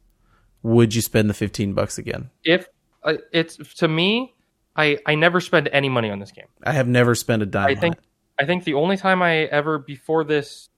Would 0.61 0.95
you 0.95 1.01
spend 1.01 1.29
the 1.29 1.33
fifteen 1.33 1.73
bucks 1.73 1.97
again? 1.97 2.29
if 2.43 2.67
uh, 3.03 3.15
it's 3.33 3.57
to 3.75 3.87
me, 3.87 4.33
I 4.75 4.97
I 5.05 5.15
never 5.15 5.41
spend 5.41 5.67
any 5.73 5.89
money 5.89 6.09
on 6.09 6.19
this 6.19 6.31
game. 6.31 6.47
I 6.63 6.71
have 6.71 6.87
never 6.87 7.15
spent 7.15 7.41
a 7.41 7.45
dime. 7.45 7.67
I 7.67 7.71
on 7.71 7.77
think 7.77 7.95
it. 7.95 8.03
I 8.39 8.45
think 8.45 8.63
the 8.63 8.75
only 8.75 8.95
time 8.95 9.21
I 9.21 9.39
ever 9.43 9.77
before 9.77 10.23
this, 10.23 10.69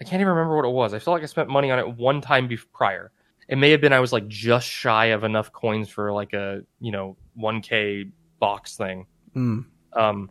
I 0.00 0.04
can't 0.04 0.20
even 0.20 0.28
remember 0.28 0.56
what 0.56 0.64
it 0.64 0.72
was. 0.72 0.94
I 0.94 0.98
feel 0.98 1.12
like 1.12 1.22
I 1.22 1.26
spent 1.26 1.50
money 1.50 1.70
on 1.70 1.78
it 1.78 1.96
one 1.96 2.20
time 2.22 2.48
bef- 2.48 2.72
prior. 2.72 3.10
It 3.48 3.56
may 3.56 3.70
have 3.70 3.80
been 3.80 3.92
I 3.92 4.00
was 4.00 4.12
like 4.12 4.28
just 4.28 4.66
shy 4.66 5.06
of 5.06 5.24
enough 5.24 5.52
coins 5.52 5.88
for 5.88 6.12
like 6.12 6.32
a 6.32 6.62
you 6.80 6.92
know 6.92 7.16
1k 7.38 8.10
box 8.40 8.76
thing. 8.76 9.06
Mm. 9.36 9.64
Um, 9.94 10.30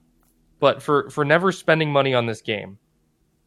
but 0.60 0.82
for 0.82 1.10
for 1.10 1.24
never 1.26 1.52
spending 1.52 1.92
money 1.92 2.14
on 2.14 2.26
this 2.26 2.42
game, 2.42 2.78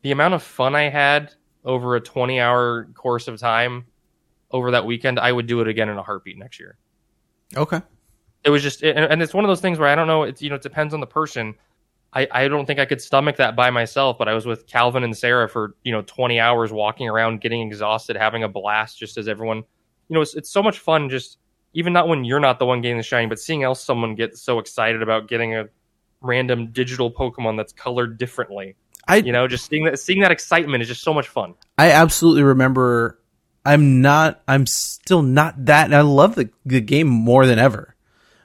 the 0.03 0.13
amount 0.13 0.35
of 0.35 0.43
fun 0.43 0.75
I 0.75 0.89
had 0.89 1.33
over 1.65 1.97
a 1.97 2.01
20 2.01 2.41
hour 2.41 2.85
course 2.95 3.29
of 3.29 3.39
time 3.39 3.85
over 4.51 4.71
that 4.71 4.85
weekend, 4.87 5.19
I 5.19 5.31
would 5.31 5.47
do 5.47 5.61
it 5.61 5.69
again 5.69 5.89
in 5.89 5.99
a 5.99 6.03
heartbeat 6.03 6.39
next 6.39 6.59
year 6.59 6.79
Okay. 7.57 7.81
it 8.45 8.51
was 8.51 8.63
just 8.63 8.83
and, 8.83 9.21
it's 9.23 9.35
one 9.35 9.45
of 9.45 9.49
those 9.49 9.61
things 9.61 9.79
where 9.79 9.89
i 9.89 9.95
don't 9.95 10.07
know 10.07 10.23
it's 10.23 10.41
you 10.41 10.49
know 10.49 10.55
it 10.57 10.63
depends 10.63 10.95
on 10.95 11.01
the 11.01 11.07
person 11.07 11.55
I, 12.13 12.27
I 12.31 12.49
don't 12.49 12.65
think 12.65 12.79
i 12.79 12.85
could 12.85 13.01
stomach 13.01 13.37
that 13.37 13.55
by 13.57 13.71
myself 13.71 14.19
but 14.19 14.29
i 14.29 14.35
was 14.35 14.47
with 14.47 14.67
calvin 14.67 15.05
and 15.05 15.17
sarah 15.17 15.49
for 15.49 15.75
you 15.83 15.93
know 15.93 16.03
20 16.03 16.39
hours 16.41 16.73
walking 16.73 17.09
around 17.09 17.41
getting 17.41 17.61
exhausted 17.67 18.17
having 18.17 18.45
a 18.45 18.49
blast 18.49 18.99
just 18.99 19.19
as 19.19 19.29
everyone 19.29 19.59
you 19.59 20.15
know 20.15 20.21
it's, 20.21 20.35
it's 20.35 20.51
so 20.51 20.63
much 20.63 20.79
fun 20.79 21.09
just 21.11 21.39
even 21.73 21.93
not 21.93 22.09
when 22.09 22.25
you're 22.25 22.41
not 22.41 22.59
the 22.59 22.67
one 22.67 22.81
getting 22.81 22.97
the 22.97 23.03
shiny 23.03 23.27
but 23.27 23.39
seeing 23.39 23.63
else 23.63 23.83
someone 23.83 24.15
get 24.15 24.37
so 24.37 24.59
excited 24.59 25.03
about 25.03 25.29
getting 25.29 25.55
a 25.55 25.69
random 26.21 26.71
digital 26.73 27.11
pokemon 27.11 27.57
that's 27.57 27.73
colored 27.73 28.19
differently 28.19 28.77
I 29.09 29.17
you 29.17 29.33
know 29.33 29.49
just 29.49 29.69
seeing 29.69 29.85
that 29.85 29.99
seeing 29.99 30.21
that 30.21 30.31
excitement 30.31 30.83
is 30.83 30.89
just 30.89 31.03
so 31.03 31.15
much 31.15 31.29
fun 31.29 31.55
I 31.81 31.93
absolutely 31.93 32.43
remember. 32.43 33.19
I'm 33.65 34.03
not. 34.03 34.43
I'm 34.47 34.67
still 34.67 35.23
not 35.23 35.65
that. 35.65 35.87
And 35.87 35.95
I 35.95 36.03
love 36.03 36.35
the 36.35 36.51
the 36.67 36.83
game 36.83 37.07
more 37.07 37.47
than 37.47 37.59
ever. 37.59 37.97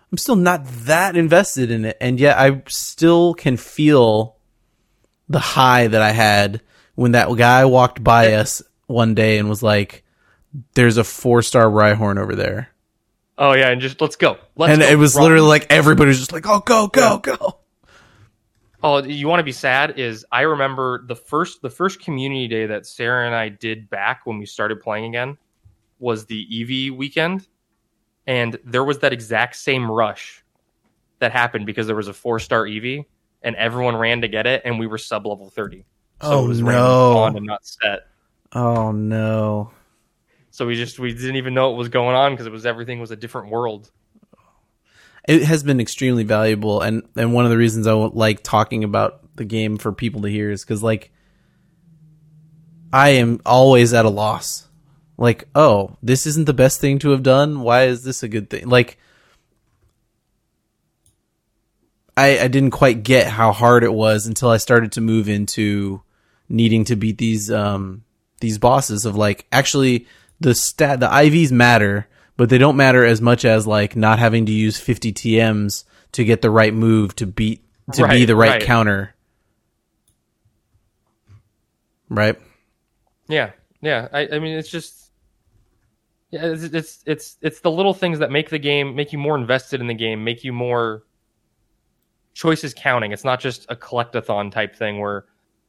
I'm 0.09 0.17
still 0.17 0.37
not 0.37 0.65
that 0.85 1.17
invested 1.17 1.69
in 1.69 1.83
it, 1.83 1.97
and 1.99 2.17
yet 2.17 2.37
I 2.37 2.63
still 2.69 3.33
can 3.33 3.57
feel 3.57 4.37
the 5.27 5.39
high 5.39 5.87
that 5.87 6.01
I 6.01 6.11
had 6.11 6.61
when 6.93 7.11
that 7.11 7.27
guy 7.35 7.65
walked 7.65 8.01
by 8.01 8.35
us 8.35 8.61
one 8.87 9.15
day 9.15 9.37
and 9.37 9.49
was 9.49 9.61
like, 9.61 10.05
"There's 10.75 10.95
a 10.95 11.03
four 11.03 11.41
star 11.41 11.65
Rhyhorn 11.65 12.17
over 12.17 12.33
there," 12.33 12.69
oh 13.37 13.53
yeah 13.53 13.69
and 13.69 13.81
just 13.81 13.99
let's 14.01 14.15
go 14.15 14.37
let's 14.55 14.73
and 14.73 14.81
go. 14.81 14.87
it 14.87 14.95
was 14.95 15.15
literally 15.15 15.47
like 15.47 15.67
everybody 15.69 16.09
was 16.09 16.19
just 16.19 16.31
like, 16.33 16.45
"Oh, 16.47 16.59
go, 16.59 16.87
go, 16.87 17.17
go!" 17.19 17.59
Oh, 18.83 19.01
you 19.03 19.27
want 19.27 19.39
to 19.39 19.43
be 19.43 19.51
sad? 19.51 19.97
Is 19.99 20.25
I 20.31 20.41
remember 20.41 21.03
the 21.07 21.15
first 21.15 21.61
the 21.61 21.69
first 21.69 21.99
community 21.99 22.47
day 22.47 22.67
that 22.67 22.85
Sarah 22.85 23.25
and 23.25 23.33
I 23.35 23.49
did 23.49 23.89
back 23.89 24.25
when 24.25 24.37
we 24.37 24.45
started 24.45 24.79
playing 24.81 25.05
again 25.05 25.37
was 25.97 26.25
the 26.25 26.45
Eevee 26.51 26.91
weekend, 26.95 27.47
and 28.27 28.59
there 28.63 28.83
was 28.83 28.99
that 28.99 29.11
exact 29.13 29.55
same 29.55 29.89
rush 29.89 30.43
that 31.19 31.31
happened 31.31 31.65
because 31.65 31.87
there 31.87 31.95
was 31.95 32.07
a 32.09 32.13
four 32.13 32.39
star 32.39 32.65
Eevee, 32.65 33.05
and 33.41 33.55
everyone 33.55 33.95
ran 33.95 34.21
to 34.21 34.27
get 34.27 34.45
it, 34.45 34.61
and 34.65 34.77
we 34.77 34.85
were 34.87 34.97
sub 34.99 35.25
level 35.25 35.49
thirty. 35.49 35.85
So 36.21 36.29
Oh, 36.31 36.45
it 36.45 36.47
was 36.49 36.61
no. 36.61 37.11
spawned 37.13 37.37
and 37.37 37.45
not 37.45 37.65
set. 37.65 38.01
Oh 38.53 38.91
no. 38.91 39.71
So 40.55 40.65
we 40.65 40.75
just 40.75 40.99
we 40.99 41.13
didn't 41.13 41.35
even 41.35 41.53
know 41.53 41.67
what 41.67 41.77
was 41.77 41.89
going 41.89 42.15
on 42.15 42.31
because 42.31 42.45
it 42.45 42.51
was 42.51 42.65
everything 42.65 43.01
was 43.01 43.11
a 43.11 43.17
different 43.17 43.49
world. 43.49 43.91
it 45.27 45.43
has 45.43 45.63
been 45.63 45.81
extremely 45.81 46.23
valuable 46.23 46.79
and 46.79 47.03
and 47.17 47.33
one 47.33 47.43
of 47.43 47.51
the 47.51 47.57
reasons 47.57 47.87
I 47.87 47.91
like 47.91 48.41
talking 48.41 48.85
about 48.85 49.35
the 49.35 49.43
game 49.43 49.77
for 49.77 49.91
people 49.91 50.21
to 50.21 50.29
hear 50.29 50.49
is 50.49 50.63
because 50.63 50.81
like 50.81 51.11
I 52.93 53.09
am 53.09 53.41
always 53.45 53.93
at 53.93 54.05
a 54.05 54.09
loss. 54.09 54.69
Like, 55.17 55.49
oh, 55.55 55.97
this 56.01 56.25
isn't 56.25 56.45
the 56.45 56.53
best 56.53 56.79
thing 56.79 56.99
to 56.99 57.09
have 57.09 57.21
done. 57.23 57.59
Why 57.59 57.87
is 57.87 58.05
this 58.05 58.23
a 58.23 58.29
good 58.29 58.49
thing? 58.49 58.69
Like, 58.69 58.97
I 62.15 62.39
I 62.39 62.47
didn't 62.47 62.71
quite 62.71 63.03
get 63.03 63.27
how 63.27 63.51
hard 63.51 63.83
it 63.83 63.93
was 63.93 64.25
until 64.25 64.51
I 64.51 64.57
started 64.57 64.93
to 64.93 65.01
move 65.01 65.27
into 65.27 66.01
needing 66.47 66.85
to 66.85 66.95
beat 66.95 67.17
these 67.17 67.51
um 67.51 68.05
these 68.39 68.57
bosses 68.57 69.05
of 69.05 69.17
like 69.17 69.47
actually 69.51 70.07
the 70.39 70.55
stat 70.55 70.99
the 70.99 71.07
IVs 71.07 71.51
matter, 71.51 72.07
but 72.37 72.49
they 72.49 72.57
don't 72.57 72.75
matter 72.75 73.05
as 73.05 73.21
much 73.21 73.45
as 73.45 73.65
like 73.65 73.95
not 73.95 74.19
having 74.19 74.45
to 74.45 74.51
use 74.51 74.77
50 74.77 75.13
TMs 75.13 75.83
to 76.13 76.23
get 76.23 76.41
the 76.41 76.49
right 76.49 76.73
move 76.73 77.15
to 77.17 77.25
beat 77.25 77.63
to 77.93 78.07
be 78.07 78.25
the 78.25 78.35
right, 78.35 78.51
right. 78.51 78.61
counter. 78.61 79.13
Right? 82.09 82.37
Yeah, 83.27 83.51
yeah. 83.81 84.07
I, 84.11 84.27
I 84.33 84.39
mean, 84.39 84.57
it's 84.57 84.69
just, 84.69 85.11
yeah, 86.31 86.45
it's, 86.45 86.63
it's 86.63 87.03
it's 87.05 87.37
it's 87.41 87.59
the 87.61 87.71
little 87.71 87.93
things 87.93 88.19
that 88.19 88.31
make 88.31 88.49
the 88.49 88.59
game 88.59 88.95
make 88.95 89.11
you 89.11 89.19
more 89.19 89.37
invested 89.37 89.81
in 89.81 89.87
the 89.87 89.93
game, 89.93 90.23
make 90.23 90.43
you 90.43 90.53
more 90.53 91.03
choices 92.33 92.73
counting. 92.73 93.11
It's 93.11 93.23
not 93.23 93.39
just 93.39 93.65
a 93.69 93.75
collectathon 93.75 94.51
type 94.51 94.75
thing 94.75 94.99
where, 94.99 95.25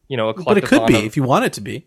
you 0.09 0.17
know, 0.17 0.29
a 0.29 0.35
collectathon. 0.35 0.45
But 0.45 0.59
it 0.59 0.65
could 0.67 0.87
be 0.87 0.97
of- 0.97 1.05
if 1.05 1.17
you 1.17 1.23
want 1.23 1.45
it 1.47 1.55
to 1.55 1.61
be. 1.61 1.87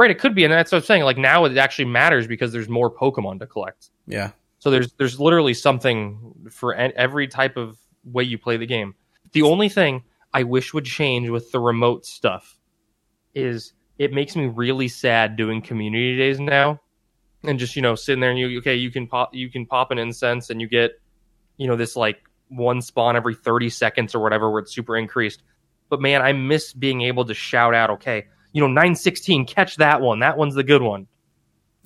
Right. 0.00 0.10
It 0.10 0.18
could 0.18 0.34
be, 0.34 0.44
and 0.44 0.52
that's 0.52 0.72
what 0.72 0.78
I'm 0.78 0.84
saying. 0.84 1.02
Like 1.04 1.18
now, 1.18 1.44
it 1.44 1.56
actually 1.56 1.84
matters 1.86 2.26
because 2.26 2.52
there's 2.52 2.68
more 2.68 2.90
Pokemon 2.90 3.38
to 3.40 3.46
collect. 3.46 3.90
Yeah. 4.06 4.30
So 4.58 4.70
there's 4.70 4.92
there's 4.94 5.20
literally 5.20 5.54
something 5.54 6.34
for 6.50 6.74
every 6.74 7.28
type 7.28 7.56
of 7.56 7.78
way 8.04 8.24
you 8.24 8.38
play 8.38 8.56
the 8.56 8.66
game. 8.66 8.94
The 9.32 9.42
only 9.42 9.68
thing 9.68 10.02
I 10.34 10.42
wish 10.42 10.74
would 10.74 10.84
change 10.84 11.28
with 11.28 11.52
the 11.52 11.60
remote 11.60 12.04
stuff 12.04 12.58
is 13.34 13.72
it 13.98 14.12
makes 14.12 14.34
me 14.34 14.46
really 14.46 14.88
sad 14.88 15.36
doing 15.36 15.62
community 15.62 16.16
days 16.16 16.40
now, 16.40 16.80
and 17.44 17.58
just 17.58 17.76
you 17.76 17.82
know 17.82 17.94
sitting 17.94 18.20
there 18.20 18.30
and 18.30 18.38
you 18.38 18.58
okay 18.58 18.76
you 18.76 18.90
can 18.90 19.06
pop 19.06 19.34
you 19.34 19.50
can 19.50 19.66
pop 19.66 19.90
an 19.90 19.98
incense 19.98 20.50
and 20.50 20.60
you 20.60 20.68
get 20.68 20.92
you 21.56 21.66
know 21.66 21.76
this 21.76 21.96
like 21.96 22.18
one 22.48 22.82
spawn 22.82 23.16
every 23.16 23.34
30 23.34 23.70
seconds 23.70 24.14
or 24.14 24.20
whatever 24.20 24.50
where 24.50 24.60
it's 24.60 24.74
super 24.74 24.96
increased. 24.96 25.42
But 25.88 26.00
man, 26.00 26.22
I 26.22 26.32
miss 26.32 26.72
being 26.72 27.02
able 27.02 27.24
to 27.26 27.34
shout 27.34 27.74
out 27.74 27.90
okay 27.90 28.26
you 28.52 28.60
know 28.60 28.66
916 28.66 29.46
catch 29.46 29.76
that 29.76 30.00
one 30.00 30.20
that 30.20 30.36
one's 30.36 30.54
the 30.54 30.64
good 30.64 30.82
one 30.82 31.06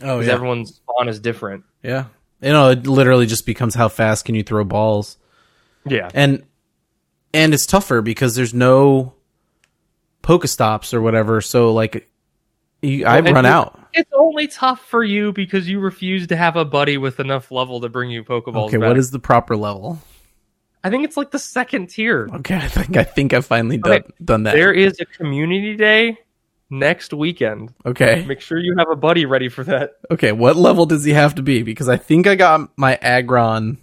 Oh 0.03 0.19
because 0.19 0.29
everyone's 0.29 0.75
spawn 0.75 1.09
is 1.09 1.21
different. 1.21 1.65
Yeah. 1.83 2.07
You 2.41 2.51
know, 2.51 2.71
it 2.71 2.87
literally 2.87 3.27
just 3.27 3.47
becomes 3.47 3.75
how 3.75 3.89
fast 3.89 4.25
can 4.25 4.35
you 4.35 4.43
throw 4.43 4.65
balls. 4.65 5.17
Yeah. 5.87 6.11
And 6.13 6.45
and 7.33 7.55
it's 7.55 7.67
tougher 7.67 8.03
because 8.03 8.35
there's 8.35 8.55
no 8.55 9.15
Pokestops 10.23 10.95
or 10.95 11.03
whatever, 11.03 11.41
so 11.41 11.73
like 11.73 12.09
you, 12.83 13.07
I 13.07 13.19
and 13.19 13.31
run 13.31 13.47
out. 13.47 13.79
It's 13.93 14.11
only 14.15 14.49
tough 14.49 14.81
for 14.81 15.05
you 15.05 15.33
because 15.33 15.69
you 15.69 15.81
refuse 15.81 16.27
to 16.29 16.37
have 16.37 16.57
a 16.57 16.65
buddy 16.65 16.99
with 16.99 17.21
enough 17.21 17.51
level 17.51 17.81
to 17.83 17.89
bring 17.89 18.11
you 18.11 18.25
Pokeballs. 18.25 18.69
Okay, 18.69 18.79
back. 18.79 18.89
what 18.89 18.99
is 18.99 19.11
the 19.11 19.19
proper 19.19 19.57
level? 19.57 19.99
I 20.83 20.91
think 20.91 21.05
it's 21.05 21.17
like 21.17 21.31
the 21.31 21.39
second 21.39 21.91
tier. 21.91 22.29
Okay, 22.33 22.57
I 22.57 22.69
think 22.69 22.97
I 22.97 23.05
think 23.05 23.33
I've 23.33 23.47
finally 23.47 23.79
done 23.79 23.93
Okay, 23.93 24.09
done 24.25 24.43
that. 24.45 24.55
There 24.55 24.73
is 24.73 24.99
a 25.01 25.05
community 25.05 25.77
day 25.77 26.19
next 26.79 27.13
weekend. 27.13 27.73
Okay. 27.87 28.25
Make 28.27 28.41
sure 28.41 28.59
you 28.59 28.75
have 28.79 28.89
a 28.91 28.97
buddy 28.97 29.27
ready 29.27 29.49
for 29.49 29.65
that. 29.65 29.93
Okay, 30.11 30.33
what 30.33 30.57
level 30.57 30.87
does 30.87 31.05
he 31.05 31.13
have 31.13 31.35
to 31.37 31.43
be? 31.43 31.63
Because 31.63 31.89
I 31.89 31.97
think 31.97 32.27
I 32.27 32.35
got 32.35 32.71
my 32.77 32.97
Aggron 32.97 33.79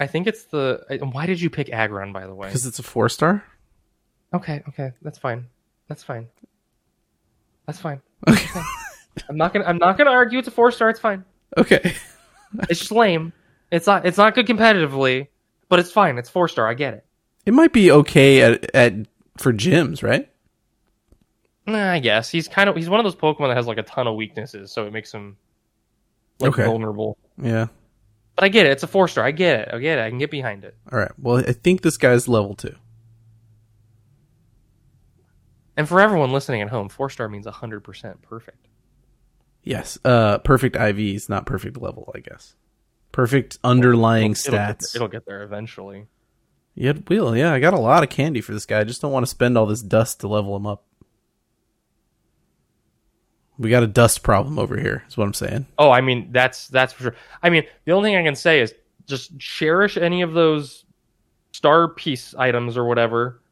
I 0.00 0.06
think 0.06 0.26
it's 0.26 0.44
the. 0.44 0.82
Why 1.12 1.26
did 1.26 1.40
you 1.42 1.50
pick 1.50 1.70
Aggron, 1.70 2.12
by 2.12 2.26
the 2.26 2.34
way? 2.34 2.48
because 2.48 2.64
it's 2.64 2.78
a 2.78 2.82
four 2.82 3.10
star. 3.10 3.44
Okay, 4.32 4.62
okay, 4.70 4.92
that's 5.02 5.18
fine. 5.18 5.46
That's 5.88 6.02
fine. 6.02 6.28
That's 7.66 7.78
fine. 7.78 8.00
Okay. 8.26 8.60
I'm 9.28 9.36
not 9.36 9.52
gonna. 9.52 9.66
I'm 9.66 9.76
not 9.76 9.98
gonna 9.98 10.10
argue. 10.10 10.38
It's 10.38 10.48
a 10.48 10.52
four 10.52 10.70
star. 10.70 10.88
It's 10.88 11.00
fine. 11.00 11.24
okay. 11.56 11.94
It's 12.68 12.80
just 12.80 12.92
lame. 12.92 13.32
It's 13.70 13.86
not. 13.86 14.06
It's 14.06 14.16
not 14.16 14.34
good 14.34 14.46
competitively, 14.46 15.28
but 15.68 15.78
it's 15.78 15.92
fine. 15.92 16.16
It's 16.16 16.30
four 16.30 16.48
star. 16.48 16.66
I 16.66 16.74
get 16.74 16.94
it. 16.94 17.04
It 17.44 17.52
might 17.52 17.72
be 17.72 17.90
okay 17.92 18.40
at 18.40 18.74
at 18.74 18.94
for 19.36 19.52
gyms, 19.52 20.02
right? 20.02 20.29
Nah, 21.66 21.92
I 21.92 21.98
guess 21.98 22.30
he's 22.30 22.48
kind 22.48 22.68
of 22.68 22.76
he's 22.76 22.88
one 22.88 22.98
of 23.00 23.04
those 23.04 23.14
Pokemon 23.16 23.48
that 23.48 23.56
has 23.56 23.66
like 23.66 23.78
a 23.78 23.82
ton 23.82 24.06
of 24.06 24.16
weaknesses, 24.16 24.72
so 24.72 24.86
it 24.86 24.92
makes 24.92 25.12
him 25.12 25.36
like 26.40 26.52
Okay. 26.52 26.64
vulnerable. 26.64 27.16
Yeah. 27.40 27.66
But 28.36 28.44
I 28.44 28.48
get 28.48 28.66
it. 28.66 28.72
It's 28.72 28.82
a 28.82 28.86
four 28.86 29.08
star. 29.08 29.24
I 29.24 29.30
get 29.32 29.60
it. 29.60 29.74
I 29.74 29.78
get 29.78 29.98
it. 29.98 30.02
I 30.02 30.08
can 30.08 30.18
get 30.18 30.30
behind 30.30 30.64
it. 30.64 30.74
All 30.90 30.98
right. 30.98 31.12
Well, 31.18 31.38
I 31.38 31.52
think 31.52 31.82
this 31.82 31.96
guy's 31.96 32.26
level 32.28 32.54
two. 32.54 32.74
And 35.76 35.88
for 35.88 36.00
everyone 36.00 36.32
listening 36.32 36.60
at 36.62 36.68
home, 36.68 36.88
four 36.88 37.10
star 37.10 37.28
means 37.28 37.46
hundred 37.46 37.80
percent 37.80 38.22
perfect. 38.22 38.66
Yes. 39.62 39.98
Uh, 40.04 40.38
perfect 40.38 40.76
IVs, 40.76 41.28
not 41.28 41.46
perfect 41.46 41.76
level, 41.80 42.10
I 42.14 42.20
guess. 42.20 42.54
Perfect 43.12 43.58
underlying 43.64 44.32
It'll 44.32 44.52
get, 44.52 44.78
stats. 44.78 44.94
it'll 44.96 45.08
get 45.08 45.26
there 45.26 45.42
eventually. 45.42 46.06
Yeah, 46.74 46.90
it 46.90 47.08
will. 47.10 47.36
Yeah, 47.36 47.52
I 47.52 47.60
got 47.60 47.74
a 47.74 47.78
lot 47.78 48.02
of 48.02 48.08
candy 48.08 48.40
for 48.40 48.52
this 48.52 48.64
guy. 48.64 48.80
I 48.80 48.84
just 48.84 49.02
don't 49.02 49.12
want 49.12 49.24
to 49.26 49.30
spend 49.30 49.58
all 49.58 49.66
this 49.66 49.82
dust 49.82 50.20
to 50.20 50.28
level 50.28 50.56
him 50.56 50.66
up. 50.66 50.84
We 53.60 53.68
got 53.68 53.82
a 53.82 53.86
dust 53.86 54.22
problem 54.22 54.58
over 54.58 54.76
here. 54.78 55.04
Is 55.06 55.18
what 55.18 55.24
I'm 55.26 55.34
saying. 55.34 55.66
Oh, 55.78 55.90
I 55.90 56.00
mean 56.00 56.32
that's 56.32 56.68
that's 56.68 56.94
for 56.94 57.02
sure. 57.02 57.14
I 57.42 57.50
mean 57.50 57.64
the 57.84 57.92
only 57.92 58.08
thing 58.08 58.16
I 58.16 58.24
can 58.24 58.34
say 58.34 58.60
is 58.60 58.74
just 59.06 59.38
cherish 59.38 59.98
any 59.98 60.22
of 60.22 60.32
those 60.32 60.86
star 61.52 61.88
piece 61.88 62.34
items 62.34 62.78
or 62.78 62.86
whatever, 62.86 63.42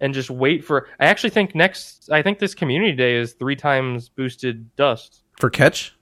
and 0.00 0.14
just 0.14 0.30
wait 0.30 0.64
for. 0.64 0.88
I 0.98 1.04
actually 1.06 1.30
think 1.30 1.54
next. 1.54 2.10
I 2.10 2.22
think 2.22 2.38
this 2.38 2.54
community 2.54 2.92
day 2.92 3.16
is 3.16 3.34
three 3.34 3.56
times 3.56 4.08
boosted 4.08 4.74
dust. 4.74 5.22
For 5.38 5.50
catch. 5.50 5.94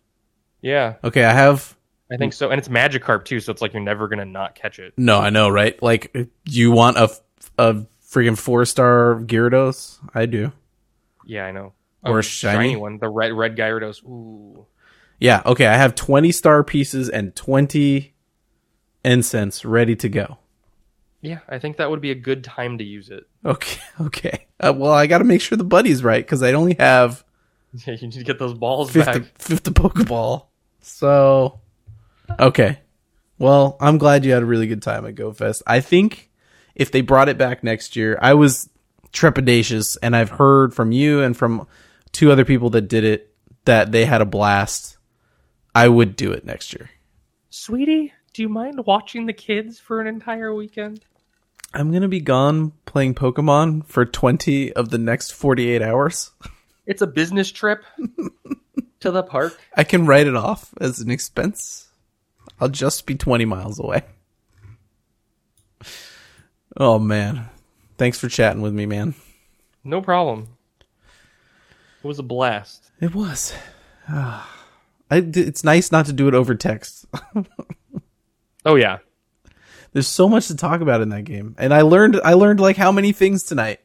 Yeah, 0.62 0.94
Okay, 1.04 1.24
I 1.24 1.32
have. 1.32 1.76
I 2.10 2.16
think 2.16 2.32
so, 2.32 2.50
and 2.50 2.58
it's 2.58 2.68
Magikarp 2.68 3.24
too, 3.24 3.40
so 3.40 3.50
it's 3.50 3.60
like 3.60 3.72
you're 3.72 3.82
never 3.82 4.06
gonna 4.06 4.24
not 4.24 4.54
catch 4.54 4.78
it. 4.78 4.94
No, 4.96 5.18
I 5.18 5.30
know, 5.30 5.48
right? 5.48 5.80
Like, 5.82 6.16
you 6.44 6.70
want 6.70 6.96
a 6.96 7.10
a 7.58 7.84
freaking 8.08 8.38
four 8.38 8.64
star 8.64 9.16
Gyarados? 9.24 9.98
I 10.14 10.26
do. 10.26 10.52
Yeah, 11.24 11.44
I 11.46 11.50
know. 11.50 11.72
Or 12.06 12.16
Oh, 12.16 12.18
a 12.18 12.22
shiny? 12.22 12.76
one, 12.76 12.98
the 12.98 13.08
red 13.08 13.32
red 13.32 13.56
Gyarados. 13.56 14.02
Ooh, 14.04 14.66
Yeah. 15.20 15.42
Okay, 15.44 15.66
I 15.66 15.74
have 15.76 15.94
20 15.94 16.30
star 16.32 16.62
pieces 16.64 17.08
and 17.08 17.34
20 17.34 18.14
incense 19.04 19.64
ready 19.64 19.96
to 19.96 20.08
go. 20.08 20.38
yeah, 21.20 21.38
I 21.48 21.58
think 21.58 21.76
that 21.78 21.90
would 21.90 22.00
be 22.00 22.10
a 22.10 22.14
good 22.16 22.44
time 22.44 22.78
to 22.78 22.84
use 22.84 23.08
it. 23.10 23.24
Okay. 23.44 23.80
Okay. 24.00 24.46
Uh, 24.60 24.72
well, 24.76 24.92
I 24.92 25.06
got 25.06 25.18
to 25.18 25.24
make 25.24 25.40
sure 25.40 25.56
the 25.58 25.64
buddy's 25.64 26.02
right 26.04 26.24
because 26.24 26.42
I 26.42 26.52
only 26.52 26.76
have 26.78 27.24
Yeah, 27.86 27.94
you 27.94 28.08
need 28.08 28.12
to 28.18 28.24
get 28.24 28.38
those 28.38 28.54
balls 28.54 28.90
fifth 28.90 29.06
back. 29.06 29.22
fifth 29.38 29.64
the 29.64 29.70
Pokeball. 29.70 30.46
So, 30.80 31.60
okay. 32.38 32.78
Well, 33.38 33.76
I'm 33.80 33.98
glad 33.98 34.24
you 34.24 34.32
had 34.32 34.42
a 34.42 34.46
really 34.46 34.66
good 34.66 34.82
time 34.82 35.04
at 35.06 35.14
GoFest. 35.14 35.62
I 35.66 35.80
think 35.80 36.30
if 36.74 36.90
they 36.92 37.00
brought 37.00 37.28
it 37.28 37.36
back 37.38 37.62
next 37.64 37.96
year, 37.96 38.18
I 38.22 38.34
was 38.34 38.68
trepidatious, 39.12 39.96
and 40.02 40.14
I've 40.16 40.30
heard 40.30 40.74
from 40.74 40.92
you 40.92 41.22
and 41.22 41.36
from 41.36 41.66
two 42.16 42.32
other 42.32 42.46
people 42.46 42.70
that 42.70 42.88
did 42.88 43.04
it 43.04 43.34
that 43.66 43.92
they 43.92 44.06
had 44.06 44.22
a 44.22 44.26
blast. 44.26 44.96
I 45.74 45.86
would 45.86 46.16
do 46.16 46.32
it 46.32 46.46
next 46.46 46.72
year. 46.72 46.88
Sweetie, 47.50 48.14
do 48.32 48.40
you 48.40 48.48
mind 48.48 48.86
watching 48.86 49.26
the 49.26 49.34
kids 49.34 49.78
for 49.78 50.00
an 50.00 50.06
entire 50.06 50.54
weekend? 50.54 51.04
I'm 51.74 51.92
gonna 51.92 52.08
be 52.08 52.20
gone 52.20 52.72
playing 52.86 53.16
Pokemon 53.16 53.84
for 53.84 54.06
20 54.06 54.72
of 54.72 54.88
the 54.88 54.96
next 54.96 55.32
48 55.32 55.82
hours. 55.82 56.30
It's 56.86 57.02
a 57.02 57.06
business 57.06 57.52
trip 57.52 57.84
to 59.00 59.10
the 59.10 59.22
park. 59.22 59.60
I 59.76 59.84
can 59.84 60.06
write 60.06 60.26
it 60.26 60.36
off 60.36 60.72
as 60.80 61.00
an 61.00 61.10
expense. 61.10 61.88
I'll 62.58 62.70
just 62.70 63.04
be 63.04 63.14
20 63.14 63.44
miles 63.44 63.78
away. 63.78 64.04
Oh 66.78 66.98
man. 66.98 67.50
Thanks 67.98 68.18
for 68.18 68.30
chatting 68.30 68.62
with 68.62 68.72
me, 68.72 68.86
man. 68.86 69.14
No 69.84 70.00
problem. 70.00 70.55
It 72.06 72.08
was 72.08 72.20
a 72.20 72.22
blast. 72.22 72.92
It 73.00 73.16
was. 73.16 73.52
Ah. 74.08 74.48
I, 75.10 75.16
it's 75.34 75.64
nice 75.64 75.90
not 75.90 76.06
to 76.06 76.12
do 76.12 76.28
it 76.28 76.34
over 76.34 76.54
text. 76.54 77.04
Oh 78.64 78.74
yeah. 78.74 78.98
There's 79.92 80.06
so 80.06 80.28
much 80.28 80.46
to 80.48 80.56
talk 80.56 80.80
about 80.80 81.00
in 81.00 81.08
that 81.08 81.22
game. 81.22 81.54
And 81.58 81.74
I 81.74 81.82
learned 81.82 82.20
I 82.24 82.34
learned 82.34 82.60
like 82.60 82.76
how 82.76 82.92
many 82.92 83.10
things 83.12 83.42
tonight. 83.42 83.80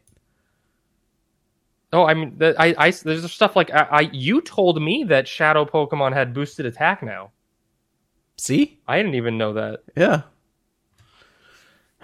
Oh, 1.93 2.05
I 2.05 2.13
mean, 2.13 2.37
I, 2.41 2.75
I, 2.77 2.91
there's 2.91 3.31
stuff 3.31 3.55
like 3.55 3.71
I, 3.71 3.87
I, 3.91 3.99
you 4.11 4.41
told 4.41 4.81
me 4.81 5.05
that 5.05 5.27
Shadow 5.27 5.65
Pokemon 5.65 6.13
had 6.13 6.33
boosted 6.33 6.65
attack 6.65 7.03
now. 7.03 7.31
See? 8.37 8.79
I 8.87 8.97
didn't 8.97 9.15
even 9.15 9.37
know 9.37 9.53
that. 9.53 9.83
Yeah. 9.95 10.21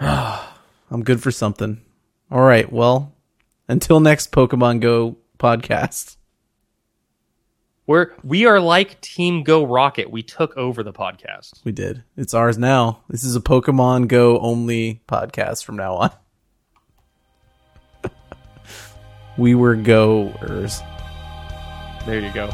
I'm 0.00 1.04
good 1.04 1.22
for 1.22 1.30
something. 1.30 1.80
All 2.30 2.42
right. 2.42 2.72
Well, 2.72 3.12
until 3.68 4.00
next 4.00 4.32
Pokemon 4.32 4.80
Go 4.80 5.16
podcast. 5.38 6.16
We're 7.86 8.12
we 8.22 8.44
are 8.44 8.60
like 8.60 9.00
Team 9.00 9.44
Go 9.44 9.64
Rocket. 9.64 10.10
We 10.10 10.22
took 10.22 10.56
over 10.58 10.82
the 10.82 10.92
podcast. 10.92 11.64
We 11.64 11.72
did. 11.72 12.04
It's 12.18 12.34
ours 12.34 12.58
now. 12.58 13.02
This 13.08 13.24
is 13.24 13.34
a 13.34 13.40
Pokemon 13.40 14.08
Go 14.08 14.38
only 14.40 15.00
podcast 15.08 15.64
from 15.64 15.76
now 15.76 15.94
on. 15.94 16.10
we 19.38 19.54
were 19.54 19.74
goers. 19.74 20.80
There 22.04 22.20
you 22.20 22.32
go. 22.32 22.50